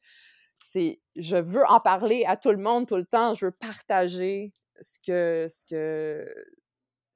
C'est, 0.65 1.01
je 1.17 1.35
veux 1.35 1.65
en 1.67 1.79
parler 1.81 2.23
à 2.25 2.37
tout 2.37 2.51
le 2.51 2.57
monde 2.57 2.87
tout 2.87 2.95
le 2.95 3.05
temps. 3.05 3.33
Je 3.33 3.47
veux 3.47 3.51
partager 3.51 4.53
ce 4.79 4.97
que, 5.05 5.47
ce 5.49 5.65
que, 5.65 6.33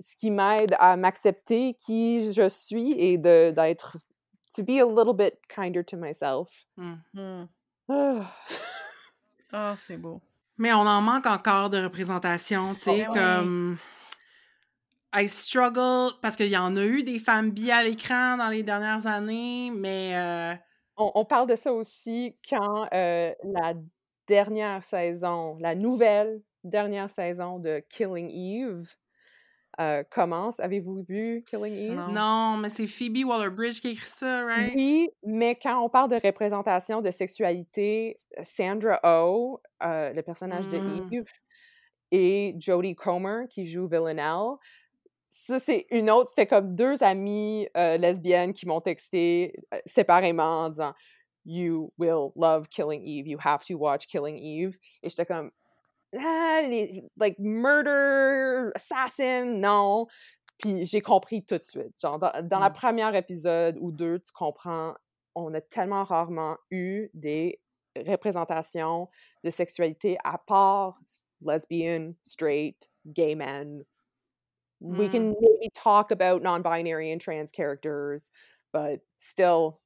ce 0.01 0.15
qui 0.17 0.31
m'aide 0.31 0.75
à 0.79 0.97
m'accepter 0.97 1.73
qui 1.75 2.33
je 2.33 2.49
suis 2.49 2.91
et 2.99 3.17
de 3.17 3.51
d'être 3.51 3.97
to 4.53 4.63
be 4.63 4.71
a 4.81 4.85
little 4.85 5.13
bit 5.15 5.35
kinder 5.47 5.83
to 5.85 5.95
myself. 5.95 6.65
Mm. 6.75 6.95
Mm. 7.13 7.47
Ah. 7.87 8.35
Ah, 9.53 9.75
c'est 9.87 9.97
beau. 9.97 10.19
Mais 10.57 10.73
on 10.73 10.79
en 10.85 11.01
manque 11.01 11.25
encore 11.27 11.69
de 11.69 11.81
représentation, 11.81 12.73
tu 12.75 12.81
sais, 12.81 13.05
Oh, 13.07 13.13
ouais. 13.13 13.17
comme... 13.19 13.77
I 15.15 15.27
struggle, 15.27 16.11
parce 16.21 16.35
qu'il 16.35 16.49
y 16.49 16.57
en 16.57 16.75
a 16.75 16.83
eu 16.83 17.03
des 17.03 17.19
femmes 17.19 17.51
bi 17.51 17.71
à 17.71 17.83
l'écran 17.83 18.37
dans 18.37 18.49
les 18.49 18.63
dernières 18.63 19.07
années, 19.07 19.71
mais... 19.73 20.15
euh, 20.15 20.53
On, 20.97 21.11
on 21.15 21.25
parle 21.25 21.47
de 21.47 21.55
ça 21.55 21.71
aussi 21.73 22.35
quand 22.47 22.87
euh, 22.93 23.33
la 23.43 23.73
dernière 24.27 24.83
saison, 24.83 25.57
la 25.59 25.75
nouvelle 25.75 26.41
dernière 26.63 27.09
saison 27.09 27.59
de 27.59 27.81
Killing 27.89 28.29
Eve 28.29 28.93
euh, 29.79 30.03
commence. 30.09 30.59
Avez-vous 30.59 31.03
vu 31.07 31.45
Killing 31.47 31.73
Eve? 31.75 31.95
Non. 31.95 32.07
Non, 32.11 32.57
mais 32.57 32.69
c'est 32.69 32.87
Phoebe 32.87 33.23
Waller-Bridge 33.25 33.79
qui 33.79 33.91
écrit 33.91 34.05
ça, 34.05 34.43
right? 34.43 34.73
Oui, 34.75 35.07
mais 35.23 35.55
quand 35.55 35.79
on 35.81 35.87
parle 35.89 36.09
de 36.09 36.19
représentation 36.21 37.01
de 37.01 37.11
sexualité, 37.11 38.19
Sandra 38.43 38.99
Oh, 39.03 39.61
euh, 39.83 40.11
le 40.11 40.21
personnage 40.23 40.67
de 40.67 40.77
Mm. 40.79 41.09
Eve, 41.13 41.31
et 42.11 42.55
Jodie 42.59 42.95
Comer, 42.95 43.47
qui 43.49 43.65
joue 43.65 43.87
Villanelle, 43.87 44.57
ça, 45.29 45.59
c'est 45.59 45.85
une 45.91 46.09
autre, 46.09 46.29
c'était 46.29 46.47
comme 46.47 46.75
deux 46.75 47.03
amies 47.03 47.67
euh, 47.77 47.97
lesbiennes 47.97 48.53
qui 48.53 48.65
m'ont 48.65 48.81
texté 48.81 49.53
euh, 49.73 49.79
séparément 49.85 50.63
en 50.65 50.69
disant 50.69 50.93
You 51.45 51.91
will 51.97 52.31
love 52.35 52.67
Killing 52.69 53.01
Eve, 53.05 53.27
you 53.27 53.37
have 53.43 53.63
to 53.65 53.75
watch 53.77 54.05
Killing 54.07 54.37
Eve. 54.37 54.77
Et 55.03 55.09
j'étais 55.09 55.25
comme 55.25 55.51
ah, 56.17 56.61
les- 56.67 57.03
like 57.17 57.37
murder, 57.39 58.71
assassin, 58.75 59.45
non. 59.45 60.07
Puis 60.57 60.85
j'ai 60.85 61.01
compris 61.01 61.41
tout 61.45 61.57
de 61.57 61.63
suite. 61.63 61.99
Genre, 62.01 62.17
dans, 62.17 62.31
dans 62.47 62.59
la 62.59 62.69
Mm. 62.69 62.73
première 62.73 63.15
épisode 63.15 63.77
ou 63.79 63.91
deux, 63.91 64.19
tu 64.19 64.31
comprends, 64.33 64.95
on 65.35 65.53
a 65.53 65.61
tellement 65.61 66.03
rarement 66.03 66.57
eu 66.71 67.09
des 67.13 67.59
représentations 67.95 69.09
de 69.43 69.49
sexualité 69.49 70.17
à 70.23 70.37
part 70.37 70.99
lesbian, 71.41 72.13
straight, 72.23 72.89
gay 73.05 73.35
men. 73.35 73.83
We 74.81 75.07
Mm. 75.07 75.11
can 75.11 75.35
maybe 75.41 75.69
talk 75.73 76.11
about 76.11 76.41
non-binary 76.43 77.11
and 77.11 77.19
trans 77.19 77.51
characters, 77.51 78.29
but 78.73 79.01
still 79.17 79.79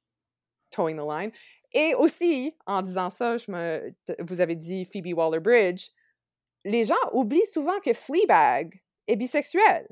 towing 0.70 0.96
the 0.96 1.04
line. 1.04 1.32
Et 1.74 1.94
aussi, 1.94 2.54
en 2.66 2.82
disant 2.82 3.10
ça, 3.10 3.38
je 3.38 3.50
me, 3.50 3.94
t- 4.06 4.14
vous 4.20 4.40
avez 4.40 4.54
dit 4.56 4.84
Phoebe 4.84 5.14
Waller-Bridge, 5.16 5.90
les 6.64 6.84
gens 6.84 6.94
oublient 7.12 7.46
souvent 7.46 7.80
que 7.80 7.92
Fleabag 7.94 8.80
est 9.08 9.16
bisexuel. 9.16 9.86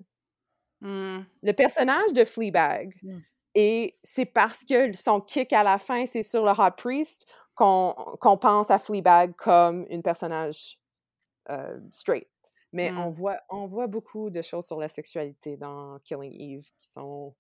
Mm. 0.83 1.21
Le 1.43 1.53
personnage 1.53 2.13
de 2.13 2.25
Fleabag. 2.25 2.95
Mm. 3.03 3.19
Et 3.55 3.99
c'est 4.05 4.27
parce 4.27 4.65
que 4.65 4.93
son 4.97 5.21
kick 5.21 5.53
à 5.53 5.63
la 5.65 5.79
fin, 5.79 6.07
c'est 6.07 6.23
sur 6.23 6.45
le 6.45 6.53
Hot 6.53 6.73
Priest 6.77 7.27
qu'on 7.55 7.95
qu'on 8.21 8.37
pense 8.39 8.71
à 8.71 8.79
Fleabag 8.79 9.35
comme 9.37 9.87
une 9.91 10.03
personnage 10.03 10.79
euh, 11.51 11.79
straight. 11.91 12.30
Mais 12.73 12.91
on, 12.93 13.09
Mm. 13.11 13.12
voit, 13.12 13.41
on 13.51 13.66
voit 13.66 13.87
beaucoup 13.89 14.31
de 14.31 14.43
choses 14.43 14.66
sur 14.66 14.79
la 14.79 14.89
sexualité 14.89 15.57
dans 15.57 15.99
Killing 16.05 16.33
Eve 16.39 16.68
qui 16.79 16.87
sont 16.89 17.35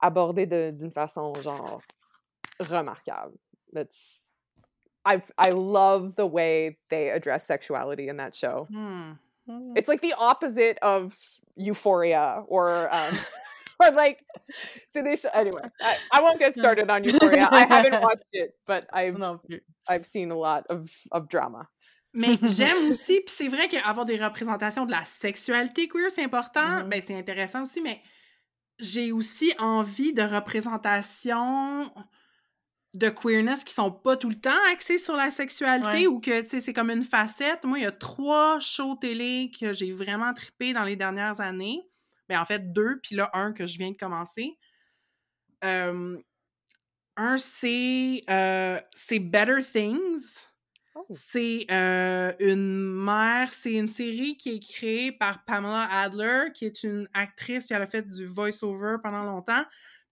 abordées 0.00 0.46
de- 0.46 0.70
d'une 0.70 0.90
façon 0.92 1.34
genre 1.42 1.82
remarquable. 2.60 3.36
That's, 3.72 4.32
I, 5.04 5.20
I 5.38 5.50
love 5.50 6.14
the 6.16 6.26
way 6.26 6.78
they 6.90 7.10
address 7.10 7.44
sexuality 7.46 8.08
in 8.08 8.16
that 8.16 8.34
show. 8.34 8.66
Mm. 8.70 9.18
Mm. 9.48 9.76
It's 9.76 9.88
like 9.88 10.00
the 10.00 10.14
opposite 10.18 10.78
of 10.82 11.14
Euphoria 11.56 12.42
or 12.48 12.88
um, 12.92 13.14
or 13.80 13.90
like 13.92 14.24
to 14.94 15.02
this 15.02 15.24
anyway. 15.32 15.60
I, 15.80 15.96
I 16.12 16.20
won't 16.22 16.38
get 16.38 16.56
started 16.56 16.90
on 16.90 17.04
Euphoria. 17.04 17.48
I 17.50 17.64
haven't 17.66 18.00
watched 18.02 18.24
it, 18.32 18.54
but 18.66 18.86
I've 18.92 19.16
plus. 19.16 19.38
I've 19.88 20.04
seen 20.06 20.30
a 20.30 20.36
lot 20.36 20.66
of 20.68 20.90
of 21.12 21.28
drama. 21.28 21.68
Mais 22.16 22.38
j'aime 22.42 22.88
aussi, 22.88 23.20
puis 23.20 23.34
c'est 23.36 23.48
vrai 23.48 23.68
qu'avoir 23.68 24.06
des 24.06 24.16
représentations 24.22 24.86
de 24.86 24.90
la 24.90 25.04
sexualité 25.04 25.86
queer, 25.88 26.10
c'est 26.10 26.24
important, 26.24 26.82
Mhm. 26.84 26.88
ben 26.88 27.02
c'est 27.06 27.16
intéressant 27.16 27.62
aussi, 27.62 27.80
mais 27.82 28.02
j'ai 28.78 29.12
aussi 29.12 29.52
envie 29.58 30.12
de 30.12 30.22
représentations 30.22 31.92
de 32.94 33.10
queerness 33.10 33.62
qui 33.64 33.74
sont 33.74 33.90
pas 33.92 34.16
tout 34.16 34.30
le 34.30 34.40
temps 34.40 34.50
axées 34.72 34.98
sur 34.98 35.14
la 35.16 35.30
sexualité 35.30 35.86
Ouais. 35.86 36.06
ou 36.06 36.18
que, 36.20 36.40
tu 36.42 36.48
sais, 36.48 36.60
c'est 36.60 36.72
comme 36.72 36.90
une 36.90 37.04
facette. 37.04 37.64
Moi, 37.64 37.78
il 37.78 37.82
y 37.82 37.86
a 37.86 37.92
trois 37.92 38.58
shows 38.60 38.96
télé 38.96 39.50
que 39.58 39.74
j'ai 39.74 39.92
vraiment 39.92 40.32
trippé 40.32 40.72
dans 40.72 40.84
les 40.84 40.96
dernières 40.96 41.40
années. 41.40 41.80
Ben, 42.28 42.40
en 42.40 42.44
fait, 42.46 42.72
deux, 42.72 42.98
puis 43.02 43.14
là, 43.14 43.28
un 43.34 43.52
que 43.52 43.66
je 43.66 43.76
viens 43.78 43.90
de 43.90 43.96
commencer. 43.96 44.56
Euh, 45.64 46.16
un, 47.18 47.38
c'est 47.38 48.22
euh, 48.30 48.80
c'est 48.92 49.18
Better 49.18 49.58
Things. 49.62 50.46
Oh. 50.98 51.06
C'est 51.10 51.66
euh, 51.70 52.32
une 52.40 53.04
mère, 53.04 53.52
c'est 53.52 53.74
une 53.74 53.86
série 53.86 54.38
qui 54.38 54.54
est 54.54 54.66
créée 54.66 55.12
par 55.12 55.44
Pamela 55.44 55.86
Adler, 55.92 56.52
qui 56.54 56.64
est 56.64 56.84
une 56.84 57.06
actrice, 57.12 57.66
puis 57.66 57.76
elle 57.76 57.82
a 57.82 57.86
fait 57.86 58.06
du 58.06 58.26
voice-over 58.26 58.96
pendant 59.02 59.24
longtemps. 59.24 59.62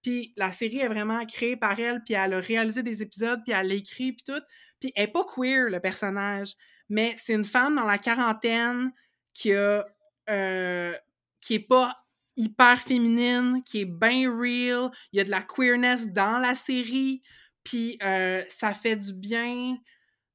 Puis 0.03 0.35
la 0.37 0.53
série 0.53 0.81
est 0.81 0.89
vraiment 0.89 1.25
créée 1.25 1.57
par 1.57 1.81
elle, 1.81 2.05
puis 2.05 2.13
elle 2.13 2.35
a 2.35 2.41
réalisé 2.41 2.83
des 2.83 3.01
épisodes, 3.01 3.41
puis 3.47 3.55
elle 3.55 3.69
l'a 3.69 3.75
écrit, 3.75 4.13
puis 4.13 4.25
tout. 4.27 4.43
Puis 4.79 4.93
elle 4.95 5.07
n'est 5.07 5.13
pas 5.13 5.25
queer, 5.25 5.71
le 5.71 5.81
personnage, 5.81 6.53
mais 6.91 7.15
c'est 7.17 7.33
une 7.33 7.47
femme 7.47 7.77
dans 7.77 7.87
la 7.87 7.97
quarantaine 7.97 8.93
qui 9.33 9.55
a... 9.55 9.87
euh, 10.29 10.95
qui 11.41 11.55
est 11.55 11.67
pas 11.67 11.97
hyper 12.37 12.83
féminine, 12.83 13.63
qui 13.65 13.83
est 13.83 13.85
bien 13.87 14.31
real. 14.31 14.91
Il 15.13 15.19
y 15.19 15.21
a 15.21 15.25
de 15.25 15.31
la 15.31 15.43
queerness 15.43 16.11
dans 16.11 16.39
la 16.39 16.55
série, 16.55 17.23
puis 17.63 17.97
euh, 18.03 18.43
ça 18.49 18.75
fait 18.75 18.97
du 18.97 19.15
bien 19.15 19.79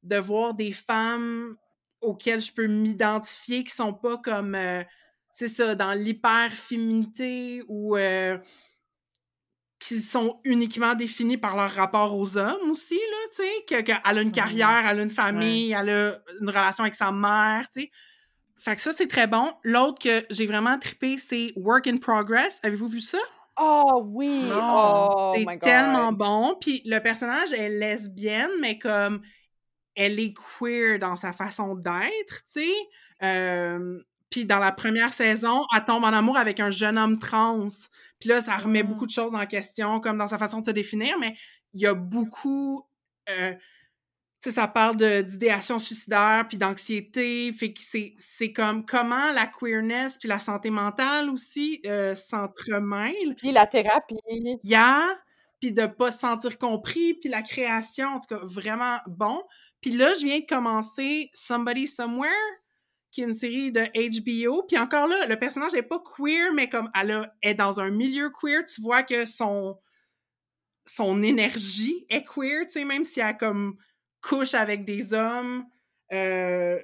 de 0.03 0.17
voir 0.17 0.53
des 0.53 0.71
femmes 0.71 1.55
auxquelles 2.01 2.41
je 2.41 2.53
peux 2.53 2.67
m'identifier 2.67 3.63
qui 3.63 3.71
sont 3.71 3.93
pas 3.93 4.17
comme 4.17 4.55
euh, 4.55 4.83
c'est 5.31 5.47
ça 5.49 5.75
dans 5.75 5.91
l'hyper-féminité 5.93 7.61
ou 7.67 7.97
euh, 7.97 8.37
qui 9.79 9.99
sont 9.99 10.41
uniquement 10.43 10.93
définies 10.95 11.37
par 11.37 11.55
leur 11.55 11.71
rapport 11.71 12.17
aux 12.17 12.37
hommes 12.37 12.71
aussi 12.71 12.95
là 12.95 13.17
tu 13.35 13.43
sais 13.43 13.65
que- 13.67 13.81
qu'elle 13.81 14.17
a 14.17 14.21
une 14.21 14.31
carrière 14.31 14.85
elle 14.87 14.99
a 14.99 15.03
une 15.03 15.09
famille 15.09 15.71
elle 15.71 15.89
a 15.89 16.19
une 16.41 16.49
relation 16.49 16.83
avec 16.83 16.95
sa 16.95 17.11
mère 17.11 17.67
tu 17.73 17.81
sais 17.81 17.91
fait 18.57 18.75
que 18.75 18.81
ça 18.81 18.91
c'est 18.91 19.07
très 19.07 19.27
bon 19.27 19.51
l'autre 19.63 19.99
que 19.99 20.25
j'ai 20.29 20.45
vraiment 20.47 20.77
trippé 20.77 21.17
c'est 21.17 21.53
Work 21.55 21.87
in 21.87 21.97
Progress 21.97 22.59
avez-vous 22.63 22.87
vu 22.89 23.01
ça? 23.01 23.19
Oh 23.61 24.01
oui. 24.05 24.43
Non. 24.43 25.09
Oh 25.11 25.31
c'est 25.33 25.39
my 25.39 25.45
god. 25.45 25.59
tellement 25.59 26.13
bon. 26.13 26.55
Puis 26.61 26.81
le 26.85 26.99
personnage 26.99 27.51
est 27.51 27.67
lesbienne, 27.67 28.49
mais 28.61 28.79
comme 28.79 29.19
elle 29.99 30.17
est 30.17 30.33
queer 30.33 30.97
dans 30.97 31.17
sa 31.17 31.33
façon 31.33 31.75
d'être, 31.75 32.43
tu 32.45 32.61
sais. 32.61 32.73
Euh, 33.21 34.01
puis 34.29 34.45
dans 34.45 34.59
la 34.59 34.71
première 34.71 35.13
saison, 35.13 35.65
elle 35.75 35.83
tombe 35.83 36.05
en 36.05 36.13
amour 36.13 36.37
avec 36.37 36.61
un 36.61 36.71
jeune 36.71 36.97
homme 36.97 37.19
trans. 37.19 37.67
Puis 38.17 38.29
là, 38.29 38.41
ça 38.41 38.55
remet 38.55 38.81
beaucoup 38.81 39.05
de 39.05 39.11
choses 39.11 39.35
en 39.35 39.45
question, 39.45 39.99
comme 39.99 40.17
dans 40.17 40.27
sa 40.27 40.37
façon 40.37 40.61
de 40.61 40.65
se 40.65 40.71
définir, 40.71 41.19
mais 41.19 41.35
il 41.73 41.81
y 41.81 41.85
a 41.85 41.93
beaucoup... 41.95 42.87
euh, 43.29 43.53
tu 44.41 44.49
sais, 44.49 44.55
ça 44.55 44.69
parle 44.69 44.95
d'idéation 45.25 45.79
suicidaire, 45.79 46.45
puis 46.47 46.57
d'anxiété, 46.57 47.51
fait 47.51 47.73
que 47.73 47.81
c'est 47.81 48.53
comme 48.53 48.85
comment 48.85 49.33
la 49.33 49.47
queerness 49.47 50.17
puis 50.17 50.29
la 50.29 50.39
santé 50.39 50.69
mentale 50.69 51.29
aussi 51.29 51.81
euh, 51.85 52.15
s'entremêlent. 52.15 53.35
Puis 53.37 53.51
la 53.51 53.67
thérapie. 53.67 54.15
hier, 54.63 55.09
puis 55.59 55.73
de 55.73 55.85
pas 55.85 56.11
se 56.11 56.19
sentir 56.19 56.57
compris, 56.57 57.15
puis 57.15 57.29
la 57.29 57.41
création, 57.41 58.07
en 58.07 58.19
tout 58.19 58.33
cas, 58.33 58.39
vraiment 58.43 58.99
bon. 59.07 59.43
Puis 59.81 59.91
là, 59.91 60.13
je 60.19 60.25
viens 60.25 60.39
de 60.39 60.45
commencer 60.45 61.29
Somebody 61.33 61.87
Somewhere, 61.87 62.29
qui 63.11 63.21
est 63.21 63.25
une 63.25 63.33
série 63.33 63.71
de 63.71 63.81
HBO. 63.81 64.63
Puis 64.63 64.77
encore 64.77 65.07
là, 65.07 65.25
le 65.25 65.37
personnage 65.37 65.73
est 65.73 65.83
pas 65.83 65.99
queer, 65.99 66.53
mais 66.53 66.69
comme 66.69 66.89
elle 66.99 67.11
a- 67.11 67.33
est 67.41 67.55
dans 67.55 67.79
un 67.79 67.89
milieu 67.89 68.29
queer, 68.29 68.63
tu 68.65 68.81
vois 68.81 69.03
que 69.03 69.25
son 69.25 69.79
son 70.85 71.21
énergie 71.21 72.05
est 72.09 72.23
queer, 72.23 72.65
tu 72.65 72.71
sais, 72.73 72.85
même 72.85 73.05
si 73.05 73.19
elle 73.19 73.37
comme 73.37 73.77
couche 74.21 74.53
avec 74.55 74.85
des 74.85 75.13
hommes. 75.13 75.65
Euh, 76.11 76.79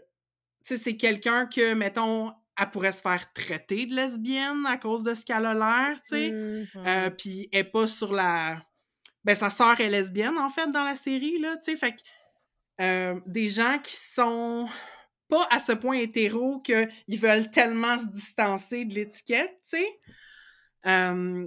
tu 0.64 0.76
sais, 0.76 0.78
c'est 0.78 0.96
quelqu'un 0.98 1.48
que, 1.48 1.74
mettons, 1.74 2.32
elle 2.60 2.70
pourrait 2.70 2.92
se 2.92 3.02
faire 3.02 3.32
traiter 3.34 3.86
de 3.88 3.96
lesbienne 3.96 4.64
à 4.68 4.78
cause 4.78 5.04
de 5.04 5.16
ce 5.16 5.26
qu'elle 5.26 5.46
a 5.46 5.54
l'air, 5.54 6.02
tu 6.04 6.10
sais. 6.16 6.32
Mm. 6.32 6.68
Euh, 6.86 7.10
puis 7.10 7.50
elle 7.52 7.60
est 7.62 7.64
pas 7.64 7.88
sur 7.88 8.14
la. 8.14 8.62
Ben, 9.24 9.36
sa 9.36 9.50
sœur 9.50 9.80
est 9.82 9.90
lesbienne, 9.90 10.38
en 10.38 10.50
fait, 10.50 10.68
dans 10.72 10.84
la 10.84 10.96
série, 10.96 11.40
là, 11.40 11.58
tu 11.58 11.64
sais. 11.72 11.78
Fait 11.78 11.94
que 11.96 12.02
euh, 12.82 13.20
des 13.26 13.50
gens 13.50 13.80
qui 13.80 13.96
sont 13.96 14.68
pas 15.28 15.48
à 15.52 15.60
ce 15.60 15.72
point 15.72 15.98
hétéro 15.98 16.60
qu'ils 16.60 17.20
veulent 17.20 17.50
tellement 17.50 17.98
se 17.98 18.08
distancer 18.08 18.86
de 18.86 18.94
l'étiquette, 18.94 19.58
tu 19.70 19.78
sais? 19.78 20.00
Euh, 20.86 21.46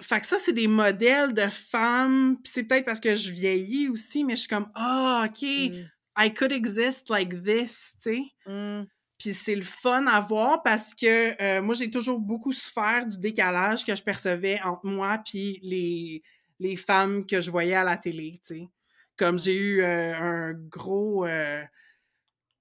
fait 0.00 0.20
que 0.20 0.26
ça, 0.26 0.36
c'est 0.38 0.52
des 0.52 0.68
modèles 0.68 1.32
de 1.32 1.48
femmes. 1.48 2.36
Puis 2.42 2.52
c'est 2.54 2.64
peut-être 2.64 2.84
parce 2.84 3.00
que 3.00 3.16
je 3.16 3.30
vieillis 3.30 3.88
aussi, 3.88 4.24
mais 4.24 4.36
je 4.36 4.40
suis 4.40 4.48
comme, 4.48 4.70
ah, 4.74 5.26
OK, 5.26 5.42
Mm. 5.42 5.88
I 6.18 6.30
could 6.30 6.52
exist 6.52 7.10
like 7.10 7.42
this, 7.42 7.94
tu 8.02 8.10
sais? 8.10 8.22
Mm. 8.46 8.86
Puis 9.18 9.34
c'est 9.34 9.54
le 9.54 9.62
fun 9.62 10.06
à 10.06 10.20
voir 10.20 10.62
parce 10.62 10.94
que 10.94 11.42
euh, 11.42 11.62
moi, 11.62 11.74
j'ai 11.74 11.90
toujours 11.90 12.20
beaucoup 12.20 12.52
souffert 12.52 13.06
du 13.06 13.18
décalage 13.18 13.84
que 13.84 13.94
je 13.94 14.02
percevais 14.02 14.60
entre 14.62 14.84
moi 14.84 15.18
puis 15.24 15.58
les, 15.62 16.22
les 16.58 16.76
femmes 16.76 17.26
que 17.26 17.40
je 17.40 17.50
voyais 17.50 17.74
à 17.74 17.84
la 17.84 17.96
télé, 17.96 18.40
tu 18.46 18.54
sais? 18.54 18.68
Comme 19.16 19.38
j'ai 19.38 19.54
eu 19.56 19.82
euh, 19.82 20.14
un 20.14 20.52
gros... 20.52 21.26
euh, 21.26 21.62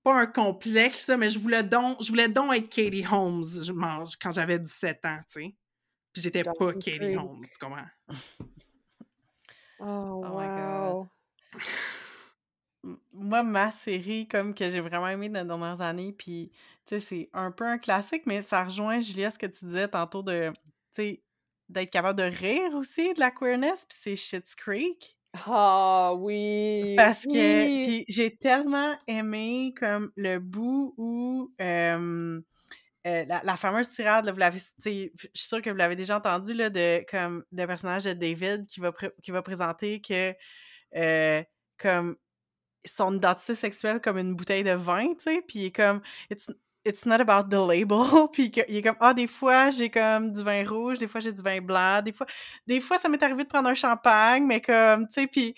pas 0.06 0.22
un 0.22 0.28
complexe, 0.28 1.10
mais 1.10 1.32
je 1.32 1.40
voulais 1.40 1.64
donc, 1.64 1.98
je 2.02 2.10
voulais 2.10 2.30
donc 2.30 2.54
être 2.54 2.70
Katie 2.70 3.06
Holmes 3.12 3.44
je 3.64 3.72
mange, 3.72 4.16
quand 4.22 4.32
j'avais 4.32 4.60
17 4.60 5.04
ans, 5.06 5.18
tu 5.28 5.42
sais. 5.42 5.56
Puis 6.14 6.22
j'étais 6.22 6.44
pas 6.44 6.74
Katie. 6.74 7.16
Holmes, 7.16 7.44
comprends? 7.60 7.88
Oh, 9.78 10.24
Oh 10.24 10.40
my 10.40 10.48
God. 10.48 11.10
wow. 12.84 12.96
moi, 13.12 13.44
ma 13.44 13.72
série 13.72 14.26
comme 14.26 14.54
que 14.54 14.70
j'ai 14.70 14.80
vraiment 14.80 15.10
aimé 15.10 15.28
dans 15.28 15.42
les 15.42 15.48
dernières 15.48 15.82
années, 15.82 16.14
puis 16.14 16.50
tu 16.86 16.96
sais, 16.96 17.00
c'est 17.02 17.30
un 17.34 17.52
peu 17.52 17.66
un 17.66 17.78
classique, 17.78 18.24
mais 18.26 18.42
ça 18.42 18.64
rejoint, 18.64 19.02
Julia, 19.02 19.32
ce 19.32 19.38
que 19.38 19.48
tu 19.48 19.66
disais 19.66 19.90
tantôt 19.90 20.24
de, 20.24 20.54
tu 20.54 20.62
sais, 20.94 21.24
d'être 21.68 21.90
capable 21.90 22.18
de 22.20 22.24
rire 22.24 22.74
aussi 22.76 23.14
de 23.14 23.20
la 23.20 23.32
queerness, 23.32 23.86
puis 23.86 23.98
c'est 24.00 24.16
Schitt's 24.16 24.56
Creek. 24.56 25.15
Ah 25.36 26.14
oui! 26.18 27.12
Parce 27.12 27.28
que 27.28 27.68
Oui! 27.84 27.98
j'ai 28.08 28.38
tellement 28.38 28.96
aimé 29.08 29.74
comme 29.78 30.12
le 30.16 30.40
bout 30.40 30.94
où, 30.98 31.54
heu, 31.62 32.44
la 33.06 33.42
la 33.44 33.58
fameuse 33.58 33.92
tirade, 33.92 34.26
là, 34.26 34.32
vous 34.34 34.40
l'avez 34.40 34.60
je 34.86 34.90
suis 34.92 35.32
sûre 35.36 35.62
que 35.62 35.70
vous 35.70 35.76
l'avez 35.78 35.96
déjà 35.98 36.18
entendu, 36.18 36.54
là, 36.54 36.70
de 36.70 37.06
comme 37.10 37.44
le 37.52 37.66
personnage 37.68 38.06
de 38.06 38.14
David 38.14 38.68
qui 38.68 38.80
va 38.82 38.92
qui 39.24 39.32
va 39.32 39.42
présenter 39.44 40.02
que, 40.02 40.34
heu, 40.98 41.46
comme 41.80 42.18
son 42.86 43.16
identité 43.18 43.56
sexuelle 43.56 44.02
comme 44.02 44.18
une 44.20 44.36
bouteille 44.36 44.64
de 44.66 44.72
vin, 44.74 45.08
tu 45.16 45.16
sais, 45.36 45.44
puis 45.48 45.72
comme 45.74 46.02
it's 46.32 46.50
it's 46.86 47.06
not 47.06 47.20
about 47.20 47.50
the 47.50 47.60
label, 47.60 48.06
puis 48.32 48.52
que 48.52 48.62
il 48.68 48.78
est 48.78 48.82
comme 48.84 48.98
ah 49.00 49.14
des 49.14 49.28
fois 49.28 49.72
j'ai 49.72 49.90
comme 49.90 50.32
du 50.32 50.44
vin 50.44 50.68
rouge, 50.68 50.98
des 51.00 51.08
fois 51.08 51.20
j'ai 51.20 51.34
du 51.34 51.42
vin 51.42 51.60
blanc, 51.60 52.02
des 52.02 52.14
fois 52.14 52.28
des 52.68 52.80
fois 52.80 53.00
ça 53.00 53.10
m'est 53.10 53.22
arrivé 53.24 53.44
de 53.44 53.50
prendre 53.50 53.68
un 53.70 53.74
champagne, 53.74 54.46
mais 54.46 54.62
comme 54.62 55.08
tu 55.08 55.14
sais 55.14 55.28
puis 55.28 55.56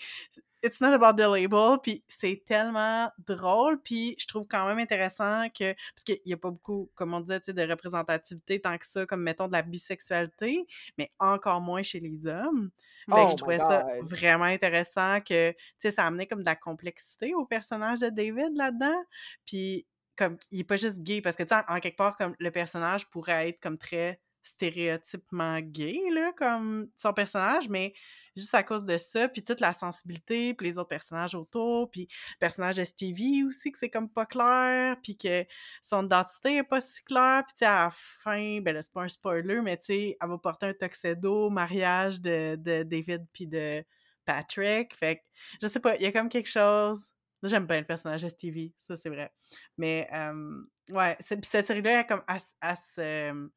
it's 0.62 0.80
not 0.80 0.92
about 0.92 1.12
the 1.12 1.26
label, 1.26 1.78
puis 1.82 2.02
c'est 2.08 2.42
tellement 2.46 3.10
drôle, 3.26 3.80
puis 3.80 4.16
je 4.18 4.26
trouve 4.26 4.46
quand 4.48 4.66
même 4.66 4.78
intéressant 4.78 5.48
que 5.50 5.72
parce 5.72 6.04
qu'il 6.04 6.20
y 6.24 6.32
a 6.32 6.36
pas 6.36 6.50
beaucoup 6.50 6.90
comme 6.94 7.14
on 7.14 7.20
disait, 7.20 7.40
tu 7.40 7.46
sais 7.46 7.52
de 7.52 7.70
représentativité 7.70 8.60
tant 8.60 8.76
que 8.78 8.86
ça 8.86 9.06
comme 9.06 9.22
mettons 9.22 9.46
de 9.46 9.52
la 9.52 9.62
bisexualité, 9.62 10.66
mais 10.96 11.12
encore 11.18 11.60
moins 11.60 11.82
chez 11.82 12.00
les 12.00 12.26
hommes. 12.26 12.70
Fait 13.06 13.14
que 13.14 13.20
Oh 13.20 13.28
je 13.30 13.36
trouvais 13.36 13.58
ça 13.58 13.86
vraiment 14.02 14.44
intéressant 14.44 15.20
que, 15.20 15.52
tu 15.52 15.56
sais, 15.78 15.90
ça 15.90 16.04
amenait 16.04 16.26
comme 16.26 16.40
de 16.40 16.44
la 16.44 16.56
complexité 16.56 17.34
au 17.34 17.46
personnage 17.46 18.00
de 18.00 18.08
David 18.10 18.56
là-dedans. 18.56 19.02
Puis 19.46 19.86
comme 20.18 20.36
il 20.50 20.60
est 20.60 20.64
pas 20.64 20.76
juste 20.76 21.00
gay 21.02 21.22
parce 21.22 21.36
que 21.36 21.44
tu 21.44 21.54
en, 21.54 21.80
quelque 21.80 21.96
part 21.96 22.16
comme 22.16 22.34
le 22.38 22.50
personnage 22.50 23.08
pourrait 23.08 23.48
être 23.48 23.60
comme 23.60 23.78
très 23.78 24.20
stéréotypement 24.42 25.60
gay 25.60 26.00
là 26.12 26.32
comme 26.36 26.88
son 26.96 27.12
personnage, 27.12 27.68
mais 27.68 27.94
juste 28.36 28.54
à 28.54 28.62
cause 28.62 28.84
de 28.84 28.98
ça, 28.98 29.28
puis 29.28 29.42
toute 29.44 29.60
la 29.60 29.72
sensibilité, 29.72 30.54
puis 30.54 30.68
les 30.68 30.78
autres 30.78 30.88
personnages 30.88 31.34
autour, 31.34 31.90
puis 31.90 32.02
le 32.02 32.38
personnage 32.38 32.76
de 32.76 32.84
Stevie 32.84 33.44
aussi 33.44 33.70
que 33.72 33.78
c'est 33.78 33.90
comme 33.90 34.08
pas 34.08 34.26
clair, 34.26 34.96
puis 35.02 35.16
que 35.16 35.44
son 35.82 36.06
identité 36.06 36.56
est 36.56 36.62
pas 36.62 36.80
si 36.80 37.02
claire, 37.02 37.44
puis 37.46 37.54
tu 37.54 37.58
sais 37.60 37.66
à 37.66 37.90
fin, 37.92 38.60
ben 38.60 38.80
c'est 38.82 38.92
pas 38.92 39.02
un 39.02 39.08
spoiler, 39.08 39.60
mais 39.62 39.76
tu 39.76 39.86
sais 39.86 40.16
elle 40.20 40.28
va 40.28 40.38
porter 40.38 40.66
un 40.66 40.74
tuxedo 40.74 41.50
mariage 41.50 42.20
de, 42.20 42.56
de 42.56 42.82
David 42.82 43.26
puis 43.32 43.46
de 43.46 43.84
Patrick, 44.24 44.94
fait 44.94 45.16
que 45.16 45.22
je 45.62 45.66
sais 45.66 45.80
pas, 45.80 45.96
il 45.96 46.02
y 46.02 46.06
a 46.06 46.12
comme 46.12 46.28
quelque 46.28 46.48
chose. 46.48 47.12
J'aime 47.42 47.66
bien 47.66 47.80
le 47.80 47.86
personnage 47.86 48.22
de 48.22 48.28
Stevie, 48.28 48.74
ça 48.80 48.96
c'est 48.96 49.08
vrai. 49.10 49.32
Mais 49.76 50.08
euh, 50.12 50.62
ouais, 50.90 51.16
puis 51.16 51.38
cette 51.42 51.66
série-là, 51.66 52.00
elle, 52.00 52.06
comme, 52.06 52.22
elle, 52.28 52.76
se, 52.76 53.48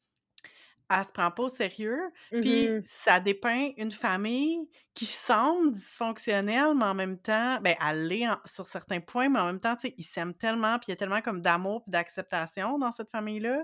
elle 0.90 1.06
se 1.06 1.12
prend 1.14 1.32
pas 1.32 1.44
au 1.44 1.50
sérieux. 1.50 2.00
Puis 2.42 2.70
Mhm. 2.72 2.86
ça 2.86 3.20
dépeint 3.20 3.70
une 3.78 3.92
famille 3.92 4.70
qui 4.94 5.06
semble 5.06 5.72
dysfonctionnelle, 5.72 6.74
mais 6.76 6.84
en 6.86 6.94
même 6.94 7.18
temps, 7.20 7.62
ben, 7.62 7.76
elle 7.86 8.08
l'est 8.08 8.26
sur 8.46 8.68
certains 8.68 9.00
points, 9.00 9.30
mais 9.30 9.40
en 9.40 9.46
même 9.46 9.60
temps, 9.62 9.76
tu 9.76 9.88
sais, 9.88 9.96
ils 9.98 10.04
s'aiment 10.04 10.34
tellement, 10.36 10.78
puis 10.80 10.88
il 10.90 10.92
y 10.92 10.94
a 10.94 10.98
tellement 10.98 11.22
comme 11.22 11.42
d'amour 11.42 11.84
puis 11.84 11.92
d'acceptation 11.92 12.78
dans 12.78 12.92
cette 12.92 13.10
famille-là 13.10 13.64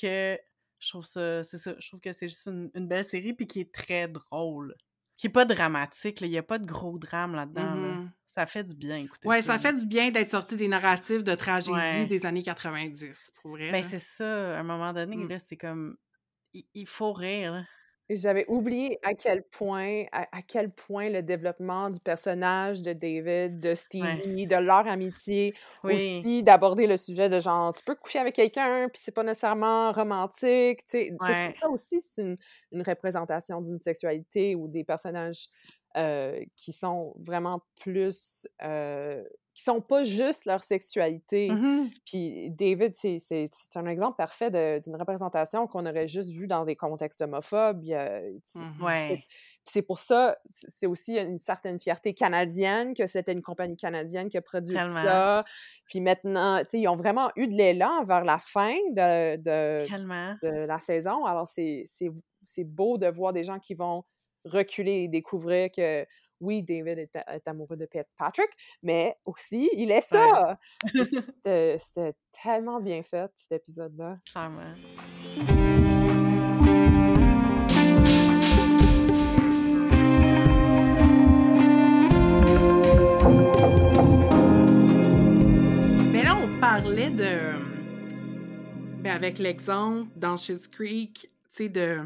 que 0.00 0.38
je 0.78 0.88
trouve 0.88 1.04
ça, 1.04 1.44
c'est 1.44 1.58
ça, 1.58 1.74
je 1.78 1.86
trouve 1.88 2.00
que 2.00 2.12
c'est 2.12 2.28
juste 2.28 2.46
une, 2.46 2.70
une 2.74 2.88
belle 2.88 3.04
série 3.04 3.34
puis 3.34 3.46
qui 3.46 3.60
est 3.60 3.72
très 3.72 4.08
drôle. 4.08 4.74
Qui 5.22 5.28
est 5.28 5.30
pas 5.30 5.44
dramatique, 5.44 6.20
il 6.22 6.26
y 6.30 6.36
a 6.36 6.42
pas 6.42 6.58
de 6.58 6.66
gros 6.66 6.98
drame 6.98 7.36
là-dedans, 7.36 7.62
là. 7.76 7.94
Mhm. 7.94 8.10
Ça 8.26 8.44
fait 8.44 8.64
du 8.64 8.74
bien, 8.74 8.96
écoutez 8.96 9.28
Ouais, 9.28 9.40
ça. 9.40 9.52
ça 9.52 9.58
fait 9.60 9.72
du 9.72 9.86
bien 9.86 10.10
d'être 10.10 10.32
sorti 10.32 10.56
des 10.56 10.66
narratifs 10.66 11.22
de 11.22 11.32
tragédie 11.36 11.70
Ouais. 11.76 12.06
des 12.06 12.26
années 12.26 12.42
90, 12.42 13.30
pour 13.40 13.52
vrai. 13.52 13.70
Ben, 13.70 13.84
c'est 13.88 14.00
ça, 14.00 14.56
à 14.56 14.58
un 14.58 14.64
moment 14.64 14.92
donné, 14.92 15.16
Mm. 15.16 15.28
là, 15.28 15.38
c'est 15.38 15.56
comme, 15.56 15.96
il, 16.54 16.64
il 16.74 16.88
faut 16.88 17.12
rire, 17.12 17.64
J'avais 18.14 18.44
oublié 18.48 18.98
à 19.02 19.14
quel 19.14 19.42
point, 19.44 20.04
à, 20.12 20.22
à 20.36 20.42
quel 20.42 20.70
point 20.72 21.08
le 21.10 21.22
développement 21.22 21.90
du 21.90 22.00
personnage 22.00 22.82
de 22.82 22.92
David, 22.92 23.60
de 23.60 23.74
Ouais. 24.00 24.22
Stevie, 24.22 24.46
de 24.46 24.56
leur 24.56 24.86
amitié, 24.86 25.54
Oui. 25.84 26.26
aussi 26.26 26.42
d'aborder 26.42 26.86
le 26.86 26.96
sujet 26.96 27.28
de 27.28 27.40
genre, 27.40 27.72
tu 27.72 27.82
peux 27.84 27.94
coucher 27.94 28.18
avec 28.18 28.34
quelqu'un, 28.34 28.88
puis 28.92 29.00
c'est 29.04 29.12
pas 29.12 29.22
nécessairement 29.24 29.92
romantique, 29.92 30.84
tu 30.86 30.98
sais. 30.98 31.10
Ça, 31.20 31.32
Ouais. 31.32 31.54
aussi, 31.70 32.00
c'est 32.00 32.22
une, 32.22 32.36
une 32.72 32.82
représentation 32.82 33.60
d'une 33.60 33.78
sexualité 33.80 34.54
ou 34.54 34.68
des 34.68 34.84
personnages 34.84 35.48
euh, 35.96 36.40
qui 36.56 36.72
sont 36.72 37.14
vraiment 37.18 37.62
plus, 37.80 38.46
euh, 38.62 39.22
qui 39.54 39.62
sont 39.62 39.80
pas 39.82 40.02
juste 40.02 40.46
leur 40.46 40.62
sexualité. 40.64 41.50
Mhm. 41.50 41.90
Puis 42.06 42.50
David, 42.50 42.94
c'est 42.94 43.18
c'est- 43.18 43.48
c'est 43.52 43.76
un 43.78 43.86
exemple 43.86 44.16
parfait 44.16 44.50
d'une 44.50 44.96
représentation 44.96 45.66
qu'on 45.66 45.84
aurait 45.84 46.08
juste 46.08 46.30
vue 46.30 46.46
dans 46.46 46.64
des 46.64 46.74
contextes 46.76 47.20
homophobes. 47.20 47.84
C'est- 48.44 48.82
Ouais. 48.82 49.22
c'est 49.64 49.82
pour 49.82 49.98
ça, 49.98 50.38
c'est 50.68 50.86
aussi 50.86 51.18
une 51.18 51.38
certaine 51.38 51.78
fierté 51.78 52.14
canadienne 52.14 52.94
que 52.94 53.06
c'était 53.06 53.32
une 53.32 53.42
compagnie 53.42 53.76
canadienne 53.76 54.28
qui 54.30 54.38
a 54.38 54.42
produit 54.42 54.74
Tellement. 54.74 55.02
ça. 55.04 55.44
Puis 55.86 56.00
maintenant, 56.00 56.60
tu 56.60 56.64
sais, 56.70 56.80
ils 56.80 56.88
ont 56.88 56.96
vraiment 56.96 57.30
eu 57.36 57.46
de 57.46 57.52
l'élan 57.54 58.02
vers 58.04 58.24
la 58.24 58.38
fin 58.38 58.74
de, 58.92 59.36
de, 59.36 59.86
de 60.42 60.64
la 60.66 60.78
saison. 60.78 61.26
Alors, 61.26 61.46
c'est 61.46 61.82
c'est- 61.86 62.10
c'est 62.44 62.64
beau 62.64 62.96
de 62.98 63.06
voir 63.06 63.32
des 63.34 63.44
gens 63.44 63.58
qui 63.58 63.74
vont 63.74 64.02
reculer 64.44 65.02
et 65.02 65.08
découvrir 65.08 65.70
que 65.70 66.04
oui, 66.42 66.62
David 66.62 66.98
est, 66.98 67.48
amoureux 67.48 67.76
de 67.76 67.86
Pat- 67.86 68.08
Patrick, 68.18 68.50
mais 68.82 69.16
aussi, 69.24 69.70
il 69.74 69.90
est 69.90 70.02
ça. 70.02 70.58
C'était 71.78 72.14
tellement 72.32 72.80
bien 72.80 73.02
fait, 73.02 73.30
cet 73.36 73.52
épisode-là. 73.52 74.18
Clairement. 74.30 74.74
Mais 86.12 86.24
là, 86.24 86.36
on 86.42 86.60
parlait 86.60 87.10
de. 87.10 87.62
Ben, 89.02 89.12
avec 89.12 89.38
l'exemple 89.38 90.10
dans 90.16 90.36
Schitt's 90.36 90.68
Creek, 90.68 91.22
tu 91.22 91.28
sais, 91.50 91.68
de 91.68 92.00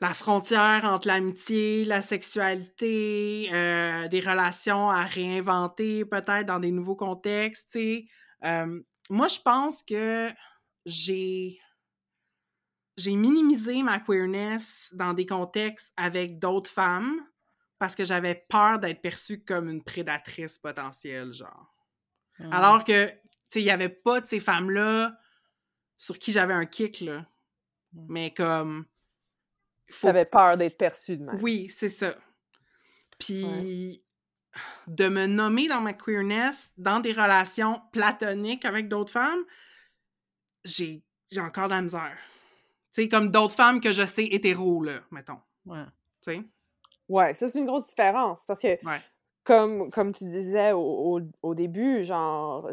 la 0.00 0.14
frontière 0.14 0.84
entre 0.84 1.08
l'amitié, 1.08 1.84
la 1.84 2.02
sexualité, 2.02 3.48
euh, 3.52 4.08
des 4.08 4.20
relations 4.20 4.90
à 4.90 5.04
réinventer 5.04 6.04
peut-être 6.04 6.46
dans 6.46 6.60
des 6.60 6.70
nouveaux 6.70 6.96
contextes. 6.96 7.78
Euh, 8.44 8.82
moi, 9.08 9.28
je 9.28 9.40
pense 9.40 9.82
que 9.82 10.30
j'ai 10.84 11.60
j'ai 12.96 13.14
minimisé 13.14 13.82
ma 13.82 14.00
queerness 14.00 14.90
dans 14.94 15.12
des 15.12 15.26
contextes 15.26 15.92
avec 15.96 16.38
d'autres 16.38 16.70
femmes 16.70 17.20
parce 17.78 17.94
que 17.94 18.04
j'avais 18.04 18.46
peur 18.48 18.78
d'être 18.78 19.02
perçue 19.02 19.44
comme 19.44 19.68
une 19.68 19.82
prédatrice 19.82 20.58
potentielle, 20.58 21.34
genre. 21.34 21.74
Alors 22.50 22.84
que, 22.84 23.08
tu 23.08 23.14
sais, 23.50 23.60
il 23.60 23.64
n'y 23.64 23.70
avait 23.70 23.90
pas 23.90 24.20
de 24.20 24.26
ces 24.26 24.40
femmes-là 24.40 25.18
sur 25.96 26.18
qui 26.18 26.32
j'avais 26.32 26.54
un 26.54 26.66
kick, 26.66 27.00
là. 27.00 27.26
Mais 27.92 28.32
comme. 28.32 28.86
Faut- 29.90 30.06
T'avais 30.08 30.24
peur 30.24 30.56
d'être 30.56 30.76
perçu 30.76 31.16
de 31.16 31.24
même. 31.24 31.38
Oui, 31.42 31.68
c'est 31.68 31.88
ça. 31.88 32.14
Puis 33.18 34.02
de 34.86 35.08
me 35.08 35.26
nommer 35.26 35.68
dans 35.68 35.80
ma 35.80 35.92
queerness, 35.92 36.72
dans 36.78 37.00
des 37.00 37.12
relations 37.12 37.80
platoniques 37.92 38.64
avec 38.64 38.88
d'autres 38.88 39.12
femmes, 39.12 39.44
j'ai 40.64 41.02
encore 41.38 41.68
de 41.68 41.74
la 41.74 41.82
misère. 41.82 42.16
Tu 42.92 43.02
sais, 43.02 43.08
comme 43.08 43.28
d'autres 43.30 43.54
femmes 43.54 43.80
que 43.80 43.92
je 43.92 44.06
sais 44.06 44.24
hétéro, 44.24 44.82
là, 44.82 45.00
mettons. 45.10 45.38
Ouais. 45.66 45.84
Tu 46.22 46.32
sais? 46.32 46.42
Ouais, 47.08 47.34
ça, 47.34 47.48
c'est 47.50 47.58
une 47.58 47.66
grosse 47.66 47.88
différence 47.88 48.44
parce 48.46 48.60
que, 48.60 48.84
Ouais. 48.86 49.00
comme, 49.44 49.90
comme 49.90 50.12
tu 50.12 50.24
disais 50.24 50.72
au, 50.72 50.80
au, 51.18 51.20
au 51.42 51.54
début, 51.54 52.04
genre, 52.04 52.68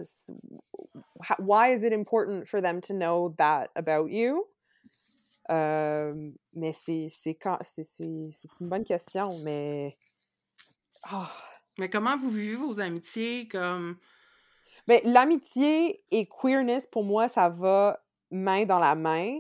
why 1.39 1.74
is 1.74 1.84
it 1.86 1.93
important 1.93 2.45
for 2.45 2.61
them 2.61 2.80
to 2.82 2.93
know 2.93 3.30
that 3.38 3.68
about 3.76 4.07
you? 4.09 4.45
Euh, 5.52 6.32
mais 6.54 6.72
c'est 6.74 7.10
quand- 7.41 7.60
une 8.00 8.30
bonne 8.62 8.84
question, 8.84 9.38
mais. 9.44 9.98
Ah. 11.04 11.30
Mais 11.80 11.89
comment 11.89 12.16
vous 12.18 12.30
vivez 12.30 12.56
vos 12.56 12.80
amitiés 12.80 13.48
comme? 13.48 13.98
Ben, 14.88 15.00
l'amitié 15.06 16.04
et 16.12 16.28
queerness, 16.28 16.86
pour 16.86 17.04
moi, 17.04 17.28
ça 17.28 17.50
va 17.50 18.00
main 18.30 18.66
dans 18.66 18.80
la 18.80 18.96
main. 18.96 19.38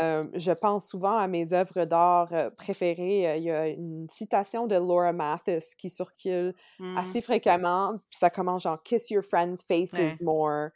Euh, 0.00 0.28
je 0.34 0.52
pense 0.52 0.88
souvent 0.88 1.16
à 1.16 1.26
mes 1.26 1.52
œuvres 1.52 1.84
d'art 1.84 2.32
préférées. 2.56 3.36
Il 3.38 3.42
y 3.42 3.50
a 3.50 3.66
une 3.66 4.06
citation 4.08 4.68
de 4.68 4.76
Laura 4.76 5.12
Mathis 5.12 5.74
qui 5.74 5.90
circule 5.90 6.54
hmm, 6.78 6.96
assez 6.96 7.20
fréquemment. 7.20 7.98
Puis 8.08 8.18
ça 8.20 8.30
commence 8.30 8.62
genre 8.62 8.80
Kiss 8.82 9.10
your 9.10 9.24
friends' 9.24 9.64
faces 9.66 9.92
Ouais. 9.92 10.16
more. 10.20 10.68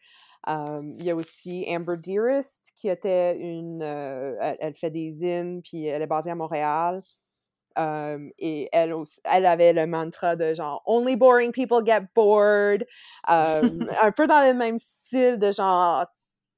Il 0.46 1.02
y 1.02 1.10
a 1.10 1.14
aussi 1.14 1.64
Amber 1.68 1.96
Dearest 1.96 2.72
qui 2.76 2.88
était 2.88 3.38
une. 3.38 3.82
elle, 3.82 4.56
elle 4.60 4.74
fait 4.74 4.90
des 4.90 5.10
zines, 5.10 5.62
puis 5.62 5.86
elle 5.86 6.02
est 6.02 6.06
basée 6.06 6.30
à 6.30 6.34
Montréal. 6.34 7.02
Et 7.76 8.68
elle, 8.72 8.92
aussi, 8.92 9.20
elle 9.24 9.46
avait 9.46 9.72
le 9.72 9.86
mantra 9.86 10.36
de 10.36 10.54
genre 10.54 10.82
Only 10.86 11.16
boring 11.16 11.52
people 11.52 11.82
get 11.84 12.02
bored. 12.14 12.86
Un 13.28 14.12
peu 14.14 14.26
dans 14.26 14.46
le 14.46 14.54
même 14.54 14.78
style 14.78 15.38
de 15.38 15.50
genre 15.50 16.06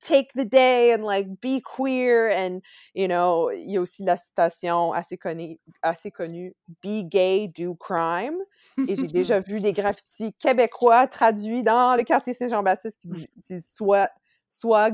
take 0.01 0.33
the 0.35 0.45
day 0.45 0.93
and 0.93 1.05
like 1.05 1.27
be 1.41 1.61
queer 1.61 2.29
and 2.29 2.63
you 2.95 3.09
know 3.09 3.51
il 3.51 3.71
y 3.71 3.77
a 3.77 3.81
aussi 3.81 4.05
la 4.05 4.17
citation 4.17 4.93
assez 4.93 5.17
connue 5.17 5.59
assez 5.83 6.11
connue 6.11 6.55
be 6.83 7.03
gay 7.03 7.49
do 7.49 7.75
crime 7.75 8.39
et 8.89 8.97
j'ai 8.97 9.07
déjà 9.07 9.41
vu 9.41 9.61
des 9.61 9.73
graffitis 9.73 10.35
québécois 10.35 11.07
traduits 11.07 11.63
dans 11.63 11.97
le 11.97 12.05
quartier 12.05 12.35
Saint-Jean-Baptiste 12.35 12.99
qui 13.01 13.29
disent 13.37 13.69
soit 13.69 14.11
soit 14.49 14.91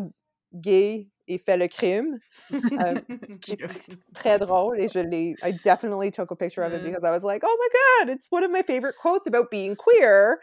gay 0.55 1.09
et 1.29 1.39
fait 1.39 1.57
le 1.57 1.69
crime 1.69 2.19
euh, 2.53 2.95
très 4.15 4.39
drôle 4.39 4.81
et 4.81 4.89
je 4.89 4.99
l'ai 4.99 5.35
I 5.43 5.53
definitely 5.65 6.11
took 6.11 6.31
a 6.31 6.37
picture 6.37 6.63
of 6.63 6.73
it 6.73 6.83
because 6.83 7.05
I 7.05 7.11
was 7.11 7.25
like 7.25 7.43
oh 7.45 7.57
my 7.59 8.07
god 8.07 8.15
it's 8.15 8.29
one 8.31 8.45
of 8.45 8.51
my 8.51 8.63
favorite 8.63 8.97
quotes 9.01 9.27
about 9.27 9.51
being 9.51 9.77
queer 9.77 10.39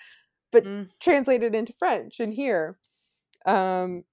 but 0.51 0.64
mm. 0.64 0.89
translated 0.99 1.55
into 1.55 1.74
French 1.74 2.20
and 2.20 2.34
here 2.34 2.78
um 3.45 4.03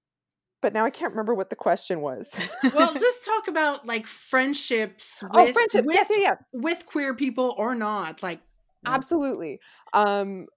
but 0.61 0.73
now 0.73 0.85
I 0.85 0.89
can't 0.89 1.11
remember 1.11 1.33
what 1.33 1.49
the 1.49 1.55
question 1.55 2.01
was. 2.01 2.33
well, 2.73 2.93
just 2.99 3.25
talk 3.25 3.47
about 3.47 3.85
like 3.85 4.07
friendships 4.07 5.23
oh, 5.23 5.29
with, 5.33 5.49
oh, 5.49 5.53
friendships. 5.53 5.87
With, 5.87 5.95
yes, 5.95 6.07
yeah, 6.09 6.17
yeah. 6.21 6.35
with 6.51 6.85
queer 6.85 7.13
people 7.13 7.55
or 7.57 7.75
not. 7.75 8.23
Like 8.23 8.39
absolutely. 8.85 9.59
Um 9.93 10.47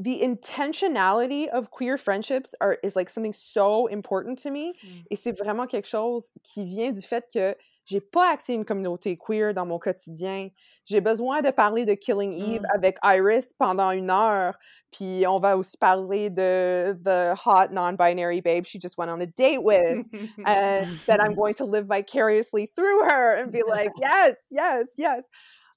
the 0.00 0.20
intentionality 0.22 1.48
of 1.48 1.70
queer 1.70 1.98
friendships 1.98 2.54
are 2.60 2.78
is 2.84 2.94
like 2.94 3.10
something 3.10 3.32
so 3.32 3.88
important 3.88 4.38
to 4.40 4.50
me. 4.50 4.74
Mm. 4.84 5.04
Et 5.10 5.16
c'est 5.16 5.32
vraiment 5.32 5.68
quelque 5.68 5.88
chose 5.88 6.32
qui 6.44 6.64
vient 6.64 6.92
du 6.92 7.00
fait 7.00 7.24
que 7.32 7.56
j'ai 7.88 8.02
pas 8.02 8.32
accès 8.32 8.52
à 8.52 8.56
une 8.56 8.66
communauté 8.66 9.16
queer 9.16 9.54
dans 9.54 9.64
mon 9.64 9.78
quotidien. 9.78 10.50
J'ai 10.84 11.00
besoin 11.00 11.40
de 11.40 11.50
parler 11.50 11.86
de 11.86 11.94
Killing 11.94 12.32
Eve 12.32 12.62
mm. 12.62 12.66
avec 12.74 12.98
Iris 13.02 13.54
pendant 13.58 13.90
une 13.92 14.10
heure. 14.10 14.58
Puis 14.90 15.24
on 15.26 15.38
va 15.38 15.56
aussi 15.56 15.76
parler 15.78 16.28
de 16.28 16.94
the 17.02 17.34
hot 17.46 17.72
non-binary 17.72 18.42
babe 18.42 18.64
she 18.64 18.78
just 18.80 18.98
went 18.98 19.10
on 19.10 19.20
a 19.20 19.26
date 19.26 19.62
with, 19.62 20.04
and 20.44 20.86
that 21.06 21.20
I'm 21.20 21.34
going 21.34 21.54
to 21.54 21.64
live 21.64 21.86
vicariously 21.86 22.66
through 22.66 23.04
her 23.04 23.38
and 23.38 23.50
be 23.50 23.62
like, 23.66 23.90
yes, 24.00 24.36
yes, 24.50 24.88
yes. 24.96 25.24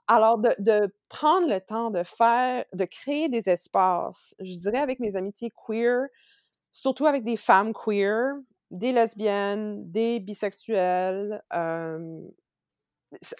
Alors, 0.07 0.37
de, 0.37 0.53
de, 0.59 0.93
prendre 1.07 1.47
le 1.47 1.61
temps 1.61 1.91
de 1.91 2.03
faire, 2.03 2.65
de 2.73 2.85
créer 2.85 3.29
des 3.29 3.49
espaces, 3.49 4.35
je 4.39 4.59
dirais 4.59 4.79
avec 4.79 4.99
mes 4.99 5.15
amitiés 5.15 5.51
queer, 5.51 6.07
surtout 6.73 7.05
avec 7.05 7.23
des 7.23 7.37
femmes 7.37 7.73
queer, 7.73 8.33
des 8.71 8.91
lesbiennes, 8.91 9.91
des 9.91 10.19
bisexuels, 10.19 11.43
euh, 11.53 12.21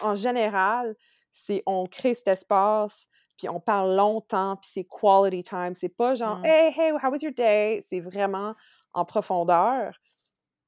en 0.02 0.16
général, 0.16 0.96
c'est 1.32 1.64
on 1.66 1.86
crée 1.86 2.14
cet 2.14 2.28
espace, 2.28 3.08
puis 3.38 3.48
on 3.50 3.60
parle 3.60 3.96
longtemps, 3.96 4.58
puis 4.58 4.70
c'est 4.72 4.84
quality 4.84 5.44
time. 5.44 5.74
C'est 5.74 5.90
pas 5.90 6.14
genre 6.14 6.40
mmh. 6.40 6.46
Hey, 6.46 6.74
hey, 6.78 6.92
how 7.02 7.10
was 7.10 7.20
your 7.22 7.34
day? 7.34 7.80
C'est 7.82 8.02
vraiment 8.02 8.54
en 8.94 9.06
profondeur. 9.06 9.94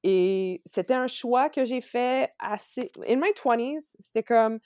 Et 0.02 0.62
c'était 0.66 0.94
un 0.94 1.06
choix 1.06 1.48
que 1.50 1.64
j'ai 1.64 1.80
fait 1.80 2.32
assez. 2.38 2.90
In 3.08 3.16
my 3.16 3.32
20s, 3.32 3.94
c'est 4.00 4.22
comme. 4.22 4.58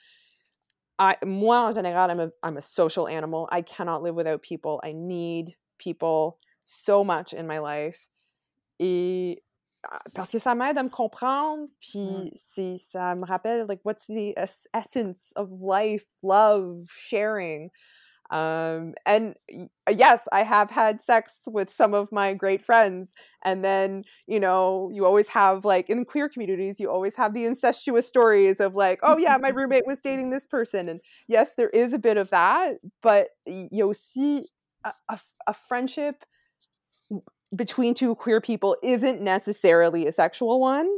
moi, 1.25 1.69
en 1.69 1.73
général, 1.73 2.11
I'm 2.11 2.21
a, 2.21 2.29
I'm 2.43 2.57
a 2.57 2.61
social 2.61 3.07
animal. 3.09 3.47
I 3.51 3.63
cannot 3.63 4.03
live 4.03 4.15
without 4.15 4.43
people. 4.43 4.81
I 4.83 4.93
need 4.93 5.57
people 5.79 6.39
so 6.65 7.05
much 7.05 7.35
in 7.35 7.47
my 7.47 7.59
life. 7.59 8.09
Et 8.81 9.43
parce 10.15 10.31
que 10.31 10.39
ça 10.39 10.55
m'aide 10.55 10.77
à 10.79 10.83
me 10.83 10.89
comprendre, 10.89 11.69
puis 11.81 12.31
c'est 12.35 12.77
ça 12.79 13.15
me 13.15 13.25
rappelle 13.25 13.67
like 13.69 13.81
what's 13.85 14.07
the 14.07 14.35
essence 14.75 15.33
of 15.37 15.51
life, 15.61 16.07
love, 16.23 16.85
sharing. 16.91 17.71
Um, 18.31 18.95
and 19.07 19.35
yes, 19.91 20.29
I 20.33 20.43
have 20.43 20.71
had 20.71 21.01
sex 21.01 21.41
with 21.47 21.71
some 21.71 21.95
of 21.95 22.13
my 22.13 22.35
great 22.35 22.61
friends. 22.61 23.15
And 23.43 23.65
then, 23.65 24.05
you 24.27 24.39
know, 24.39 24.91
you 24.93 25.07
always 25.07 25.29
have 25.29 25.65
like 25.65 25.89
in 25.89 26.05
queer 26.05 26.29
communities, 26.29 26.79
you 26.79 26.91
always 26.91 27.17
have 27.17 27.33
the 27.33 27.47
incestuous 27.47 28.07
stories 28.07 28.61
of 28.61 28.75
like, 28.75 29.01
oh 29.03 29.17
yeah, 29.17 29.39
my 29.39 29.49
roommate 29.49 29.87
was 29.87 30.01
dating 30.03 30.31
this 30.31 30.47
person. 30.47 30.89
And 30.89 31.01
yes, 31.27 31.55
there 31.55 31.71
is 31.71 31.93
a 31.95 31.99
bit 31.99 32.19
of 32.19 32.29
that, 32.31 32.75
but 33.03 33.29
you'll 33.47 33.95
see 33.95 34.45
a, 34.85 34.93
a, 35.09 35.19
a 35.47 35.55
friendship 35.55 36.25
between 37.55 37.95
two 37.95 38.15
queer 38.15 38.41
people 38.41 38.77
isn't 38.83 39.21
necessarily 39.21 40.07
a 40.07 40.13
sexual 40.13 40.61
one, 40.61 40.89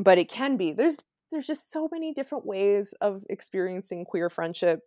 but 0.00 0.18
it 0.18 0.28
can 0.28 0.56
be. 0.56 0.72
There's 0.72 0.98
there's 1.30 1.46
just 1.46 1.72
so 1.72 1.88
many 1.90 2.12
different 2.12 2.46
ways 2.46 2.94
of 3.00 3.24
experiencing 3.28 4.04
queer 4.04 4.30
friendship 4.30 4.80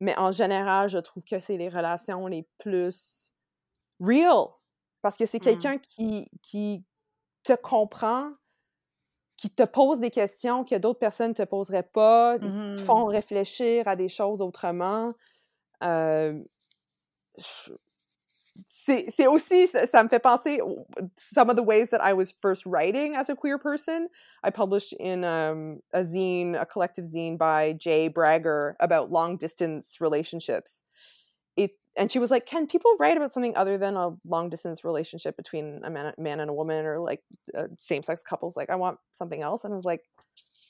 Mais 0.00 0.16
en 0.16 0.30
général, 0.30 0.88
je 0.88 0.98
trouve 0.98 1.22
que 1.24 1.38
c'est 1.38 1.58
les 1.58 1.68
relations 1.68 2.26
les 2.26 2.46
plus 2.58 3.32
real. 4.00 4.48
Parce 5.02 5.16
que 5.16 5.26
c'est 5.26 5.38
mmh. 5.38 5.42
quelqu'un 5.42 5.78
qui, 5.78 6.26
qui 6.42 6.84
te 7.44 7.52
comprend, 7.52 8.32
qui 9.36 9.50
te 9.50 9.62
pose 9.62 10.00
des 10.00 10.10
questions 10.10 10.64
que 10.64 10.76
d'autres 10.76 10.98
personnes 10.98 11.30
ne 11.30 11.34
te 11.34 11.42
poseraient 11.42 11.88
pas, 11.92 12.38
te 12.38 12.46
mmh 12.46 12.78
font 12.78 13.06
réfléchir 13.06 13.86
à 13.88 13.96
des 13.96 14.08
choses 14.08 14.40
autrement. 14.40 15.12
Euh, 15.82 16.38
c'est 18.66 19.26
aussi, 19.26 19.66
ça 19.66 20.02
me 20.02 20.08
fait 20.08 20.22
penser, 20.22 20.60
some 21.16 21.50
of 21.50 21.56
the 21.56 21.62
ways 21.62 21.90
that 21.90 22.00
I 22.00 22.12
was 22.12 22.32
first 22.32 22.64
writing 22.66 23.14
as 23.14 23.30
a 23.30 23.36
queer 23.36 23.58
person. 23.58 24.08
I 24.42 24.50
published 24.50 24.92
in 24.94 25.24
um, 25.24 25.80
a 25.92 26.00
zine, 26.00 26.60
a 26.60 26.66
collective 26.66 27.04
zine 27.04 27.38
by 27.38 27.74
Jay 27.74 28.08
Bragger 28.08 28.76
about 28.80 29.10
long 29.10 29.36
distance 29.36 29.98
relationships. 30.00 30.82
It, 31.56 31.72
and 31.96 32.10
she 32.10 32.18
was 32.18 32.30
like, 32.30 32.46
Can 32.46 32.66
people 32.66 32.96
write 32.98 33.16
about 33.16 33.32
something 33.32 33.56
other 33.56 33.76
than 33.76 33.96
a 33.96 34.10
long 34.24 34.48
distance 34.48 34.84
relationship 34.84 35.36
between 35.36 35.80
a 35.84 35.90
man, 35.90 36.12
man 36.18 36.40
and 36.40 36.50
a 36.50 36.54
woman 36.54 36.84
or 36.86 37.00
like 37.00 37.22
uh, 37.56 37.66
same 37.78 38.02
sex 38.02 38.22
couples? 38.22 38.56
Like, 38.56 38.70
I 38.70 38.76
want 38.76 38.98
something 39.12 39.42
else. 39.42 39.64
And 39.64 39.72
I 39.72 39.76
was 39.76 39.84
like, 39.84 40.02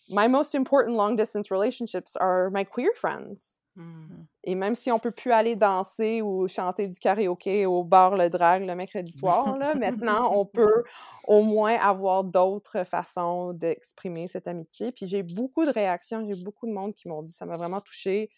My 0.09 0.27
most 0.27 0.55
important 0.55 0.97
long 0.97 1.17
distance 1.17 1.51
relationships 1.51 2.17
are 2.17 2.51
my 2.51 2.65
queer 2.65 2.93
friends. 2.95 3.59
Mmh. 3.81 4.27
Et 4.45 4.55
même 4.55 4.75
si 4.75 4.91
on 4.91 4.99
peut 4.99 5.11
plus 5.11 5.33
aller 5.33 5.57
danser 5.57 6.23
ou 6.23 6.49
chanter 6.49 6.87
du 6.87 6.99
karaoké 6.99 7.67
au 7.67 7.85
bar 7.85 8.17
Le 8.17 8.29
Drag 8.29 8.67
le 8.67 8.75
mercredi 8.75 9.13
soir, 9.13 9.57
là, 9.59 9.75
maintenant, 9.75 10.31
on 10.35 10.47
peut 10.47 10.85
au 11.25 11.43
moins 11.43 11.77
avoir 11.77 12.25
d'autres 12.25 12.85
façons 12.85 13.53
d'exprimer 13.53 14.29
cette 14.29 14.49
amitié. 14.49 14.93
Puis 14.93 15.07
j'ai 15.07 15.23
beaucoup 15.23 15.65
de 15.65 15.71
réactions, 15.71 16.27
j'ai 16.27 16.43
beaucoup 16.43 16.67
de 16.67 16.73
monde 16.73 16.95
qui 16.95 17.09
m'ont 17.09 17.23
dit 17.23 17.33
ça 17.33 17.47
m'a 17.47 17.57
vraiment 17.57 17.81
touché. 17.81 18.31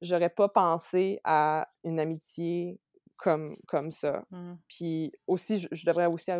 J'aurais 0.00 0.30
pas 0.30 0.48
pensé 0.48 1.20
à 1.24 1.68
une 1.84 2.00
amitié 2.00 2.80
comme, 3.16 3.54
comme 3.66 3.90
ça. 3.90 4.24
Mmh. 4.30 4.54
Puis 4.68 5.12
aussi, 5.26 5.66
je, 5.70 5.86
devrais 5.86 6.06
aussi 6.06 6.30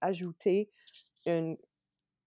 ajouter 0.00 0.70
une, 1.26 1.56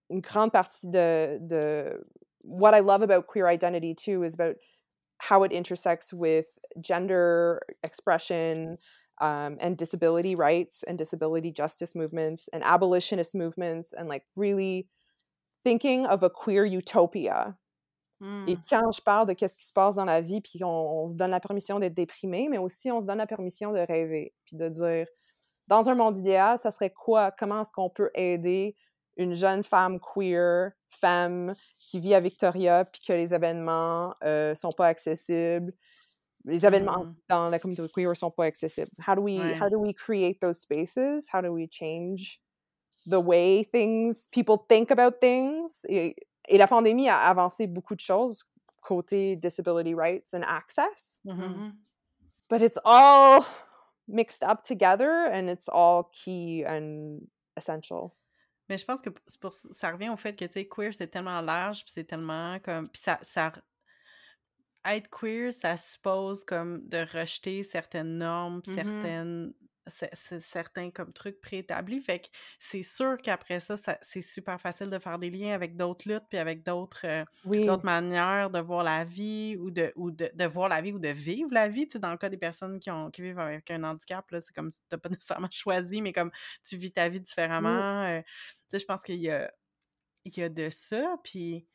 une 0.10 0.22
grande 0.22 0.52
partie 0.52 0.88
de, 0.88 1.38
de 1.42 2.08
what 2.44 2.74
I 2.74 2.80
love 2.80 3.02
about 3.02 3.28
queer 3.28 3.48
identity 3.48 3.94
too 3.96 4.24
is 4.24 4.34
about 4.34 4.56
how 5.20 5.44
it 5.44 5.52
intersects 5.52 6.14
with 6.14 6.48
gender 6.82 7.62
expression 7.84 8.78
um, 9.22 9.58
and 9.60 9.78
disability 9.78 10.36
rights 10.36 10.84
and 10.84 10.98
disability 10.98 11.52
justice 11.52 11.96
movements 11.96 12.50
and 12.52 12.64
abolitionist 12.64 13.34
movements 13.34 13.94
and 13.94 14.10
like 14.10 14.24
really 14.36 14.88
thinking 15.64 16.06
of 16.06 16.24
a 16.24 16.30
queer 16.30 16.66
utopia. 16.66 17.56
Mm. 18.22 18.48
Et 18.48 18.58
quand 18.70 18.92
je 18.92 19.02
parle 19.02 19.28
de 19.28 19.34
qu'est-ce 19.34 19.58
qui 19.58 19.66
se 19.66 19.74
passe 19.74 19.96
dans 19.96 20.06
la 20.06 20.22
vie, 20.22 20.42
puis 20.42 20.64
on, 20.64 21.04
on 21.04 21.08
se 21.08 21.16
donne 21.16 21.32
la 21.32 21.40
permission 21.40 21.80
d'être 21.80 21.94
déprimé, 21.94 22.48
mais 22.50 22.58
aussi 22.58 22.92
on 22.92 23.02
se 23.02 23.06
donne 23.06 23.18
la 23.18 23.28
permission 23.28 23.72
de 23.72 23.80
rêver, 23.80 24.34
puis 24.46 24.56
de 24.56 24.70
dire, 24.70 25.08
dans 25.68 25.90
un 25.90 25.96
monde 25.96 26.18
idéal, 26.18 26.60
ça 26.60 26.72
serait 26.72 26.92
quoi? 26.92 27.32
Comment 27.32 27.62
est-ce 27.62 27.72
qu'on 27.72 27.90
peut 27.90 28.12
aider 28.14 28.76
une 29.18 29.34
jeune 29.34 29.64
femme 29.64 30.00
queer, 30.00 30.72
femme 30.90 31.54
qui 31.90 32.00
vit 32.00 32.14
à 32.14 32.20
Victoria, 32.20 32.86
puis 32.86 33.02
que 33.06 33.14
les 33.14 33.34
événements 33.34 34.14
euh, 34.24 34.56
sont 34.56 34.72
pas 34.72 34.88
accessibles. 34.88 35.74
Les 36.44 36.66
événements 36.66 37.06
mmh. 37.06 37.16
dans 37.30 37.50
la 37.50 37.60
communauté 37.60 37.92
queer 37.94 38.16
sont 38.16 38.32
pas 38.32 38.46
accessibles. 38.46 38.92
How 39.08 39.16
do 39.16 39.22
we 39.22 39.40
ouais. 39.40 39.60
how 39.60 39.70
do 39.70 39.80
we 39.80 39.94
create 39.94 40.40
those 40.40 40.60
spaces? 40.60 41.28
How 41.34 41.42
do 41.42 41.52
we 41.52 41.68
change 41.70 42.40
the 43.08 43.20
way 43.20 43.64
things 43.64 44.28
people 44.32 44.58
think 44.70 44.92
about 44.92 45.20
things? 45.20 45.84
Et, 45.90 46.16
et 46.48 46.58
la 46.58 46.68
pandémie 46.68 47.10
a 47.10 47.18
avancé 47.18 47.66
beaucoup 47.68 47.96
de 47.96 48.02
choses 48.02 48.44
côté 48.82 49.36
disability 49.36 49.96
rights 49.96 50.34
and 50.34 50.44
access. 50.44 51.20
Mm 51.24 51.40
-hmm. 51.40 51.72
But 52.48 52.62
it's 52.62 52.80
all 52.86 53.44
mixed 54.08 54.44
up 54.44 54.62
together 54.62 55.32
and 55.34 55.50
it's 55.50 55.68
all 55.68 56.04
key 56.12 56.64
and 56.64 57.28
essential. 57.58 58.16
Mais 58.70 58.78
je 58.78 58.86
pense 58.86 59.02
que 59.02 59.10
pour, 59.40 59.54
ça 59.54 59.92
revient 59.92 60.10
au 60.10 60.18
fait 60.18 60.36
que, 60.36 60.46
tu 60.46 60.54
sais, 60.54 60.68
queer, 60.68 60.94
c'est 60.94 61.08
tellement 61.08 61.42
large, 61.42 61.84
puis 61.84 61.92
c'est 61.94 62.06
tellement 62.06 62.60
comme... 62.60 62.88
Puis 62.90 63.02
ça, 63.02 63.20
ça... 63.22 63.52
Être 64.86 65.10
queer, 65.10 65.52
ça 65.52 65.78
suppose 65.78 66.44
comme 66.44 66.88
de 66.88 66.98
rejeter 67.18 67.64
certaines 67.64 68.20
normes, 68.20 68.62
mmh 68.68 68.76
certaines 68.76 69.54
certains 69.88 70.90
comme 70.92 71.14
trucs 71.14 71.40
préétablis. 71.42 72.02
Fait 72.02 72.20
que 72.20 72.28
c'est 72.60 72.84
sûr 72.84 73.18
qu'après 73.22 73.60
ça, 73.60 73.76
c'est 74.02 74.22
super 74.22 74.60
facile 74.60 74.90
de 74.90 75.00
faire 75.00 75.20
des 75.20 75.30
liens 75.30 75.54
avec 75.54 75.76
d'autres 75.76 76.10
luttes, 76.10 76.26
puis 76.30 76.40
avec 76.40 76.64
d'autres 76.64 77.06
euh, 77.06 77.78
manières 77.84 78.50
de 78.50 78.60
voir 78.60 78.84
la 78.84 79.04
vie 79.04 79.56
ou 79.60 79.72
de, 79.72 79.92
ou 79.96 80.12
de, 80.12 80.46
voir 80.46 80.70
la 80.70 80.82
vie 80.82 80.92
ou 80.92 81.00
de 81.00 81.10
vivre 81.10 81.50
la 81.52 81.70
vie. 81.70 81.88
dans 81.96 82.12
le 82.12 82.18
cas 82.18 82.30
des 82.30 82.38
personnes 82.38 82.80
qui, 82.80 82.90
ont, 82.90 83.12
qui 83.12 83.22
vivent 83.22 83.40
avec 83.40 83.70
un 83.72 83.84
handicap, 83.84 84.26
c'est 84.40 84.54
comme 84.54 84.72
si 84.72 84.82
tu 84.82 84.88
n'as 84.92 84.98
pas 84.98 85.10
nécessairement 85.10 85.50
choisi, 85.52 86.02
mais 86.02 86.14
comme 86.14 86.32
tu 86.64 86.78
vis 86.78 86.92
ta 86.92 87.10
vie 87.10 87.22
différemment. 87.22 88.04
Euh, 88.06 88.22
je 88.74 88.84
pense 88.84 89.04
qu'il 89.04 89.16
y 89.16 89.30
a, 89.30 89.52
il 90.26 90.38
y 90.38 90.44
a 90.44 90.50
de 90.50 90.70
ça. 90.70 91.18
Puis 91.24 91.68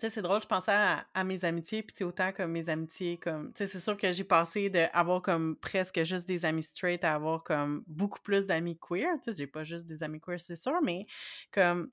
tu 0.00 0.06
sais, 0.06 0.14
c'est 0.14 0.22
drôle, 0.22 0.42
je 0.42 0.46
pensais 0.48 0.72
à, 0.72 1.24
mes 1.24 1.44
amitiés, 1.44 1.82
puis 1.82 2.04
autant 2.04 2.32
comme 2.32 2.52
mes 2.52 2.68
amitiés, 2.68 3.18
comme, 3.18 3.52
tu 3.52 3.58
sais, 3.58 3.66
c'est 3.66 3.80
sûr 3.80 3.96
que 3.96 4.12
j'ai 4.12 4.24
passé 4.24 4.70
d'avoir 4.70 5.20
comme 5.20 5.56
presque 5.56 6.02
juste 6.04 6.26
des 6.26 6.44
amis 6.44 6.62
straight 6.62 7.04
à 7.04 7.14
avoir 7.14 7.44
comme 7.44 7.84
beaucoup 7.86 8.20
plus 8.20 8.46
d'amis 8.46 8.78
queer, 8.78 9.12
tu 9.22 9.32
sais, 9.32 9.38
j'ai 9.38 9.46
pas 9.46 9.64
juste 9.64 9.86
des 9.86 10.02
amis 10.02 10.20
queer, 10.20 10.40
c'est 10.40 10.56
sûr, 10.56 10.80
mais 10.82 11.06
comme, 11.52 11.90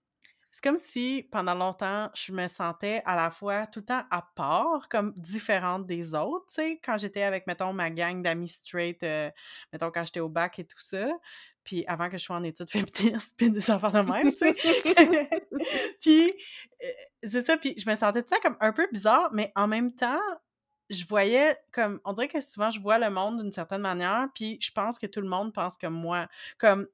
c'est 0.51 0.64
comme 0.64 0.78
si 0.78 1.28
pendant 1.32 1.53
longtemps, 1.53 2.10
je 2.16 2.32
me 2.32 2.47
sentais 2.47 3.03
à 3.05 3.16
la 3.16 3.30
fois 3.30 3.68
tout 3.68 3.82
le 3.82 3.86
temps 3.86 4.03
à 4.10 4.22
part, 4.36 4.88
comme 4.89 5.14
différente 5.18 5.86
des 5.86 6.16
autres, 6.16 6.45
tu 6.47 6.55
sais, 6.55 6.82
quand 6.84 6.97
j'étais 6.97 7.24
avec, 7.24 7.45
mettons, 7.45 7.74
ma 7.74 7.91
gang 7.91 8.24
d'amis 8.24 8.47
straight, 8.47 9.03
euh, 9.03 9.30
mettons, 9.74 9.91
quand 9.91 10.05
j'étais 10.05 10.22
au 10.22 10.30
bac 10.30 10.58
et 10.60 10.66
tout 10.66 10.80
ça, 10.80 11.10
puis 11.68 11.84
avant 11.86 12.09
que 12.09 12.18
je 12.18 12.24
sois 12.24 12.38
en 12.38 12.43
études 12.43 12.70
féministes, 12.72 13.36
puis 13.36 13.51
des 13.51 13.70
enfants 13.70 13.91
de 13.91 13.99
même, 13.99 14.34
tu 14.34 14.38
sais. 14.38 14.55
puis, 16.01 16.32
euh, 16.84 16.88
c'est 17.24 17.45
ça, 17.45 17.57
puis 17.57 17.76
je 17.78 17.89
me 17.89 17.95
sentais 17.95 18.24
tout 18.24 18.30
ça 18.34 18.39
comme 18.39 18.55
un 18.61 18.72
peu 18.72 18.88
bizarre, 18.91 19.30
mais 19.34 19.51
en 19.55 19.68
même 19.68 19.93
temps, 19.93 20.22
je 20.89 21.05
voyais 21.05 21.57
comme, 21.74 21.99
on 22.05 22.13
dirait 22.13 22.30
que 22.30 22.39
souvent, 22.39 22.72
je 22.72 22.80
vois 22.80 22.97
le 22.97 23.09
monde 23.09 23.41
d'une 23.41 23.51
certaine 23.51 23.82
manière, 23.82 24.30
puis 24.34 24.57
je 24.61 24.72
pense 24.72 24.97
que 24.97 25.07
tout 25.07 25.20
le 25.20 25.28
monde 25.28 25.53
pense 25.53 25.78
comme 25.78 25.93
moi. 25.93 26.28
Comme, 26.57 26.88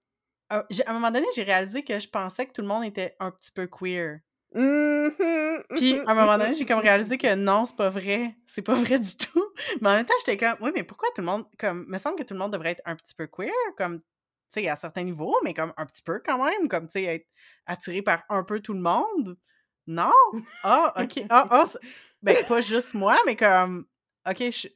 à 0.50 0.66
un 0.88 0.94
moment 0.94 1.12
donné, 1.12 1.28
j'ai 1.36 1.44
réalisé 1.44 1.84
que 1.84 2.00
je 2.00 2.10
pensais 2.10 2.48
que 2.48 2.52
tout 2.52 2.62
le 2.62 2.68
monde 2.68 2.84
était 2.84 3.16
un 3.20 3.30
petit 3.30 3.52
peu 3.52 3.68
queer. 3.68 4.22
Mmh 4.56 5.10
puis 5.76 6.00
à 6.00 6.12
un 6.12 6.14
moment 6.14 6.38
donné, 6.38 6.54
j'ai 6.54 6.66
comme 6.66 6.80
réalisé 6.80 7.18
que 7.18 7.36
non, 7.36 7.66
c'est 7.66 7.76
pas 7.76 7.90
vrai. 7.90 8.36
C'est 8.46 8.62
pas 8.62 8.76
vrai 8.76 9.00
du 9.00 9.16
tout. 9.16 9.46
Mais 9.82 9.90
en 9.90 9.96
même 9.96 10.06
temps, 10.06 10.14
j'étais 10.26 10.38
comme, 10.38 10.58
oui, 10.62 10.72
mais 10.74 10.84
pourquoi 10.84 11.10
tout 11.16 11.22
le 11.22 11.28
monde, 11.28 11.46
comme, 11.60 11.86
me 11.88 11.98
semble 11.98 12.18
que 12.18 12.24
tout 12.24 12.34
le 12.34 12.40
monde 12.40 12.54
devrait 12.54 12.72
être 12.72 12.82
un 12.86 12.96
petit 12.96 13.16
peu 13.16 13.28
queer, 13.28 13.52
comme, 13.78 14.02
sais, 14.54 14.70
à 14.70 14.76
certains 14.76 15.04
niveaux, 15.04 15.36
mais 15.44 15.54
comme 15.54 15.74
un 15.78 15.86
petit 15.86 16.04
peu 16.04 16.22
quand 16.26 16.44
même, 16.44 16.68
comme, 16.68 16.88
tu 16.88 17.00
sais, 17.00 17.04
être 17.04 17.28
attiré 17.66 18.02
par 18.02 18.24
un 18.30 18.44
peu 18.44 18.60
tout 18.60 18.74
le 18.74 18.82
monde. 18.82 19.38
Non? 19.88 20.14
Ah, 20.64 20.94
OK. 21.02 21.22
Ah, 21.30 21.48
ah, 21.50 21.66
ben, 22.22 22.46
pas 22.46 22.62
juste 22.62 22.94
moi, 22.94 23.18
mais 23.26 23.36
comme, 23.36 23.86
OK, 24.28 24.40
je... 24.40 24.68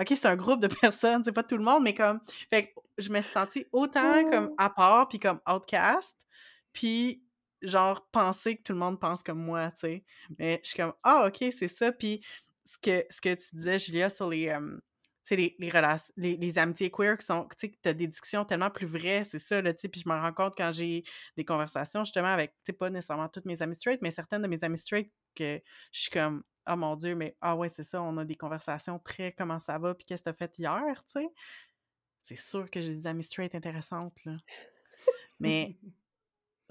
OK, 0.00 0.08
c'est 0.08 0.26
un 0.26 0.36
groupe 0.36 0.60
de 0.60 0.66
personnes, 0.80 1.22
c'est 1.24 1.32
pas 1.32 1.44
tout 1.44 1.56
le 1.56 1.62
monde, 1.62 1.84
mais 1.84 1.94
comme, 1.94 2.20
fait 2.52 2.66
que 2.66 2.80
je 2.98 3.10
me 3.10 3.20
suis 3.20 3.32
sentie 3.32 3.66
autant 3.72 4.28
comme 4.28 4.48
oh. 4.50 4.54
à 4.58 4.70
part, 4.70 5.08
puis 5.08 5.20
comme 5.20 5.40
outcast, 5.48 6.16
puis 6.72 7.24
genre 7.62 8.06
penser 8.10 8.56
que 8.56 8.62
tout 8.62 8.72
le 8.72 8.78
monde 8.78 9.00
pense 9.00 9.22
comme 9.22 9.38
moi, 9.38 9.70
tu 9.70 9.80
sais. 9.80 10.04
Mais 10.38 10.60
je 10.62 10.70
suis 10.70 10.76
comme, 10.76 10.92
ah, 11.02 11.26
OK, 11.26 11.44
c'est 11.56 11.68
ça. 11.68 11.92
Puis 11.92 12.24
ce 12.64 12.78
que, 12.78 13.04
ce 13.08 13.20
que 13.20 13.34
tu 13.34 13.56
disais, 13.56 13.78
Julia, 13.78 14.10
sur 14.10 14.28
les, 14.28 14.56
les, 15.30 15.56
les, 15.58 15.70
relations, 15.70 16.12
les, 16.16 16.58
amitiés 16.58 16.90
queer 16.90 17.16
qui 17.16 17.26
sont, 17.26 17.48
tu 17.58 17.72
sais, 17.82 17.94
des 17.94 18.06
discussions 18.06 18.44
tellement 18.44 18.70
plus 18.70 18.86
vraies, 18.86 19.24
c'est 19.24 19.38
ça, 19.38 19.62
là, 19.62 19.72
tu 19.72 19.80
sais, 19.80 19.88
puis 19.88 20.02
je 20.02 20.08
me 20.08 20.14
rends 20.14 20.32
compte 20.32 20.54
quand 20.56 20.72
j'ai 20.72 21.02
des 21.36 21.44
conversations, 21.44 22.04
justement, 22.04 22.28
avec, 22.28 22.52
tu 22.52 22.58
sais, 22.66 22.72
pas 22.72 22.90
nécessairement 22.90 23.28
toutes 23.28 23.46
mes 23.46 23.60
amies 23.62 23.74
straight, 23.74 24.00
mais 24.02 24.10
certaines 24.10 24.42
de 24.42 24.48
mes 24.48 24.62
amies 24.64 24.78
straight 24.78 25.10
que 25.34 25.60
je 25.92 26.00
suis 26.00 26.10
comme, 26.10 26.42
oh 26.68 26.76
mon 26.76 26.96
Dieu, 26.96 27.14
mais 27.14 27.36
ah 27.40 27.56
ouais, 27.56 27.68
c'est 27.68 27.84
ça, 27.84 28.02
on 28.02 28.16
a 28.18 28.24
des 28.24 28.36
conversations 28.36 28.98
très 28.98 29.32
comment 29.32 29.58
ça 29.58 29.78
va, 29.78 29.94
puis 29.94 30.04
qu'est-ce 30.04 30.22
que 30.22 30.30
t'as 30.30 30.36
fait 30.36 30.58
hier, 30.58 31.04
tu 31.04 31.20
sais? 31.20 31.28
C'est 32.20 32.36
sûr 32.36 32.70
que 32.70 32.80
j'ai 32.80 32.92
des 32.92 33.06
amies 33.06 33.24
straight 33.24 33.54
intéressantes, 33.54 34.16
là. 34.24 34.36
Mais 35.40 35.76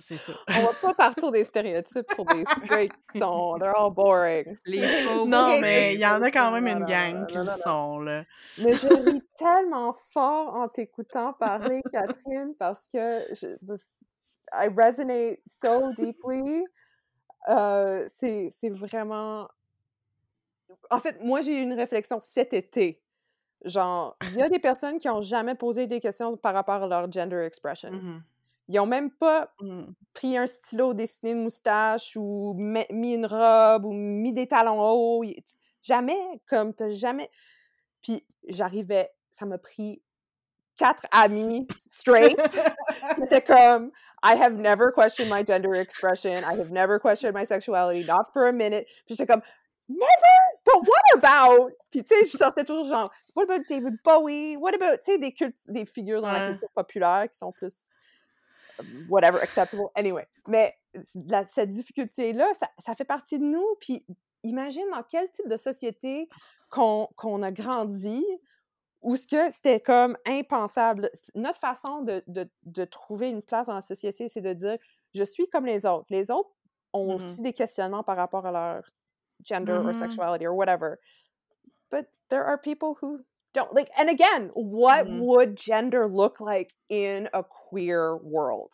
c'est 0.08 0.18
ça. 0.18 0.34
On 0.50 0.66
va 0.66 0.74
pas 0.82 0.94
partir 0.94 1.32
des 1.32 1.44
stéréotypes 1.44 2.12
sur 2.14 2.26
des 2.26 2.44
straight 2.46 2.92
qui 3.12 3.20
sont. 3.20 3.58
They're 3.60 3.76
all 3.76 3.94
boring. 3.94 4.58
Les 4.66 4.82
Non, 5.28 5.60
mais 5.60 5.94
il 5.96 6.00
y 6.00 6.06
en 6.06 6.22
a 6.22 6.32
quand 6.32 6.52
même 6.52 6.68
une 6.68 6.86
gang 6.86 7.26
qui 7.28 7.38
le 7.38 7.46
sont, 7.46 8.00
là. 8.00 8.24
Mais 8.62 8.74
je 8.74 8.88
ris 9.12 9.24
tellement 9.38 9.96
fort 10.12 10.56
en 10.56 10.68
t'écoutant 10.68 11.34
parler, 11.34 11.82
Catherine, 11.92 12.54
parce 12.60 12.88
que 12.88 13.26
je, 13.34 13.48
I 14.54 14.68
resonate 14.68 15.40
so 15.64 15.94
deeply. 15.94 16.66
Euh, 17.50 18.08
c'est 18.10 18.70
vraiment. 18.70 19.48
En 20.90 21.00
fait, 21.00 21.22
moi, 21.22 21.42
j'ai 21.42 21.60
eu 21.60 21.62
une 21.62 21.74
réflexion 21.74 22.20
cet 22.20 22.54
été. 22.54 23.02
Genre, 23.64 24.18
il 24.32 24.36
y 24.36 24.42
a 24.42 24.50
des 24.50 24.60
personnes 24.60 25.00
qui 25.00 25.08
ont 25.08 25.22
jamais 25.22 25.56
posé 25.56 25.88
des 25.88 26.02
questions 26.02 26.36
par 26.36 26.54
rapport 26.54 26.84
à 26.84 26.88
leur 26.88 27.10
gender 27.10 27.44
expression. 27.46 27.92
Mm-hmm. 27.92 28.22
Ils 28.70 28.80
ont 28.80 28.86
même 28.86 29.12
pas 29.12 29.54
mmh. 29.60 29.84
pris 30.14 30.38
un 30.38 30.48
stylo, 30.48 30.94
dessiné 30.94 31.32
une 31.32 31.44
moustache 31.44 32.16
ou 32.16 32.54
mis 32.56 33.14
une 33.14 33.26
robe 33.26 33.86
ou 33.86 33.94
mis 33.94 34.34
des 34.34 34.48
talons 34.48 34.80
hauts. 34.80 35.24
Jamais, 35.82 36.42
comme 36.48 36.74
t'as 36.74 36.90
jamais. 36.90 37.30
Puis 38.02 38.26
j'arrivais, 38.48 39.12
ça 39.32 39.46
m'a 39.46 39.58
pris 39.58 40.02
quatre 40.78 41.06
amis 41.12 41.68
straight. 41.90 42.38
C'était 43.16 43.42
comme, 43.42 43.92
I 44.24 44.36
have 44.36 44.58
never 44.58 44.92
questioned 44.92 45.30
my 45.30 45.44
gender 45.44 45.74
expression. 45.74 46.44
I 46.46 46.56
have 46.56 46.72
never 46.72 47.00
questioned 47.00 47.34
my 47.34 47.46
sexuality, 47.46 48.06
not 48.06 48.32
for 48.32 48.48
a 48.48 48.54
minute. 48.54 48.86
Puis 49.06 49.16
j'étais 49.16 49.28
comme, 49.28 49.42
never? 49.90 50.40
But 50.66 50.88
what 50.88 51.18
about? 51.18 51.72
Puis 51.92 52.04
tu 52.04 52.16
sais, 52.16 52.26
je 52.26 52.38
sortais 52.38 52.64
toujours 52.64 52.86
genre, 52.86 53.12
what 53.36 53.44
about 53.44 53.66
David 53.68 53.98
Bowie? 54.04 54.56
What 54.56 54.74
about, 54.74 54.98
tu 55.04 55.12
sais, 55.12 55.18
des, 55.18 55.36
des 55.68 55.86
figures 55.86 56.22
dans 56.22 56.32
la 56.32 56.48
culture 56.48 56.70
populaire 56.74 57.28
qui 57.30 57.38
sont 57.38 57.52
plus 57.52 57.94
whatever, 59.10 59.40
acceptable, 59.42 59.84
anyway. 59.96 60.28
Mais 60.48 60.76
cette 61.46 61.70
difficulté-là, 61.70 62.52
ça, 62.80 62.96
fait 62.96 63.06
partie 63.06 63.40
de 63.40 63.44
nous. 63.44 63.66
Puis 63.80 64.06
imagine 64.44 64.86
dans 64.92 65.04
quel 65.04 65.30
type 65.32 65.48
de 65.48 65.58
société 65.58 66.30
qu'on 66.70 67.44
a 67.44 67.52
grandi 67.52 68.24
où 69.02 69.16
ce 69.18 69.28
que 69.28 69.52
c'était 69.52 69.80
comme 69.80 70.18
impensable. 70.26 71.12
Notre 71.36 71.60
façon 71.60 72.02
de, 72.02 72.24
de, 72.28 72.86
trouver 72.86 73.30
une 73.30 73.42
place 73.42 73.68
dans 73.68 73.76
la 73.76 73.82
société, 73.82 74.28
c'est 74.28 74.42
de 74.42 74.54
dire 74.54 74.78
je 75.14 75.24
suis 75.24 75.48
comme 75.50 75.66
les 75.66 75.86
autres. 75.86 76.06
Les 76.10 76.32
autres 76.32 76.50
ont 76.94 77.08
mm-hmm. 77.08 77.16
aussi 77.16 77.42
des 77.42 77.54
questionnements 77.54 78.04
par 78.04 78.16
rapport 78.16 78.46
à 78.46 78.52
leur 78.52 78.90
gender 79.44 79.74
or 79.74 79.84
mm-hmm. 79.84 80.00
sexuality 80.00 80.48
or 80.48 80.56
whatever. 80.56 80.98
But 81.92 82.08
there 82.30 82.44
are 82.46 82.58
people 82.58 82.96
who 83.02 83.20
don't 83.54 83.74
like 83.74 83.90
and 83.98 84.10
again 84.10 84.50
what 84.54 85.06
mm-hmm. 85.06 85.20
would 85.20 85.56
gender 85.56 86.08
look 86.08 86.40
like 86.40 86.74
in 86.90 87.30
a 87.34 87.44
queer 87.44 88.18
world 88.18 88.72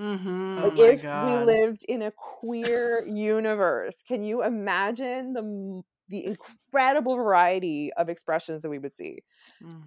mm-hmm. 0.00 0.62
like 0.62 0.72
oh 0.78 0.84
if 0.84 1.02
we 1.02 1.44
lived 1.44 1.84
in 1.88 2.02
a 2.02 2.10
queer 2.10 3.06
universe 3.06 4.02
can 4.06 4.22
you 4.22 4.42
imagine 4.42 5.32
the 5.32 5.82
the 6.08 6.26
incredible 6.26 7.16
variety 7.16 7.92
of 7.94 8.08
expressions 8.08 8.62
that 8.62 8.70
we 8.70 8.78
would 8.78 8.94
see 8.94 9.18
mm. 9.62 9.82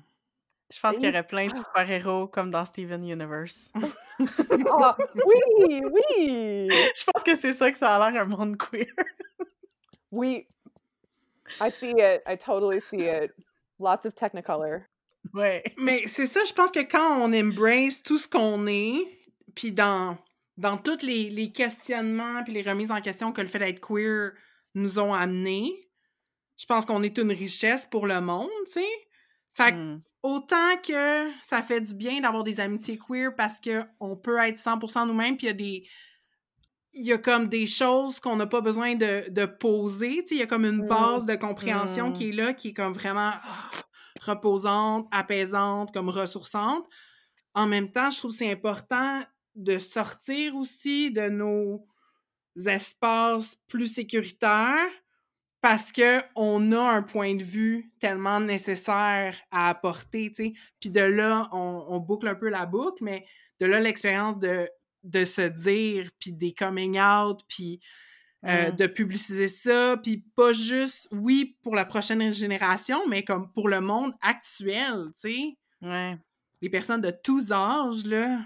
Je 0.74 0.80
pense 0.80 0.96
qu'il 0.96 1.06
y 1.06 1.10
aurait 1.10 1.28
plein 1.28 1.48
de 1.48 1.56
super-héros 1.56 2.28
comme 2.28 2.50
dans 2.50 2.66
Steven 2.66 3.04
Universe. 3.06 3.70
oh, 3.76 3.92
oui, 4.20 5.82
oui! 5.92 6.68
Je 6.70 7.04
pense 7.06 7.24
que 7.24 7.36
c'est 7.36 7.54
ça 7.54 7.72
que 7.72 7.78
ça 7.78 7.96
a 7.96 8.12
l'air 8.12 8.24
un 8.24 8.26
monde 8.26 8.58
queer. 8.58 8.88
oui. 10.12 10.48
I 11.62 11.70
see 11.70 11.92
it. 11.92 12.24
I 12.26 12.36
totally 12.36 12.80
see 12.80 13.06
it. 13.06 13.32
Lots 13.80 14.06
of 14.06 14.16
technicolor. 14.16 14.82
Ouais. 15.34 15.64
Mais 15.78 16.04
c'est 16.08 16.28
ça, 16.28 16.44
je 16.44 16.54
pense 16.54 16.72
que 16.72 16.80
quand 16.80 17.20
on 17.20 17.34
embrace 17.34 18.04
tout 18.04 18.18
ce 18.18 18.28
qu'on 18.28 18.68
est, 18.68 19.00
puis 19.56 19.72
dans, 19.72 20.18
dans 20.58 20.78
tous 20.78 21.02
les, 21.02 21.30
les 21.30 21.52
questionnements 21.52 22.44
puis 22.44 22.54
les 22.54 22.62
remises 22.62 22.92
en 22.92 23.02
question 23.02 23.32
que 23.32 23.42
le 23.42 23.48
fait 23.48 23.60
d'être 23.60 23.82
queer 23.82 24.32
nous 24.76 25.00
ont 25.00 25.14
amenés, 25.14 25.74
je 26.58 26.66
pense 26.66 26.86
qu'on 26.86 27.04
est 27.04 27.18
une 27.18 27.32
richesse 27.32 27.86
pour 27.86 28.08
le 28.08 28.22
monde, 28.22 28.50
tu 28.66 28.74
sais. 28.74 29.08
Fait 29.54 29.72
que, 29.72 29.78
hmm. 29.78 30.02
autant 30.24 30.78
que 30.86 31.30
ça 31.42 31.62
fait 31.62 31.82
du 31.82 31.94
bien 31.94 32.22
d'avoir 32.22 32.44
des 32.44 32.60
amitiés 32.60 32.98
queer 32.98 33.34
parce 33.36 33.60
qu'on 33.60 34.18
peut 34.18 34.38
être 34.40 34.58
100% 34.58 35.08
nous-mêmes, 35.08 35.38
puis 35.38 35.48
il 35.48 35.50
y 35.50 35.52
a 35.52 35.54
des 35.54 35.88
il 36.96 37.06
y 37.06 37.14
a 37.14 37.18
comme 37.18 37.50
des 37.50 37.68
choses 37.68 38.20
qu'on 38.20 38.38
n'a 38.38 38.48
pas 38.48 38.62
besoin 38.62 38.96
de, 38.96 39.30
de 39.30 39.46
poser. 39.46 40.24
Il 40.32 40.38
y 40.38 40.41
a 40.41 40.48
comme 40.48 40.66
une 40.66 40.86
mmh. 40.86 40.88
base 40.88 41.26
de 41.26 41.36
compréhension 41.36 42.12
qui 42.14 42.28
mmh. 42.28 42.30
est 42.30 42.36
là, 42.36 42.54
qui 42.54 42.70
est 42.70 42.74
comme 42.74 42.93
vraiment 42.93 43.32
ah, 43.34 43.72
reposante, 44.22 45.08
apaisante, 45.12 45.93
comme 45.93 46.10
ressourçante. 46.10 46.86
En 47.54 47.68
même 47.68 47.91
temps, 47.91 48.10
je 48.10 48.20
trouve 48.20 48.32
que 48.32 48.38
c'est 48.38 48.52
important 48.52 49.22
de 49.56 49.78
sortir 49.78 50.56
aussi 50.56 51.12
de 51.12 51.30
nos 51.30 51.86
espaces 52.66 53.58
plus 53.68 53.88
sécuritaires 53.88 54.89
parce 55.62 55.91
qu'on 55.91 56.72
a 56.72 56.80
un 56.80 57.02
point 57.02 57.36
de 57.36 57.43
vue 57.43 57.91
tellement 58.00 58.39
nécessaire 58.39 59.36
à 59.52 59.70
apporter, 59.70 60.32
tu 60.32 60.36
sais. 60.36 60.54
Puis 60.80 60.91
de 60.91 61.02
là, 61.02 61.50
on, 61.52 61.86
on, 61.89 62.00
boucle 62.00 62.28
un 62.28 62.36
peu 62.36 62.50
la 62.50 62.66
boucle, 62.66 63.04
mais 63.04 63.26
de 63.60 63.66
là, 63.66 63.80
l'expérience 63.80 64.38
de 64.38 64.70
de 65.06 65.26
se 65.26 65.41
dire, 65.41 66.10
puis 66.20 66.34
des 66.34 66.53
coming 66.53 66.99
out, 66.99 67.41
puis 67.47 67.80
euh, 68.45 68.72
de 68.72 68.86
publiciser 68.86 69.47
ça, 69.47 69.97
puis 70.03 70.24
pas 70.36 70.53
juste, 70.53 71.08
oui, 71.12 71.58
pour 71.64 71.76
la 71.76 71.86
prochaine 71.86 72.34
génération, 72.34 72.99
mais 73.08 73.24
comme 73.24 73.51
pour 73.53 73.70
le 73.70 73.82
monde 73.82 74.14
actuel, 74.22 75.08
tu 75.14 75.30
sais? 75.30 75.58
Ouais. 75.82 76.18
les 76.62 76.70
personnes 76.70 77.01
de 77.01 77.12
tous 77.12 77.51
âges, 77.51 78.06
là. 78.06 78.39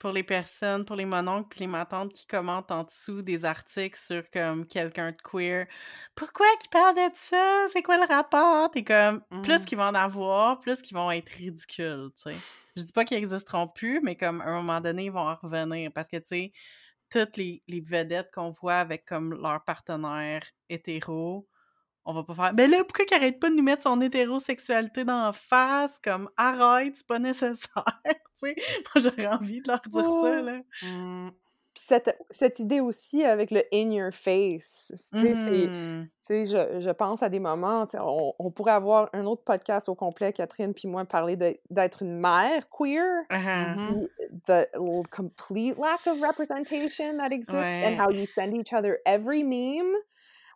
Pour 0.00 0.12
les 0.12 0.24
personnes, 0.24 0.84
pour 0.86 0.96
les 0.96 1.04
mononcles 1.04 1.48
puis 1.50 1.60
les 1.60 1.66
matantes 1.68 2.12
qui 2.14 2.26
commentent 2.26 2.72
en 2.72 2.84
dessous 2.84 3.22
des 3.22 3.44
articles 3.44 3.98
sur 3.98 4.28
comme 4.30 4.66
quelqu'un 4.66 5.12
de 5.12 5.18
queer. 5.22 5.66
Pourquoi 6.16 6.46
qu'ils 6.60 6.70
parlent 6.70 6.96
de 6.96 7.10
ça? 7.14 7.66
C'est 7.72 7.82
quoi 7.82 7.98
le 7.98 8.06
rapport? 8.12 8.70
T'es 8.72 8.82
comme, 8.84 9.22
plus 9.42 9.60
Mmh. 9.60 9.64
qu'ils 9.66 9.78
vont 9.78 9.84
en 9.84 9.94
avoir, 9.94 10.60
plus 10.60 10.82
qu'ils 10.82 10.96
vont 10.96 11.10
être 11.12 11.28
ridicules, 11.30 12.10
tu 12.16 12.22
sais. 12.22 12.44
Je 12.76 12.82
dis 12.82 12.92
pas 12.92 13.04
qu'ils 13.04 13.18
existeront 13.18 13.68
plus, 13.68 14.00
mais 14.02 14.16
comme 14.16 14.40
à 14.40 14.46
un 14.46 14.62
moment 14.62 14.80
donné, 14.80 15.04
ils 15.06 15.12
vont 15.12 15.20
en 15.28 15.36
revenir 15.36 15.92
parce 15.92 16.08
que, 16.08 16.16
tu 16.16 16.24
sais, 16.26 16.52
toutes 17.10 17.36
les, 17.36 17.62
les 17.68 17.80
vedettes 17.80 18.30
qu'on 18.32 18.50
voit 18.50 18.76
avec 18.76 19.04
comme 19.06 19.34
leur 19.34 19.64
partenaire 19.64 20.44
hétéro, 20.68 21.48
on 22.04 22.12
va 22.14 22.22
pas 22.24 22.34
faire. 22.34 22.54
Ben 22.54 22.70
là, 22.70 22.78
pourquoi 22.84 23.04
qu'il 23.04 23.16
arrête 23.16 23.38
pas 23.40 23.50
de 23.50 23.54
nous 23.54 23.62
mettre 23.62 23.82
son 23.84 24.00
hétérosexualité 24.00 25.04
dans 25.04 25.26
la 25.26 25.32
face? 25.32 25.98
Comme 26.02 26.30
arrête, 26.36 26.96
c'est 26.96 27.06
pas 27.06 27.18
nécessaire. 27.18 27.84
tu 28.04 28.14
sais, 28.36 28.54
moi 28.94 29.02
j'aurais 29.02 29.26
envie 29.26 29.60
de 29.60 29.68
leur 29.68 29.80
dire 29.80 30.04
ça, 30.22 30.42
là. 30.42 30.60
Mmh. 30.82 31.30
Puis 31.72 31.84
cette, 31.86 32.18
cette 32.30 32.58
idée 32.58 32.80
aussi 32.80 33.22
avec 33.24 33.52
le 33.52 33.62
in 33.72 33.92
your 33.92 34.12
face, 34.12 34.92
tu 35.12 35.20
sais, 35.20 35.34
c'est, 35.36 35.70
sais, 36.20 36.44
je, 36.46 36.80
je 36.80 36.90
pense 36.90 37.22
à 37.22 37.28
des 37.28 37.38
moments, 37.38 37.86
tu 37.86 37.92
sais, 37.92 37.98
on, 38.02 38.34
on 38.40 38.50
pourrait 38.50 38.72
avoir 38.72 39.08
un 39.12 39.24
autre 39.24 39.44
podcast 39.44 39.88
au 39.88 39.94
complet, 39.94 40.32
Catherine 40.32 40.74
puis 40.74 40.88
moi, 40.88 41.04
parler 41.04 41.36
d'être 41.36 42.02
une 42.02 42.18
mère 42.18 42.68
queer, 42.70 43.04
Mhm. 43.30 44.08
puis 44.08 44.40
the 44.48 44.68
complete 45.12 45.76
lack 45.78 46.04
of 46.08 46.20
representation 46.20 47.18
that 47.18 47.30
exists, 47.30 47.54
and 47.54 47.92
Ouais. 47.92 47.98
how 48.00 48.10
you 48.10 48.24
send 48.26 48.52
each 48.52 48.72
other 48.72 48.98
every 49.06 49.44
meme 49.44 49.94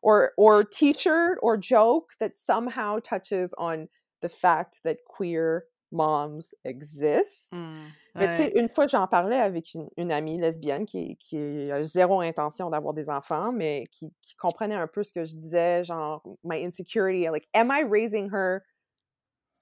or 0.05 0.33
or 0.37 0.63
t-shirt 0.65 1.39
or 1.43 1.57
joke 1.57 2.13
that 2.21 2.37
somehow 2.37 3.01
touches 3.01 3.55
on 3.59 3.89
the 4.21 4.29
fact 4.29 4.81
that 4.85 4.99
queer 5.09 5.65
moms 5.91 6.55
exist. 6.65 7.53
Mmh. 7.53 7.89
Mais 8.17 8.29
tu 8.29 8.35
sais, 8.35 8.53
ouais. 8.53 8.61
une 8.61 8.69
fois, 8.69 8.87
j'en 8.87 9.07
parlais 9.07 9.41
avec 9.41 9.75
une, 9.75 9.89
une 9.97 10.13
amie 10.13 10.39
lesbienne 10.39 10.87
qui, 10.87 11.17
qui 11.17 11.71
a 11.71 11.83
zéro 11.85 12.21
intention 12.21 12.71
d'avoir 12.71 12.95
des 12.95 13.09
enfants, 13.09 13.53
mais 13.53 13.85
qui, 13.91 14.13
qui 14.23 14.37
comprenait 14.37 14.75
un 14.75 14.87
peu 14.87 15.03
ce 15.03 15.13
que 15.13 15.25
je 15.25 15.35
disais, 15.35 15.85
genre, 15.85 16.23
my 16.45 16.65
insecurity, 16.65 17.29
like, 17.29 17.49
am 17.55 17.71
I 17.73 17.83
raising 17.89 18.31
her 18.33 18.61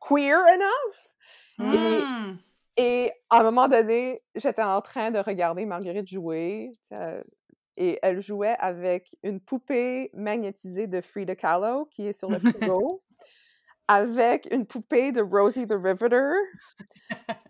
queer 0.00 0.44
enough? 0.52 1.14
Et, 1.60 2.02
Mmh. 2.02 2.38
et 2.78 3.12
à 3.30 3.40
un 3.40 3.42
moment 3.42 3.68
donné, 3.68 4.22
j'étais 4.34 4.62
en 4.62 4.80
train 4.80 5.10
de 5.10 5.18
regarder 5.18 5.66
Marguerite 5.66 6.08
jouer, 6.08 6.72
et 7.76 7.98
elle 8.02 8.20
jouait 8.20 8.56
avec 8.58 9.16
une 9.22 9.40
poupée 9.40 10.10
magnétisée 10.14 10.86
de 10.86 11.00
Frida 11.00 11.34
Kahlo 11.34 11.86
qui 11.86 12.06
est 12.06 12.12
sur 12.12 12.28
le 12.28 12.38
frigo, 12.38 13.02
avec 13.88 14.48
une 14.52 14.66
poupée 14.66 15.12
de 15.12 15.20
Rosie 15.22 15.66
the 15.66 15.74
Riveter, 15.74 16.32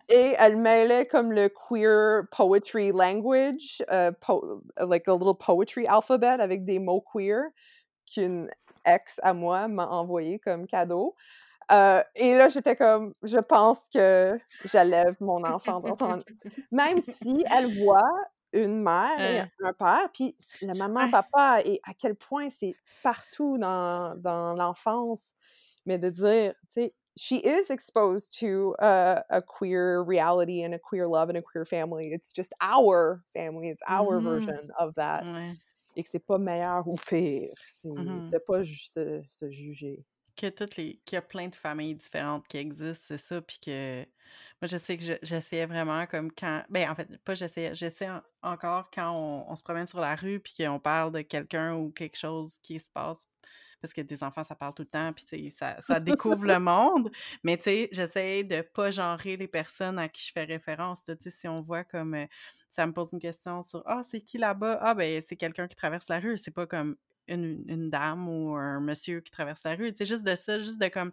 et 0.09 0.35
elle 0.39 0.57
mêlait 0.57 1.07
comme 1.07 1.33
le 1.33 1.49
queer 1.49 2.25
poetry 2.31 2.91
language, 2.93 3.83
euh, 3.91 4.13
po- 4.21 4.63
like 4.79 5.07
a 5.09 5.13
little 5.13 5.35
poetry 5.39 5.87
alphabet 5.87 6.41
avec 6.41 6.65
des 6.65 6.79
mots 6.79 7.05
queer 7.13 7.43
qu'une 8.13 8.51
ex 8.85 9.21
à 9.23 9.35
moi 9.35 9.69
m'a 9.69 9.87
envoyé 9.87 10.39
comme 10.39 10.67
cadeau. 10.67 11.15
Euh, 11.71 12.03
et 12.17 12.37
là, 12.37 12.49
j'étais 12.49 12.77
comme, 12.77 13.15
je 13.23 13.39
pense 13.39 13.89
que 13.89 14.39
j'élève 14.65 15.17
mon 15.21 15.45
enfant 15.45 15.81
dans 15.81 15.97
son... 15.97 16.21
Même 16.71 16.99
si 17.01 17.45
elle 17.51 17.83
voit 17.83 18.13
une 18.53 18.83
mère 18.83 19.25
et 19.25 19.41
un 19.65 19.73
père, 19.73 20.11
puis 20.13 20.37
la 20.61 20.75
maman, 20.75 21.09
papa, 21.09 21.61
et 21.65 21.81
à 21.85 21.95
quel 21.95 22.15
point 22.17 22.51
c'est 22.51 22.79
partout 23.03 23.59
dans, 23.59 24.15
dans 24.17 24.55
l'enfance, 24.55 25.35
mais 25.87 25.99
de 25.99 26.11
dire, 26.11 26.55
tu 26.69 26.75
sais, 26.83 26.95
she 27.17 27.33
is 27.45 27.71
exposed 27.71 28.33
to 28.39 28.75
uh, 28.81 29.23
a 29.31 29.43
queer 29.43 30.03
reality 30.03 30.63
and 30.65 30.73
a 30.75 30.79
queer 30.79 31.09
love 31.09 31.29
and 31.31 31.37
a 31.37 31.43
queer 31.43 31.65
family. 31.67 32.13
It's 32.13 32.33
just 32.33 32.55
our 32.61 33.25
family, 33.35 33.69
it's 33.69 33.83
our 33.89 34.21
Mhm. 34.21 34.23
version 34.23 34.71
of 34.79 34.95
that. 34.95 35.27
Ouais. 35.35 35.61
Et 35.97 36.03
que 36.05 36.09
c'est 36.11 36.27
pas 36.27 36.39
meilleur 36.39 36.87
ou 36.89 36.97
pire. 36.97 37.55
C'est 37.69 37.91
c'est 38.23 38.45
pas 38.47 38.63
juste 38.63 38.95
se, 38.95 39.23
se 39.31 39.51
juger. 39.51 40.07
Que 40.37 40.49
toutes 40.51 40.77
les 40.77 41.01
qu'il 41.05 41.17
y 41.17 41.19
a 41.19 41.23
plein 41.23 41.49
de 41.49 41.55
familles 41.55 41.95
différentes 41.95 42.49
qui 42.49 42.57
existent, 42.57 43.07
c'est 43.09 43.19
ça, 43.19 43.43
puis 43.43 43.59
que 43.61 44.07
moi 44.61 44.69
je 44.69 44.77
sais 44.77 44.97
que 44.97 45.05
je- 45.05 45.13
j'essayais 45.23 45.67
vraiment 45.67 46.07
comme 46.07 46.31
quand 46.33 46.63
ben 46.69 46.91
en 46.91 46.95
fait 46.95 47.19
pas 47.25 47.35
j'essayais, 47.35 47.75
j'essaie 47.75 48.09
en- 48.11 48.23
encore 48.43 48.91
quand 48.91 49.11
on, 49.13 49.51
on 49.51 49.57
se 49.57 49.63
promène 49.63 49.87
sur 49.87 50.01
la 50.01 50.15
rue 50.17 50.41
puis 50.41 50.55
qu'on 50.57 50.79
parle 50.81 51.13
de 51.13 51.23
quelqu'un 51.23 51.75
ou 51.77 51.91
quelque 51.91 52.17
chose 52.17 52.59
qui 52.63 52.79
se 52.81 52.91
passe 52.91 53.29
parce 53.81 53.93
que 53.93 54.01
des 54.01 54.23
enfants 54.23 54.45
ça 54.45 54.55
parle 54.55 54.75
tout 54.75 54.83
le 54.83 54.89
temps 54.89 55.13
puis 55.13 55.25
tu 55.25 55.37
sais 55.45 55.51
ça, 55.51 55.81
ça 55.81 55.99
découvre 56.01 56.47
le 56.47 56.59
monde. 56.61 57.11
Mais 57.43 57.57
tu 57.57 57.65
sais 57.65 57.89
j'essaie 57.93 58.45
de 58.45 58.61
pas 58.63 58.91
genrer 58.91 59.37
les 59.37 59.49
personnes 59.49 59.99
à 59.99 60.09
qui 60.09 60.25
je 60.27 60.33
fais 60.33 60.45
référence 60.45 61.05
tu 61.05 61.15
sais 61.21 61.31
si 61.31 61.49
on 61.49 61.61
voit 61.63 61.85
comme 61.85 62.15
euh, 62.15 62.27
ça 62.71 62.87
me 62.87 62.93
pose 62.93 63.11
une 63.13 63.19
question 63.21 63.63
sur 63.63 63.83
ah 63.87 64.03
c'est 64.09 64.21
qui 64.21 64.39
là-bas? 64.39 64.79
Ah 64.83 64.95
ben 64.95 65.23
c'est 65.23 65.37
quelqu'un 65.37 65.67
qui 65.69 65.77
traverse 65.77 66.09
la 66.09 66.21
rue. 66.21 66.39
C'est 66.39 66.51
pas 66.53 66.67
comme 66.67 66.97
une, 67.29 67.65
une 67.69 67.91
dame 67.91 68.29
ou 68.29 68.55
un 68.57 68.81
monsieur 68.81 69.21
qui 69.21 69.31
traverse 69.31 69.63
la 69.65 69.75
rue. 69.75 69.91
Tu 69.93 69.99
sais, 69.99 70.05
juste 70.05 70.25
de 70.27 70.35
ça, 70.35 70.61
juste 70.61 70.81
de 70.81 70.89
comme 70.89 71.13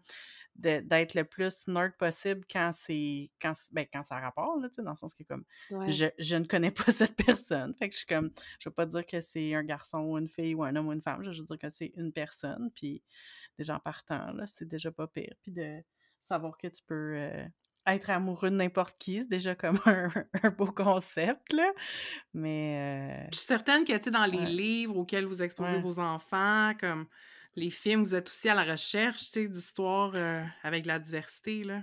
de- 0.56 0.82
d'être 0.82 1.14
le 1.16 1.24
plus 1.26 1.68
nerd 1.68 1.94
possible 1.98 2.46
quand 2.52 2.72
c'est 2.74 3.32
quand 3.42 3.54
ben, 3.72 3.86
quand 3.92 4.04
ça 4.04 4.18
a 4.18 4.20
rapport, 4.22 4.58
là, 4.60 4.70
tu 4.70 4.76
sais, 4.76 4.84
dans 4.84 4.92
le 4.92 4.98
sens 4.98 5.14
que 5.14 5.24
comme 5.24 5.46
Ouais. 5.70 6.00
je, 6.00 6.08
je 6.20 6.36
ne 6.36 6.46
connais 6.46 6.72
pas 6.72 6.92
cette 6.92 7.16
personne. 7.16 7.74
Fait 7.76 7.90
que 7.90 7.94
je 7.94 8.00
suis 8.00 8.08
comme 8.08 8.32
je 8.60 8.70
veux 8.70 8.74
pas 8.74 8.86
dire 8.86 9.06
que 9.06 9.22
c'est 9.22 9.54
un 9.56 9.64
garçon 9.64 10.00
ou 10.02 10.18
une 10.18 10.28
fille 10.28 10.56
ou 10.56 10.64
un 10.64 10.76
homme 10.76 10.88
ou 10.88 10.94
une 10.94 11.02
femme, 11.02 11.22
je 11.24 11.28
veux 11.30 11.34
juste 11.34 11.48
dire 11.48 11.60
que 11.60 11.70
c'est 11.70 11.94
une 11.96 12.12
personne. 12.14 12.72
Puis 12.76 13.04
déjà 13.58 13.76
en 13.76 13.80
partant, 13.80 14.32
là, 14.34 14.48
c'est 14.48 14.68
déjà 14.68 14.92
pas 14.92 15.08
pire. 15.08 15.36
Puis 15.42 15.52
de 15.52 15.84
savoir 16.22 16.58
que 16.58 16.68
tu 16.68 16.84
peux 16.84 17.16
euh, 17.18 17.46
être 17.96 18.10
amoureux 18.10 18.50
de 18.50 18.56
n'importe 18.56 18.98
qui, 18.98 19.22
c'est 19.22 19.30
déjà 19.30 19.56
comme 19.56 19.80
un, 19.86 20.10
un 20.44 20.50
beau 20.52 20.68
concept, 20.72 21.54
là. 21.54 21.72
Mais 22.34 23.28
Je 23.32 23.38
suis 23.38 23.48
certaine 23.48 23.84
que, 23.86 23.94
tu 23.94 24.04
sais, 24.04 24.12
dans 24.12 24.24
euh, 24.24 24.28
les 24.28 24.38
ouais, 24.40 24.46
livres 24.46 24.98
auxquels 24.98 25.26
vous 25.26 25.42
exposez 25.42 25.78
ouais. 25.78 25.82
vos 25.82 26.00
enfants, 26.00 26.74
comme 26.80 27.08
les 27.56 27.70
films, 27.70 28.04
vous 28.04 28.16
êtes 28.16 28.28
aussi 28.30 28.50
à 28.50 28.56
la 28.56 28.64
recherche, 28.64 29.20
tu 29.22 29.26
sais, 29.26 29.48
d'histoires 29.50 30.12
euh, 30.16 30.44
avec 30.64 30.86
la 30.86 31.00
diversité, 31.00 31.64
là. 31.64 31.82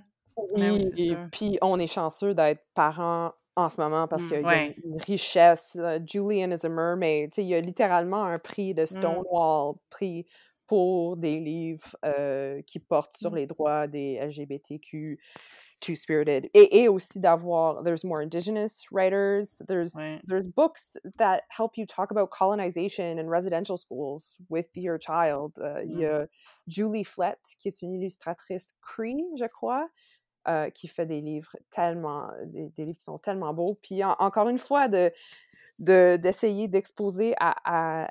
Ben 0.54 0.72
oui, 0.72 0.90
Oui, 0.94 1.02
et 1.10 1.16
puis 1.32 1.58
on 1.62 1.78
est 1.78 1.86
chanceux 1.86 2.34
d'être 2.34 2.62
parents 2.74 3.32
en 3.56 3.68
ce 3.70 3.80
moment 3.80 4.06
parce 4.06 4.24
Mm. 4.24 4.28
qu'il 4.28 4.36
y 4.36 4.40
a 4.40 4.46
Ouais. 4.46 4.76
une 4.84 5.00
richesse. 5.02 5.76
euh, 5.80 5.98
Julian 6.04 6.50
is 6.50 6.64
a 6.66 6.68
mermaid. 6.68 7.30
Tu 7.30 7.36
sais, 7.36 7.42
il 7.44 7.48
y 7.48 7.54
a 7.54 7.60
littéralement 7.60 8.22
un 8.24 8.38
prix 8.38 8.74
de 8.74 8.82
Mm. 8.82 8.84
Stonewall 8.86 9.76
pris 9.88 10.26
pour 10.66 11.16
des 11.16 11.40
livres 11.40 11.96
euh, 12.04 12.60
qui 12.66 12.80
portent 12.80 13.16
sur 13.16 13.30
Mm. 13.30 13.36
les 13.36 13.46
droits 13.46 13.86
des 13.86 14.14
LGBTQ 14.20 15.18
two-spirited. 15.80 16.48
Et, 16.54 16.82
et 16.82 16.88
aussi 16.88 17.20
d'avoir, 17.20 17.82
there's 17.82 18.04
more 18.04 18.20
indigenous 18.22 18.84
writers. 18.90 19.62
There's 19.68 19.94
Ouais. 19.94 20.20
there's 20.26 20.48
books 20.48 20.96
that 21.18 21.42
help 21.48 21.76
you 21.76 21.86
talk 21.86 22.10
about 22.10 22.30
colonization 22.30 23.18
in 23.18 23.28
residential 23.28 23.76
schools 23.76 24.38
with 24.48 24.66
your 24.74 24.98
child. 24.98 25.58
Euh, 25.58 25.82
il 25.84 25.98
y 26.00 26.04
a 26.06 26.26
Julie 26.66 27.04
Flett, 27.04 27.38
qui 27.58 27.68
est 27.68 27.82
une 27.82 27.92
illustratrice 27.94 28.74
Cree, 28.80 29.24
je 29.38 29.46
crois, 29.46 29.88
euh, 30.48 30.70
qui 30.70 30.88
fait 30.88 31.06
des 31.06 31.20
livres 31.20 31.54
tellement, 31.70 32.30
des, 32.46 32.68
des 32.70 32.84
livres 32.86 32.98
qui 32.98 33.04
sont 33.04 33.18
tellement 33.18 33.52
beaux. 33.52 33.78
Puis 33.82 34.02
en- 34.02 34.16
encore 34.18 34.48
une 34.48 34.58
fois, 34.58 34.88
de 34.88 35.12
de- 35.78 36.16
d'essayer 36.16 36.68
d'exposer 36.68 37.34
à, 37.38 37.54
à 38.04 38.10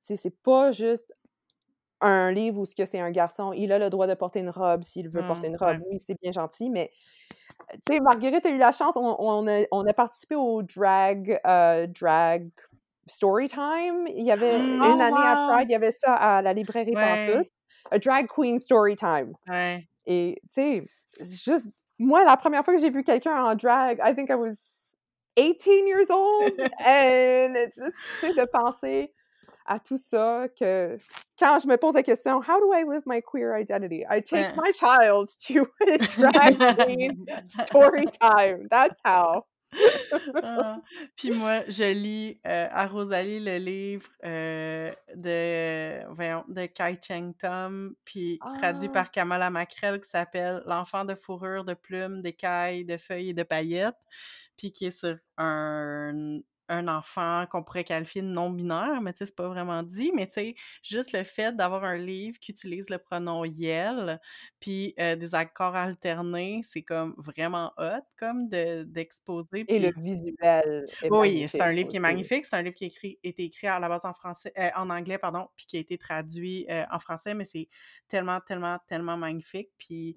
c'est 0.00 0.42
pas 0.42 0.70
juste 0.70 1.12
un 2.02 2.32
livre 2.32 2.60
où 2.60 2.64
ce 2.64 2.74
que 2.74 2.84
c'est 2.84 3.00
un 3.00 3.10
garçon, 3.10 3.52
il 3.52 3.72
a 3.72 3.78
le 3.78 3.90
droit 3.90 4.06
de 4.06 4.14
porter 4.14 4.40
une 4.40 4.50
robe 4.50 4.82
s'il 4.82 5.08
veut 5.08 5.22
porter 5.26 5.48
Mm, 5.48 5.52
une 5.52 5.56
robe. 5.56 5.78
ouais. 5.78 5.86
Oui, 5.92 5.98
c'est 5.98 6.20
bien 6.20 6.32
gentil, 6.32 6.70
mais 6.70 6.90
tu 7.72 7.94
sais, 7.94 8.00
Marguerite 8.00 8.44
a 8.46 8.50
eu 8.50 8.58
la 8.58 8.72
chance, 8.72 8.96
on, 8.96 9.16
on 9.18 9.46
a, 9.48 9.64
on 9.70 9.86
a 9.86 9.92
participé 9.92 10.34
au 10.34 10.62
drag, 10.62 11.40
euh, 11.46 11.86
drag 11.86 12.50
story 13.08 13.48
time. 13.48 14.06
Il 14.08 14.24
y 14.26 14.32
avait 14.32 14.58
Mm. 14.58 14.84
une 14.84 15.00
Oh, 15.00 15.00
année 15.02 15.26
à 15.26 15.46
wow! 15.48 15.54
Pride, 15.56 15.68
il 15.70 15.72
y 15.72 15.76
avait 15.76 15.92
ça 15.92 16.14
à 16.14 16.42
la 16.42 16.52
librairie 16.52 16.92
Pantoute. 16.94 17.36
Ouais. 17.36 17.50
A 17.90 17.98
drag 17.98 18.26
queen 18.28 18.58
story 18.58 18.96
time. 18.96 19.34
Ouais. 19.48 19.86
Et 20.06 20.40
tu 20.52 20.54
sais, 20.54 20.84
juste 21.20 21.70
moi, 21.98 22.24
la 22.24 22.36
première 22.36 22.64
fois 22.64 22.74
que 22.74 22.80
j'ai 22.80 22.90
vu 22.90 23.04
quelqu'un 23.04 23.44
en 23.44 23.54
drag, 23.54 24.00
I 24.04 24.14
think 24.14 24.30
I 24.30 24.34
was 24.34 24.54
18 25.36 25.86
years 25.86 26.10
old. 26.10 26.52
And 26.86 27.54
tu 27.74 27.92
sais, 28.20 28.32
de 28.34 28.44
penser 28.46 29.12
à 29.66 29.78
tout 29.78 29.96
ça, 29.96 30.46
que 30.58 30.96
quand 31.38 31.58
je 31.62 31.68
me 31.68 31.76
pose 31.76 31.94
la 31.94 32.02
question, 32.02 32.40
how 32.40 32.60
do 32.60 32.72
I 32.74 32.84
live 32.84 33.02
my 33.06 33.20
queer 33.22 33.54
identity? 33.56 34.04
I 34.10 34.20
take 34.20 34.54
Ouais. 34.56 34.56
my 34.56 34.72
child 34.72 35.28
to 35.48 35.66
a 35.88 35.98
drag 35.98 36.76
queen 36.86 37.26
story 37.66 38.04
time. 38.20 38.68
That's 38.70 39.00
how. 39.04 39.44
Ah. 40.42 40.76
Puis 41.16 41.30
moi, 41.30 41.62
je 41.66 41.92
lis 41.94 42.38
euh, 42.46 42.68
à 42.70 42.86
Rosalie 42.86 43.40
le 43.40 43.56
livre 43.56 44.06
euh, 44.22 44.90
de, 45.14 46.04
voyons, 46.14 46.44
de 46.48 46.66
Kai 46.66 46.98
Cheng 47.00 47.32
Tom, 47.38 47.94
puis 48.04 48.38
traduit 48.60 48.88
Ah. 48.90 48.92
par 48.92 49.10
Kamala 49.10 49.48
Macrel, 49.48 49.98
qui 50.00 50.10
s'appelle 50.10 50.62
L'enfant 50.66 51.06
de 51.06 51.14
fourrure, 51.14 51.64
de 51.64 51.72
plumes, 51.72 52.20
d'écailles, 52.20 52.84
de 52.84 52.98
feuilles 52.98 53.30
et 53.30 53.34
de 53.34 53.44
paillettes, 53.44 53.96
puis 54.58 54.72
qui 54.72 54.84
est 54.86 54.90
sur 54.90 55.16
un, 55.38 56.38
un 56.72 56.88
enfant 56.88 57.46
qu'on 57.50 57.62
pourrait 57.62 57.84
qualifier 57.84 58.22
de 58.22 58.26
non-binaire, 58.26 59.00
mais 59.02 59.12
tu 59.12 59.18
sais, 59.18 59.26
c'est 59.26 59.36
pas 59.36 59.48
vraiment 59.48 59.82
dit, 59.82 60.10
mais 60.14 60.26
tu 60.26 60.32
sais, 60.34 60.54
juste 60.82 61.12
le 61.12 61.22
fait 61.22 61.54
d'avoir 61.54 61.84
un 61.84 61.96
livre 61.96 62.38
qui 62.40 62.52
utilise 62.52 62.88
le 62.88 62.98
pronom 62.98 63.44
YEL, 63.44 64.20
puis 64.58 64.94
euh, 64.98 65.14
des 65.16 65.34
accords 65.34 65.76
alternés, 65.76 66.62
c'est 66.64 66.82
comme 66.82 67.14
vraiment 67.18 67.72
hot, 67.78 68.00
comme 68.18 68.48
d'exposer. 68.48 69.64
Et 69.68 69.78
le 69.78 69.92
visuel 69.96 70.86
est 71.02 71.10
Oui, 71.10 71.46
c'est 71.48 71.60
un 71.60 71.72
livre 71.72 71.88
qui 71.88 71.96
est 71.96 72.00
magnifique, 72.00 72.46
c'est 72.46 72.56
un 72.56 72.62
livre 72.62 72.74
qui 72.74 72.84
a 72.84 72.88
écrit, 72.88 73.18
été 73.22 73.44
écrit 73.44 73.66
à 73.66 73.78
la 73.78 73.88
base 73.88 74.04
en 74.04 74.14
français, 74.14 74.52
euh, 74.58 74.70
en 74.76 74.88
anglais, 74.90 75.18
pardon, 75.18 75.48
puis 75.56 75.66
qui 75.66 75.76
a 75.76 75.80
été 75.80 75.98
traduit 75.98 76.66
euh, 76.70 76.84
en 76.90 76.98
français, 76.98 77.34
mais 77.34 77.44
c'est 77.44 77.68
tellement, 78.08 78.40
tellement, 78.40 78.78
tellement 78.88 79.16
magnifique, 79.16 79.70
puis 79.76 80.16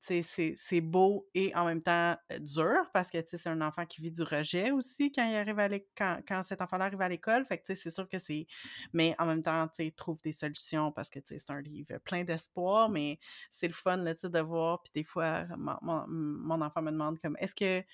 c'est 0.00 0.80
beau 0.80 1.28
et 1.34 1.54
en 1.54 1.64
même 1.64 1.82
temps 1.82 2.16
dur 2.38 2.90
parce 2.92 3.10
que 3.10 3.18
c'est 3.24 3.46
un 3.48 3.60
enfant 3.60 3.84
qui 3.86 4.00
vit 4.00 4.10
du 4.10 4.22
rejet 4.22 4.70
aussi 4.70 5.10
quand 5.10 5.28
il 5.28 5.34
arrive 5.34 5.58
à 5.58 5.68
quand, 5.96 6.20
quand 6.26 6.42
cet 6.42 6.60
enfant-là 6.60 6.86
arrive 6.86 7.00
à 7.00 7.08
l'école. 7.08 7.44
Fait 7.44 7.58
que 7.58 7.74
c'est 7.74 7.90
sûr 7.90 8.08
que 8.08 8.18
c'est. 8.18 8.46
Mais 8.92 9.14
en 9.18 9.26
même 9.26 9.42
temps, 9.42 9.68
il 9.78 9.92
trouve 9.92 10.20
des 10.22 10.32
solutions 10.32 10.92
parce 10.92 11.10
que 11.10 11.18
c'est 11.24 11.50
un 11.50 11.60
livre 11.60 11.98
plein 12.04 12.24
d'espoir, 12.24 12.88
mais 12.88 13.18
c'est 13.50 13.68
le 13.68 13.74
fun 13.74 13.96
là, 13.98 14.14
de 14.14 14.40
voir. 14.40 14.82
Puis 14.82 14.92
des 14.94 15.04
fois, 15.04 15.44
mon, 15.56 16.60
enfant 16.60 16.82
me 16.82 16.90
demande 16.90 17.18
comme 17.20 17.36
est-ce 17.40 17.54
que 17.54 17.84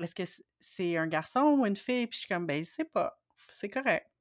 est-ce 0.00 0.14
que 0.14 0.24
c'est 0.60 0.96
un 0.96 1.06
garçon 1.06 1.58
ou 1.58 1.66
une 1.66 1.76
fille? 1.76 2.06
Puis 2.06 2.16
je 2.16 2.20
suis 2.20 2.28
comme 2.28 2.46
ben, 2.46 2.64
je 2.64 2.70
sais 2.70 2.84
pas. 2.84 3.18
C'est 3.48 3.68
correct. 3.68 4.13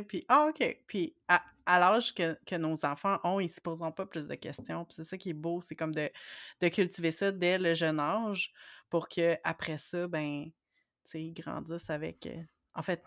Puis, 0.00 0.24
ah, 0.28 0.48
OK. 0.48 0.78
Puis, 0.86 1.14
à, 1.28 1.42
l'âge 1.66 2.14
que, 2.14 2.56
nos 2.56 2.84
enfants 2.84 3.18
ont, 3.24 3.40
ils 3.40 3.46
ne 3.46 3.52
se 3.52 3.60
poseront 3.60 3.92
pas 3.92 4.06
plus 4.06 4.26
de 4.26 4.34
questions. 4.34 4.84
Puis, 4.84 4.94
c'est 4.94 5.04
ça 5.04 5.18
qui 5.18 5.30
est 5.30 5.34
beau, 5.34 5.60
c'est 5.62 5.76
comme 5.76 5.94
de, 5.94 6.10
cultiver 6.68 7.10
ça 7.10 7.30
dès 7.30 7.58
le 7.58 7.74
jeune 7.74 8.00
âge 8.00 8.52
pour 8.90 9.08
qu'après 9.08 9.78
ça, 9.78 10.06
ben, 10.08 10.44
tu 10.46 10.52
sais, 11.04 11.22
ils 11.22 11.34
grandissent 11.34 11.90
avec. 11.90 12.26
Euh, 12.26 12.42
en 12.74 12.82
fait, 12.82 13.02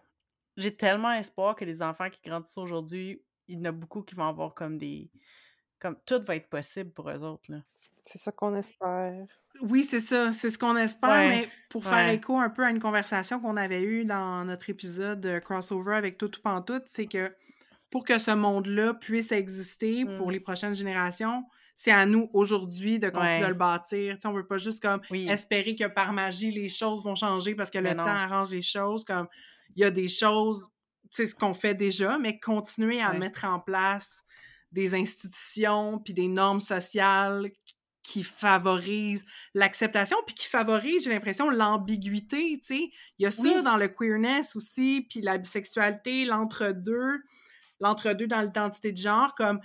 j'ai 0.58 0.76
tellement 0.76 1.12
espoir 1.12 1.56
que 1.56 1.66
les 1.66 1.82
enfants 1.82 2.10
qui 2.10 2.20
grandissent 2.24 2.58
aujourd'hui, 2.58 3.22
il 3.48 3.60
y 3.60 3.62
en 3.62 3.66
a 3.66 3.72
beaucoup 3.72 4.02
qui 4.02 4.16
vont 4.16 4.28
avoir 4.28 4.54
comme 4.54 4.78
des. 4.78 5.10
Comme 5.80 5.98
tout 6.06 6.22
va 6.26 6.36
être 6.36 6.50
possible 6.50 6.92
pour 6.92 7.10
eux 7.10 7.24
autres, 7.24 7.52
là. 7.52 7.58
C'est 8.06 8.20
ça 8.20 8.32
qu'on 8.32 8.56
espère. 8.56 9.26
Oui, 9.62 9.84
c'est 9.84 10.00
ça, 10.00 10.32
c'est 10.32 10.52
ce 10.52 10.60
qu'on 10.60 10.76
espère, 10.76 11.30
mais 11.30 11.50
pour 11.70 11.86
faire 11.86 12.10
écho 12.10 12.38
un 12.38 12.50
peu 12.50 12.64
à 12.64 12.70
une 12.70 12.80
conversation 12.80 13.40
qu'on 13.40 13.58
avait 13.58 13.84
eue 13.84 14.06
dans 14.06 14.46
notre 14.46 14.70
épisode 14.70 15.22
de 15.22 15.40
Crossover 15.40 15.96
avec 15.96 16.18
Tout 16.18 16.38
ou 16.38 16.42
Pantoute, 16.42 16.84
c'est 16.88 17.06
que 17.08 17.34
pour 17.90 18.04
que 18.04 18.20
ce 18.20 18.32
monde-là 18.32 18.94
puisse 18.94 19.32
exister 19.32 20.06
pour 20.18 20.28
mmh. 20.28 20.32
les 20.32 20.40
prochaines 20.40 20.76
générations, 20.76 21.46
c'est 21.76 21.92
à 21.92 22.06
nous 22.06 22.30
aujourd'hui 22.34 23.00
de 23.00 23.10
continuer 23.10 23.44
à 23.44 23.50
le 23.50 23.54
bâtir. 23.54 24.18
On 24.24 24.30
on 24.30 24.34
veut 24.34 24.46
pas 24.46 24.58
juste 24.58 24.82
comme 24.82 25.02
espérer 25.12 25.76
que 25.76 25.88
par 25.88 26.14
magie 26.14 26.52
les 26.52 26.70
choses 26.70 27.04
vont 27.04 27.16
changer 27.16 27.56
parce 27.56 27.70
que 27.70 27.80
le 27.80 27.96
temps 27.96 28.06
arrange 28.06 28.52
les 28.52 28.62
choses. 28.62 29.06
Comme 29.06 29.28
il 29.76 29.82
y 29.82 29.86
a 29.86 29.92
des 29.92 30.08
choses, 30.08 30.70
c'est 31.12 31.28
ce 31.28 31.36
qu'on 31.36 31.54
fait 31.54 31.74
déjà, 31.74 32.18
mais 32.18 32.40
continuer 32.40 33.02
à 33.02 33.14
mettre 33.14 33.46
en 33.46 33.60
place 33.60 34.25
des 34.76 34.94
institutions 34.94 36.00
puis 36.00 36.14
des 36.14 36.28
normes 36.28 36.60
sociales 36.60 37.50
qui 38.04 38.22
favorise 38.22 39.26
l'acceptation, 39.56 40.18
puis 40.28 40.36
qui 40.36 40.46
favorise, 40.46 41.06
j'ai 41.06 41.10
l'impression, 41.10 41.50
l'ambiguïté, 41.50 42.60
tu 42.60 42.76
sais. 42.76 42.90
Il 43.18 43.24
y 43.24 43.26
a 43.26 43.32
ça 43.32 43.64
dans 43.64 43.78
le 43.78 43.88
queerness 43.88 44.56
aussi, 44.56 45.08
puis 45.10 45.22
la 45.22 45.40
bisexualité, 45.40 46.26
l'entre-deux, 46.26 47.24
l'entre-deux 47.80 48.28
dans 48.28 48.42
l'identité 48.42 48.92
de 48.92 48.98
genre, 48.98 49.34
comme 49.34 49.60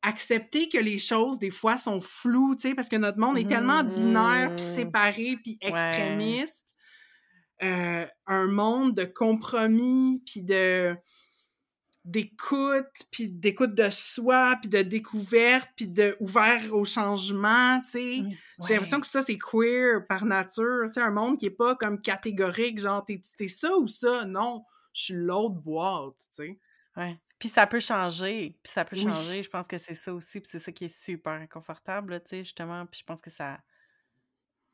accepter 0.00 0.70
que 0.70 0.78
les 0.78 0.98
choses, 0.98 1.38
des 1.38 1.50
fois, 1.50 1.76
sont 1.76 2.00
floues, 2.00 2.54
tu 2.54 2.68
sais, 2.68 2.74
parce 2.74 2.88
que 2.88 2.96
notre 2.96 3.18
monde 3.18 3.36
est 3.36 3.48
tellement 3.48 3.84
binaire, 3.84 4.54
puis 4.56 4.64
mmh. 4.64 4.76
séparé, 4.76 5.38
puis 5.42 5.58
extrémiste. 5.60 6.64
Euh, 7.62 8.06
un 8.26 8.46
monde 8.46 8.94
de 8.94 9.04
compromis, 9.04 10.22
puis 10.24 10.42
de 10.42 10.96
d'écoute, 12.04 13.06
puis 13.10 13.28
d'écoute 13.28 13.74
de 13.74 13.88
soi, 13.88 14.56
puis 14.60 14.68
de 14.68 14.82
découverte, 14.82 15.70
puis 15.74 15.86
de 15.86 16.16
ouvert 16.20 16.62
au 16.72 16.84
changement, 16.84 17.80
tu 17.80 17.90
sais. 17.90 18.20
Mmh, 18.20 18.36
J'ai 18.66 18.74
l'impression 18.74 19.00
que 19.00 19.06
ça, 19.06 19.22
c'est 19.22 19.38
queer 19.38 20.06
par 20.06 20.26
nature, 20.26 20.84
tu 20.86 20.94
sais, 20.94 21.00
un 21.00 21.10
monde 21.10 21.38
qui 21.38 21.46
est 21.46 21.50
pas 21.50 21.74
comme 21.76 22.00
catégorique, 22.00 22.78
genre, 22.78 23.04
t'es, 23.04 23.20
ça 23.48 23.74
ou 23.76 23.86
ça, 23.86 24.26
non, 24.26 24.64
je 24.92 25.02
suis 25.02 25.14
l'autre 25.14 25.54
boîte, 25.54 26.16
tu 26.34 26.44
sais. 26.44 26.58
Ouais. 26.96 27.18
Puis 27.38 27.48
ça 27.48 27.66
peut 27.66 27.80
changer, 27.80 28.58
puis 28.62 28.72
ça 28.72 28.84
peut 28.84 28.96
changer, 28.96 29.42
je 29.42 29.50
pense 29.50 29.66
que 29.66 29.78
c'est 29.78 29.94
ça 29.94 30.12
aussi, 30.12 30.40
puis 30.40 30.48
c'est 30.50 30.58
ça 30.58 30.72
qui 30.72 30.84
est 30.84 30.96
super 30.96 31.32
inconfortable, 31.32 32.20
tu 32.20 32.28
sais, 32.28 32.38
justement, 32.44 32.84
puis 32.86 33.00
je 33.00 33.04
pense 33.04 33.20
que 33.20 33.30
ça... 33.30 33.60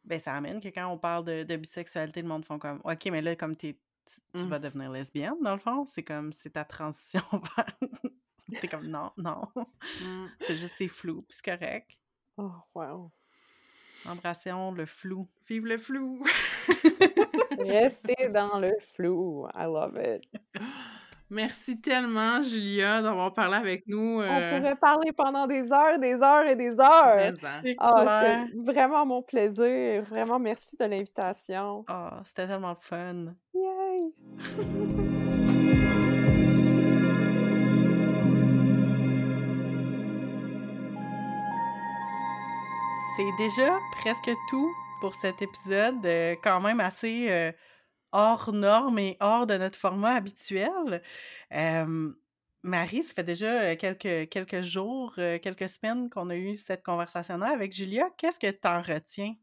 Ben, 0.03 0.19
ça 0.19 0.35
amène 0.35 0.61
que 0.61 0.69
quand 0.69 0.89
on 0.89 0.97
parle 0.99 1.27
de, 1.27 1.45
de 1.45 1.57
bisexualité, 1.57 2.23
le 2.23 2.29
monde 2.29 2.45
font 2.45 2.59
comme, 2.59 2.81
OK, 2.85 3.07
mais 3.11 3.21
là, 3.21 3.37
comme 3.37 3.55
t'es 3.55 3.79
tu, 4.35 4.45
mmh. 4.45 4.49
vas 4.49 4.59
devenir 4.59 4.91
lesbienne, 4.91 5.37
dans 5.43 5.55
le 5.55 5.61
fond. 5.61 5.85
C'est 5.87 6.03
comme, 6.03 6.33
c'est 6.33 6.51
ta 6.51 6.65
transition 6.65 7.23
vers... 7.57 8.61
T'es 8.61 8.69
comme, 8.69 8.87
non, 8.87 9.13
non. 9.17 9.49
Mmh. 9.55 10.27
C'est 10.41 10.57
juste, 10.57 10.75
c'est 10.79 10.89
flou, 10.89 11.23
puis 11.23 11.39
c'est 11.43 11.57
correct. 11.57 11.91
Oh, 12.37 12.51
wow. 12.75 13.11
Embrassons 14.07 14.73
le 14.73 14.87
flou. 14.87 15.29
Vive 15.49 15.67
le 15.67 15.79
flou! 15.79 16.25
Restez 17.59 18.29
dans 18.31 18.59
le 18.59 18.73
flou. 18.81 19.47
I 19.55 19.65
love 19.65 19.99
it. 20.03 20.25
Merci 21.33 21.81
tellement, 21.81 22.43
Julia, 22.43 23.03
d'avoir 23.03 23.33
parlé 23.33 23.55
avec 23.55 23.87
nous. 23.87 24.19
On 24.19 24.21
euh 24.21 24.59
pourrait 24.59 24.75
parler 24.75 25.13
pendant 25.13 25.47
des 25.47 25.71
heures, 25.71 25.97
des 26.01 26.15
heures 26.15 26.47
et 26.49 26.57
des 26.57 26.73
heures. 26.73 27.33
Ah, 27.79 28.43
c'était 28.43 28.73
vraiment 28.73 29.07
mon 29.07 29.23
plaisir. 29.23 30.03
Vraiment, 30.03 30.41
merci 30.41 30.77
de 30.77 30.87
l'invitation. 30.87 31.85
Ah, 31.87 32.21
c'était 32.25 32.49
tellement 32.49 32.75
fun. 32.75 33.27
C'est 43.17 43.37
déjà 43.37 43.79
presque 43.93 44.31
tout 44.49 44.75
pour 45.01 45.15
cet 45.15 45.43
épisode, 45.43 46.05
euh, 46.07 46.37
quand 46.43 46.61
même 46.61 46.81
assez 46.81 47.31
euh, 47.31 47.53
hors 48.13 48.53
norme 48.53 48.99
et 48.99 49.17
hors 49.21 49.47
de 49.47 49.59
notre 49.59 49.79
format 49.79 50.15
habituel. 50.15 51.03
Marie, 52.63 53.03
ça 53.03 53.15
fait 53.15 53.25
déjà 53.25 53.75
quelques, 53.77 54.29
quelques 54.29 54.61
jours, 54.63 55.15
quelques 55.15 55.69
semaines 55.69 56.11
qu'on 56.11 56.29
a 56.29 56.37
eu 56.37 56.57
cette 56.57 56.83
conversation-là 56.83 57.49
avec 57.49 57.75
Julia. 57.75 58.11
Qu'est-ce 58.19 58.39
que 58.39 58.51
tu 58.51 58.69
en 58.69 58.83
retiens? 58.83 59.35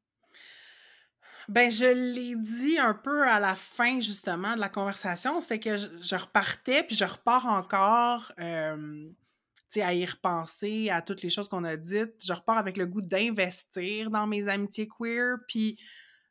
Ben, 1.50 1.72
je 1.72 1.86
l'ai 1.86 2.36
dit 2.36 2.78
un 2.78 2.93
peu 2.93 3.24
à 3.24 3.39
la 3.39 3.56
fin, 3.56 4.00
justement, 4.02 4.56
de 4.56 4.60
la 4.60 4.70
conversation, 4.70 5.39
c'est 5.39 5.60
que 5.60 5.78
je, 5.78 6.16
repartais, 6.16 6.84
puis 6.84 6.95
je 6.95 7.06
repars 7.06 7.45
encore, 7.45 8.34
tu 9.72 9.82
à 9.82 9.93
y 9.93 10.06
repenser 10.06 10.89
à 10.89 11.02
toutes 11.02 11.22
les 11.22 11.30
choses 11.30 11.50
qu'on 11.50 11.64
a 11.64 11.78
dites. 11.78 12.16
Je 12.26 12.34
repars 12.34 12.58
avec 12.58 12.78
le 12.78 12.86
goût 12.86 13.02
d'investir 13.02 14.10
dans 14.10 14.28
mes 14.28 14.48
amitiés 14.48 14.88
queer, 14.88 15.38
puis 15.48 15.80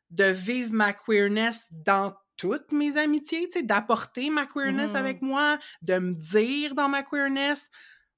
de 0.09 0.25
vivre 0.25 0.73
ma 0.73 0.93
queerness 0.93 1.67
dans 1.71 2.13
toutes 2.37 2.71
mes 2.71 2.97
amitiés, 2.97 3.49
tu 3.49 3.59
sais, 3.59 3.63
d'apporter 3.63 4.29
ma 4.29 4.45
queerness 4.45 4.93
mmh. 4.93 4.95
avec 4.95 5.21
moi, 5.21 5.57
de 5.81 5.97
me 5.97 6.13
dire 6.13 6.75
dans 6.75 6.87
ma 6.87 7.03
queerness. 7.03 7.69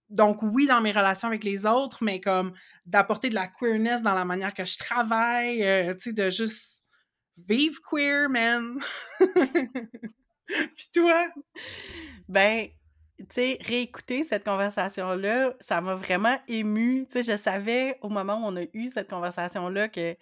Donc, 0.10 0.42
oui, 0.42 0.68
dans 0.68 0.82
mes 0.82 0.92
relations 0.92 1.28
avec 1.28 1.44
les 1.44 1.66
autres, 1.66 2.04
mais 2.04 2.20
comme 2.20 2.52
d'apporter 2.86 3.30
de 3.30 3.36
la 3.36 3.48
queerness 3.48 4.02
dans 4.02 4.16
la 4.16 4.26
manière 4.26 4.54
que 4.54 4.66
je 4.66 4.78
travaille, 4.78 5.64
euh, 5.64 5.94
tu 5.94 6.10
sais, 6.10 6.14
de 6.14 6.30
juste 6.30 6.79
vivre 7.48 7.80
queer, 7.82 8.30
man. 8.30 8.80
Puis 10.48 10.90
toi? 10.94 11.28
Ben, 12.28 12.68
tu 13.18 13.26
sais, 13.30 13.58
réécouter 13.62 14.24
cette 14.24 14.46
conversation-là, 14.46 15.54
ça 15.60 15.82
m'a 15.82 15.96
vraiment 15.96 16.38
émue. 16.48 17.06
Tu 17.08 17.24
sais, 17.24 17.32
je 17.32 17.38
savais 17.38 17.98
au 18.02 18.10
moment 18.10 18.36
où 18.36 18.46
on 18.46 18.58
a 18.58 18.66
eu 18.74 18.88
cette 18.88 19.10
conversation-là 19.10 19.90
que 19.90 20.16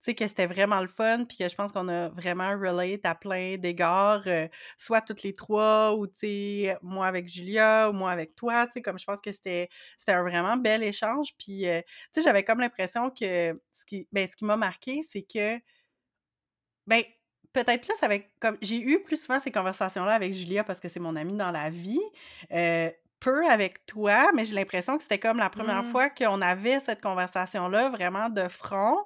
sais, 0.00 0.14
que 0.14 0.26
c'était 0.26 0.46
vraiment 0.46 0.80
le 0.80 0.88
fun, 0.88 1.24
puis 1.24 1.36
que 1.36 1.48
je 1.48 1.54
pense 1.54 1.72
qu'on 1.72 1.88
a 1.88 2.08
vraiment 2.08 2.50
relate 2.58 3.04
à 3.04 3.14
plein 3.14 3.56
d'égards, 3.58 4.22
euh, 4.26 4.48
soit 4.78 5.00
toutes 5.02 5.22
les 5.22 5.34
trois, 5.34 5.94
ou 5.94 6.06
tu 6.06 6.20
sais, 6.20 6.78
moi 6.82 7.06
avec 7.06 7.28
Julia, 7.28 7.90
ou 7.90 7.92
moi 7.92 8.10
avec 8.10 8.34
toi, 8.34 8.66
tu 8.66 8.74
sais, 8.74 8.82
comme 8.82 8.98
je 8.98 9.04
pense 9.04 9.20
que 9.20 9.32
c'était 9.32 9.68
un 10.08 10.22
vraiment 10.22 10.56
bel 10.56 10.82
échange, 10.82 11.28
puis 11.38 11.66
euh, 11.68 11.80
tu 11.82 12.20
sais, 12.20 12.22
j'avais 12.22 12.44
comme 12.44 12.60
l'impression 12.60 13.10
que 13.10 13.60
ce 13.78 13.84
qui, 13.86 14.08
ben, 14.12 14.26
ce 14.26 14.36
qui 14.36 14.44
m'a 14.44 14.56
marqué, 14.56 15.02
c'est 15.02 15.22
que, 15.22 15.58
ben, 16.86 17.02
peut-être 17.52 17.86
plus 17.86 18.02
avec, 18.02 18.30
comme, 18.40 18.56
j'ai 18.62 18.80
eu 18.80 19.02
plus 19.02 19.22
souvent 19.22 19.40
ces 19.40 19.50
conversations-là 19.50 20.12
avec 20.12 20.32
Julia 20.32 20.64
parce 20.64 20.80
que 20.80 20.88
c'est 20.88 21.00
mon 21.00 21.16
amie 21.16 21.36
dans 21.36 21.50
la 21.50 21.70
vie, 21.70 22.00
euh, 22.52 22.90
peu 23.18 23.46
avec 23.48 23.84
toi, 23.86 24.30
mais 24.34 24.44
j'ai 24.44 24.54
l'impression 24.54 24.96
que 24.96 25.02
c'était 25.02 25.18
comme 25.18 25.38
la 25.38 25.50
première 25.50 25.82
mmh. 25.82 25.90
fois 25.90 26.08
qu'on 26.08 26.40
avait 26.40 26.80
cette 26.80 27.02
conversation-là 27.02 27.90
vraiment 27.90 28.30
de 28.30 28.48
front 28.48 28.96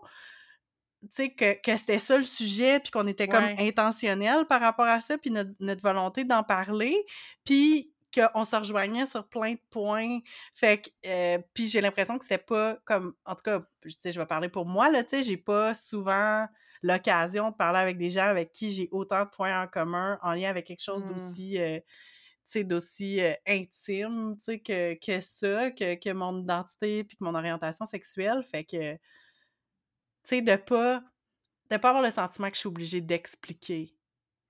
sais, 1.11 1.31
que, 1.31 1.61
que 1.61 1.77
c'était 1.77 1.99
ça 1.99 2.17
le 2.17 2.25
sujet, 2.25 2.81
puis 2.81 2.91
qu'on 2.91 3.07
était 3.07 3.29
comme 3.29 3.45
intentionnel 3.59 4.47
par 4.47 4.61
rapport 4.61 4.87
à 4.87 5.01
ça, 5.01 5.19
puis 5.19 5.31
notre, 5.31 5.51
notre 5.61 5.83
volonté 5.83 6.25
d'en 6.25 6.43
parler, 6.43 6.97
puis 7.45 7.93
qu'on 8.15 8.45
se 8.45 8.55
rejoignait 8.55 9.07
sur 9.07 9.27
plein 9.27 9.53
de 9.53 9.61
points. 9.71 10.21
Fait 10.55 10.81
que, 10.81 10.91
euh, 11.07 11.39
puis 11.53 11.69
j'ai 11.69 11.81
l'impression 11.81 12.17
que 12.17 12.25
c'était 12.25 12.39
pas 12.39 12.79
comme, 12.85 13.15
en 13.25 13.35
tout 13.35 13.43
cas, 13.43 13.63
je, 13.85 13.95
je 14.05 14.19
vais 14.19 14.27
parler 14.27 14.49
pour 14.49 14.67
moi, 14.67 14.91
là, 14.91 15.03
tu 15.03 15.11
sais, 15.11 15.23
j'ai 15.25 15.37
pas 15.37 15.75
souvent 15.75 16.47
l'occasion 16.85 17.51
de 17.51 17.57
parler 17.57 17.81
avec 17.81 17.99
des 17.99 18.11
gens 18.11 18.27
avec 18.27 18.53
qui 18.53 18.71
j'ai 18.73 18.89
autant 18.93 19.25
de 19.25 19.31
points 19.31 19.63
en 19.63 19.67
commun 19.69 20.19
en 20.23 20.35
lien 20.35 20.51
avec 20.51 20.67
quelque 20.67 20.83
chose 20.83 21.05
Mmh. 21.05 21.09
d'aussi 21.09 21.59
euh, 21.61 21.81
d'aussi 22.65 23.21
euh, 23.21 23.35
intime, 23.47 24.37
que, 24.65 24.95
que 24.95 25.21
ça, 25.21 25.71
que, 25.73 25.97
que 25.97 26.11
mon 26.13 26.43
identité 26.43 27.05
puis 27.05 27.17
que 27.17 27.25
mon 27.25 27.35
orientation 27.35 27.87
sexuelle. 27.87 28.43
Fait 28.45 28.65
que, 28.65 28.95
tu 28.95 29.01
sais, 30.25 30.43
de 30.43 30.57
pas, 30.57 31.03
de 31.71 31.77
pas 31.79 31.91
avoir 31.91 32.03
le 32.05 32.11
sentiment 32.11 32.49
que 32.49 32.55
je 32.57 32.61
suis 32.61 32.69
obligée 32.69 33.01
d'expliquer 33.03 33.97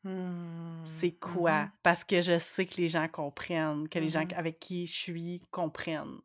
Mmh. 0.04 0.84
c'est 0.84 1.12
quoi, 1.18 1.66
Mhm. 1.66 1.72
parce 1.82 2.04
que 2.04 2.20
je 2.22 2.38
sais 2.38 2.66
que 2.66 2.76
les 2.76 2.88
gens 2.88 3.08
comprennent, 3.08 3.88
que 3.88 3.98
les 3.98 4.10
gens 4.10 4.26
avec 4.36 4.60
qui 4.60 4.86
je 4.86 4.92
suis 4.92 5.42
comprennent, 5.50 6.20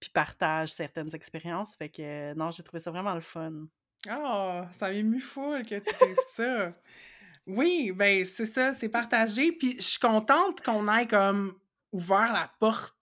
puis 0.00 0.10
partagent 0.10 0.72
certaines 0.72 1.14
expériences. 1.14 1.76
Fait 1.76 1.88
que, 1.90 2.34
non, 2.34 2.50
j'ai 2.50 2.62
trouvé 2.62 2.80
ça 2.80 2.90
vraiment 2.90 3.14
le 3.14 3.20
fun. 3.20 3.66
Ah, 4.10 4.68
ça 4.78 4.90
m'émue 4.90 5.20
full 5.20 5.62
que 5.64 5.76
tu 5.76 6.06
dises 6.06 6.24
ça. 6.34 6.72
Oui, 7.46 7.92
ben 7.94 8.24
c'est 8.24 8.46
ça, 8.46 8.72
c'est 8.72 8.88
partagé. 8.88 9.52
Puis 9.52 9.76
je 9.78 9.82
suis 9.82 9.98
contente 10.00 10.62
qu'on 10.62 10.92
ait 10.94 11.06
comme 11.06 11.54
ouvert 11.92 12.32
la 12.32 12.50
porte 12.58 12.94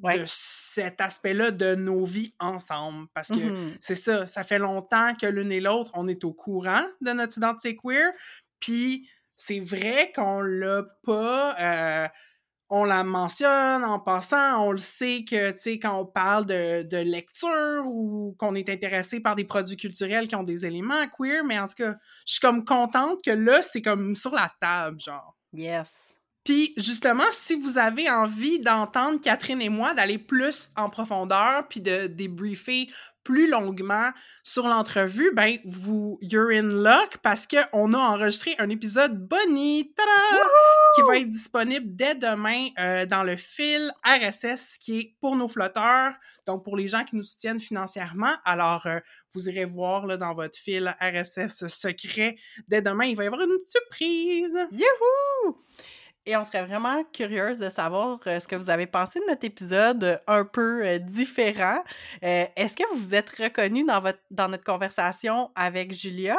Ouais. 0.00 0.16
de 0.20 0.24
cet 0.28 1.00
aspect-là 1.00 1.50
de 1.50 1.74
nos 1.74 2.04
vies 2.04 2.32
ensemble. 2.38 3.08
Parce 3.14 3.28
que 3.28 3.34
Mhm. 3.34 3.76
c'est 3.80 3.96
ça, 3.96 4.26
ça 4.26 4.44
fait 4.44 4.60
longtemps 4.60 5.12
que 5.16 5.26
l'une 5.26 5.50
et 5.50 5.58
l'autre, 5.58 5.90
on 5.94 6.06
est 6.06 6.22
au 6.22 6.32
courant 6.32 6.84
de 7.00 7.10
notre 7.10 7.36
identité 7.38 7.76
queer. 7.76 8.12
Puis 8.60 9.08
c'est 9.34 9.58
vrai 9.58 10.12
qu'on 10.14 10.40
l'a 10.40 10.84
pas. 11.04 11.56
euh, 11.60 12.08
on 12.70 12.84
la 12.84 13.02
mentionne 13.02 13.82
en 13.84 13.98
passant, 13.98 14.62
on 14.62 14.72
le 14.72 14.78
sait 14.78 15.24
que, 15.28 15.52
tu 15.52 15.58
sais, 15.58 15.78
quand 15.78 15.98
on 15.98 16.06
parle 16.06 16.44
de, 16.44 16.82
de 16.82 16.98
lecture 16.98 17.84
ou 17.86 18.34
qu'on 18.38 18.54
est 18.54 18.68
intéressé 18.68 19.20
par 19.20 19.36
des 19.36 19.44
produits 19.44 19.76
culturels 19.76 20.28
qui 20.28 20.36
ont 20.36 20.42
des 20.42 20.66
éléments 20.66 21.06
queer, 21.18 21.44
mais 21.44 21.58
en 21.58 21.68
tout 21.68 21.76
cas, 21.76 21.94
je 22.26 22.32
suis 22.32 22.40
comme 22.40 22.64
contente 22.64 23.22
que 23.24 23.30
là, 23.30 23.62
c'est 23.62 23.82
comme 23.82 24.14
sur 24.14 24.32
la 24.34 24.50
table, 24.60 25.00
genre. 25.00 25.34
Yes. 25.54 26.17
Puis 26.48 26.72
justement, 26.78 27.26
si 27.30 27.56
vous 27.56 27.76
avez 27.76 28.08
envie 28.08 28.58
d'entendre 28.58 29.20
Catherine 29.20 29.60
et 29.60 29.68
moi, 29.68 29.92
d'aller 29.92 30.16
plus 30.16 30.70
en 30.78 30.88
profondeur, 30.88 31.68
puis 31.68 31.82
de 31.82 32.06
débriefer 32.06 32.88
plus 33.22 33.50
longuement 33.50 34.08
sur 34.44 34.66
l'entrevue, 34.66 35.30
ben 35.34 35.58
vous, 35.66 36.18
you're 36.22 36.48
in 36.48 36.82
luck 36.82 37.18
parce 37.22 37.46
qu'on 37.46 37.92
a 37.92 37.98
enregistré 37.98 38.54
un 38.58 38.70
épisode 38.70 39.28
Bonnie, 39.28 39.92
qui 40.94 41.02
va 41.02 41.18
être 41.18 41.28
disponible 41.28 41.94
dès 41.94 42.14
demain 42.14 42.68
euh, 42.78 43.04
dans 43.04 43.24
le 43.24 43.36
fil 43.36 43.92
RSS 44.06 44.78
qui 44.78 45.00
est 45.00 45.16
pour 45.20 45.36
nos 45.36 45.48
flotteurs, 45.48 46.14
donc 46.46 46.64
pour 46.64 46.78
les 46.78 46.88
gens 46.88 47.04
qui 47.04 47.16
nous 47.16 47.24
soutiennent 47.24 47.60
financièrement. 47.60 48.32
Alors, 48.46 48.86
euh, 48.86 49.00
vous 49.34 49.50
irez 49.50 49.66
voir 49.66 50.06
là, 50.06 50.16
dans 50.16 50.32
votre 50.32 50.58
fil 50.58 50.96
RSS 50.98 51.68
secret 51.68 52.36
dès 52.68 52.80
demain, 52.80 53.04
il 53.04 53.16
va 53.16 53.24
y 53.24 53.26
avoir 53.26 53.42
une 53.42 53.58
surprise. 53.68 54.56
Youhou! 54.72 55.58
Et 56.28 56.36
on 56.36 56.44
serait 56.44 56.62
vraiment 56.62 57.02
curieuse 57.04 57.58
de 57.58 57.70
savoir 57.70 58.20
euh, 58.26 58.38
ce 58.38 58.46
que 58.46 58.54
vous 58.54 58.68
avez 58.68 58.86
pensé 58.86 59.18
de 59.18 59.24
notre 59.30 59.46
épisode 59.46 60.04
euh, 60.04 60.18
un 60.26 60.44
peu 60.44 60.86
euh, 60.86 60.98
différent. 60.98 61.82
Est-ce 62.20 62.76
que 62.76 62.82
vous 62.92 63.02
vous 63.02 63.14
êtes 63.14 63.30
reconnu 63.30 63.82
dans, 63.86 64.02
votre, 64.02 64.18
dans 64.30 64.46
notre 64.46 64.64
conversation 64.64 65.50
avec 65.54 65.90
Julia? 65.90 66.36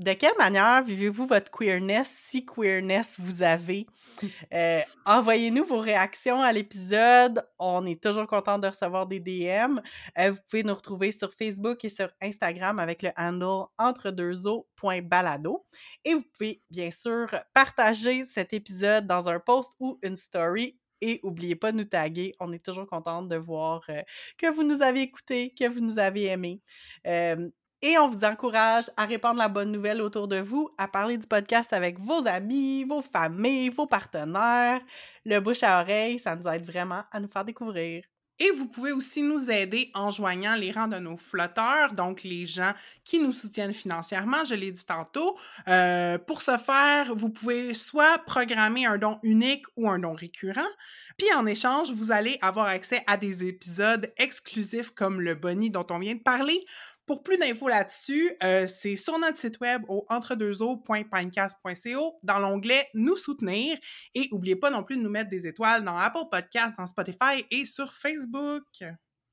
De 0.00 0.14
quelle 0.14 0.32
manière 0.38 0.82
vivez-vous 0.82 1.26
votre 1.26 1.50
queerness, 1.50 2.08
si 2.08 2.46
queerness 2.46 3.16
vous 3.18 3.42
avez? 3.42 3.86
Euh, 4.54 4.80
Envoyez-nous 5.04 5.64
vos 5.64 5.78
réactions 5.78 6.40
à 6.40 6.52
l'épisode. 6.52 7.46
On 7.58 7.84
est 7.86 8.02
toujours 8.02 8.26
content 8.26 8.58
de 8.58 8.66
recevoir 8.66 9.06
des 9.06 9.20
DM. 9.20 9.78
Euh, 10.18 10.30
vous 10.30 10.38
pouvez 10.48 10.62
nous 10.62 10.74
retrouver 10.74 11.12
sur 11.12 11.32
Facebook 11.34 11.84
et 11.84 11.90
sur 11.90 12.08
Instagram 12.22 12.78
avec 12.78 13.02
le 13.02 13.10
handle 13.16 13.66
entredeuxeaux.balado. 13.78 15.66
Et 16.04 16.14
vous 16.14 16.24
pouvez 16.32 16.62
bien 16.70 16.90
sûr 16.90 17.28
partager 17.54 18.24
cet 18.24 18.52
épisode 18.54 19.06
dans 19.06 19.28
un 19.28 19.38
post 19.38 19.72
ou 19.80 19.98
une 20.02 20.16
story. 20.16 20.78
Et 21.02 21.20
n'oubliez 21.22 21.56
pas 21.56 21.72
de 21.72 21.78
nous 21.78 21.84
taguer. 21.84 22.34
On 22.40 22.52
est 22.52 22.64
toujours 22.64 22.86
contente 22.86 23.28
de 23.28 23.36
voir 23.36 23.82
euh, 23.90 24.02
que 24.38 24.50
vous 24.52 24.62
nous 24.62 24.82
avez 24.82 25.02
écoutés, 25.02 25.54
que 25.54 25.68
vous 25.68 25.80
nous 25.80 25.98
avez 25.98 26.24
aimés. 26.26 26.62
Euh, 27.06 27.48
et 27.82 27.98
on 27.98 28.08
vous 28.08 28.24
encourage 28.24 28.90
à 28.96 29.06
répandre 29.06 29.38
la 29.38 29.48
bonne 29.48 29.72
nouvelle 29.72 30.02
autour 30.02 30.28
de 30.28 30.38
vous, 30.38 30.70
à 30.76 30.88
parler 30.88 31.16
du 31.16 31.26
podcast 31.26 31.72
avec 31.72 31.98
vos 31.98 32.26
amis, 32.26 32.84
vos 32.84 33.02
familles, 33.02 33.70
vos 33.70 33.86
partenaires. 33.86 34.80
Le 35.24 35.40
bouche 35.40 35.62
à 35.62 35.80
oreille, 35.80 36.18
ça 36.18 36.36
nous 36.36 36.46
aide 36.48 36.64
vraiment 36.64 37.04
à 37.10 37.20
nous 37.20 37.28
faire 37.28 37.44
découvrir. 37.44 38.04
Et 38.42 38.50
vous 38.52 38.66
pouvez 38.66 38.92
aussi 38.92 39.22
nous 39.22 39.50
aider 39.50 39.90
en 39.92 40.10
joignant 40.10 40.54
les 40.54 40.72
rangs 40.72 40.88
de 40.88 40.96
nos 40.96 41.18
flotteurs, 41.18 41.92
donc 41.92 42.22
les 42.22 42.46
gens 42.46 42.72
qui 43.04 43.18
nous 43.18 43.34
soutiennent 43.34 43.74
financièrement, 43.74 44.46
je 44.46 44.54
l'ai 44.54 44.72
dit 44.72 44.86
tantôt. 44.86 45.36
Euh, 45.68 46.16
pour 46.16 46.40
ce 46.40 46.56
faire, 46.56 47.14
vous 47.14 47.28
pouvez 47.28 47.74
soit 47.74 48.16
programmer 48.24 48.86
un 48.86 48.96
don 48.96 49.18
unique 49.22 49.66
ou 49.76 49.90
un 49.90 49.98
don 49.98 50.14
récurrent. 50.14 50.70
Puis 51.18 51.28
en 51.34 51.44
échange, 51.44 51.92
vous 51.92 52.12
allez 52.12 52.38
avoir 52.40 52.64
accès 52.64 53.02
à 53.06 53.18
des 53.18 53.46
épisodes 53.46 54.10
exclusifs 54.16 54.90
comme 54.92 55.20
le 55.20 55.34
Bonnie 55.34 55.70
dont 55.70 55.86
on 55.90 55.98
vient 55.98 56.14
de 56.14 56.22
parler. 56.22 56.64
Pour 57.10 57.24
plus 57.24 57.38
d'infos 57.38 57.66
là-dessus, 57.66 58.30
euh, 58.44 58.68
c'est 58.68 58.94
sur 58.94 59.18
notre 59.18 59.36
site 59.36 59.58
web 59.58 59.82
au 59.88 60.06
entredeuxeaux.pinecast.co 60.10 62.20
dans 62.22 62.38
l'onglet 62.38 62.86
Nous 62.94 63.16
soutenir. 63.16 63.76
Et 64.14 64.28
n'oubliez 64.30 64.54
pas 64.54 64.70
non 64.70 64.84
plus 64.84 64.96
de 64.96 65.02
nous 65.02 65.10
mettre 65.10 65.28
des 65.28 65.44
étoiles 65.44 65.82
dans 65.82 65.96
Apple 65.96 66.28
Podcasts, 66.30 66.78
dans 66.78 66.86
Spotify 66.86 67.44
et 67.50 67.64
sur 67.64 67.92
Facebook. 67.94 68.62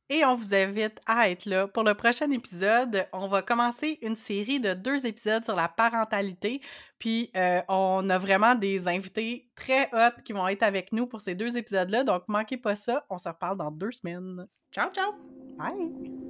Et 0.09 0.25
on 0.25 0.33
vous 0.33 0.55
invite 0.55 0.97
à 1.05 1.29
être 1.29 1.45
là 1.45 1.67
pour 1.67 1.83
le 1.83 1.93
prochain 1.93 2.31
épisode. 2.31 3.05
On 3.13 3.27
va 3.27 3.43
commencer 3.43 3.99
une 4.01 4.15
série 4.15 4.59
de 4.59 4.73
deux 4.73 5.05
épisodes 5.05 5.45
sur 5.45 5.55
la 5.55 5.67
parentalité. 5.67 6.61
Puis 6.97 7.29
euh, 7.35 7.61
on 7.69 8.09
a 8.09 8.17
vraiment 8.17 8.55
des 8.55 8.87
invités 8.87 9.51
très 9.55 9.87
hot 9.93 10.19
qui 10.25 10.33
vont 10.33 10.47
être 10.47 10.63
avec 10.63 10.93
nous 10.93 11.05
pour 11.05 11.21
ces 11.21 11.35
deux 11.35 11.55
épisodes-là. 11.55 12.03
Donc 12.03 12.23
manquez 12.27 12.57
pas 12.57 12.73
ça. 12.73 13.05
On 13.11 13.19
se 13.19 13.29
reparle 13.29 13.59
dans 13.59 13.69
deux 13.69 13.91
semaines. 13.91 14.47
Ciao, 14.71 14.89
ciao! 14.91 15.11
Bye! 15.59 16.26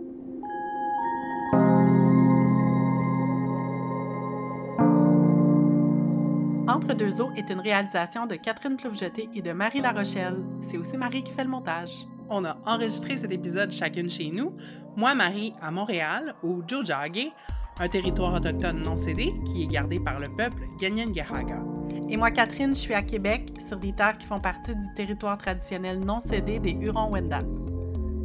Entre 6.68 6.94
deux 6.94 7.22
eaux 7.22 7.32
est 7.38 7.50
une 7.50 7.62
réalisation 7.62 8.26
de 8.26 8.36
Catherine 8.36 8.76
Ploufjeté 8.76 9.30
et 9.34 9.42
de 9.42 9.54
Marie 9.54 9.80
Larochelle. 9.80 10.36
C'est 10.62 10.78
aussi 10.78 10.98
Marie 10.98 11.24
qui 11.24 11.32
fait 11.32 11.46
le 11.46 11.50
montage. 11.50 12.06
On 12.30 12.44
a 12.44 12.58
enregistré 12.66 13.16
cet 13.16 13.32
épisode 13.32 13.72
chacune 13.72 14.10
chez 14.10 14.30
nous. 14.32 14.54
Moi, 14.98 15.16
Marie, 15.16 15.54
à 15.62 15.72
Montréal, 15.72 16.36
au 16.44 16.62
Jojage, 16.68 17.32
un 17.80 17.88
territoire 17.88 18.34
autochtone 18.34 18.82
non 18.82 18.98
cédé 18.98 19.34
qui 19.46 19.64
est 19.64 19.68
gardé 19.68 19.98
par 20.02 20.20
le 20.20 20.28
peuple 20.28 20.64
Ganyan-Gahaga. 20.78 21.64
Et 22.10 22.18
moi, 22.18 22.32
Catherine, 22.32 22.76
je 22.76 22.82
suis 22.82 22.94
à 22.94 23.02
Québec, 23.02 23.54
sur 23.66 23.78
des 23.78 23.94
terres 23.94 24.18
qui 24.18 24.28
font 24.28 24.42
partie 24.42 24.76
du 24.76 24.94
territoire 24.94 25.38
traditionnel 25.38 26.02
non 26.02 26.20
cédé 26.20 26.60
des 26.60 26.74
Hurons-Wendat. 26.74 27.44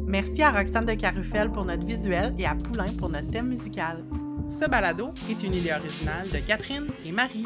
Merci 0.05 0.43
à 0.43 0.51
Roxane 0.51 0.85
de 0.85 0.95
Carufel 0.95 1.49
pour 1.49 1.63
notre 1.63 1.85
visuel 1.85 2.35
et 2.37 2.45
à 2.45 2.55
Poulain 2.55 2.91
pour 2.99 3.07
notre 3.07 3.31
thème 3.31 3.47
musical. 3.47 4.03
Ce 4.49 4.69
balado 4.69 5.13
est 5.29 5.41
une 5.43 5.55
idée 5.55 5.71
originale 5.71 6.29
de 6.29 6.39
Catherine 6.39 6.87
et 7.05 7.11
Marie. 7.13 7.45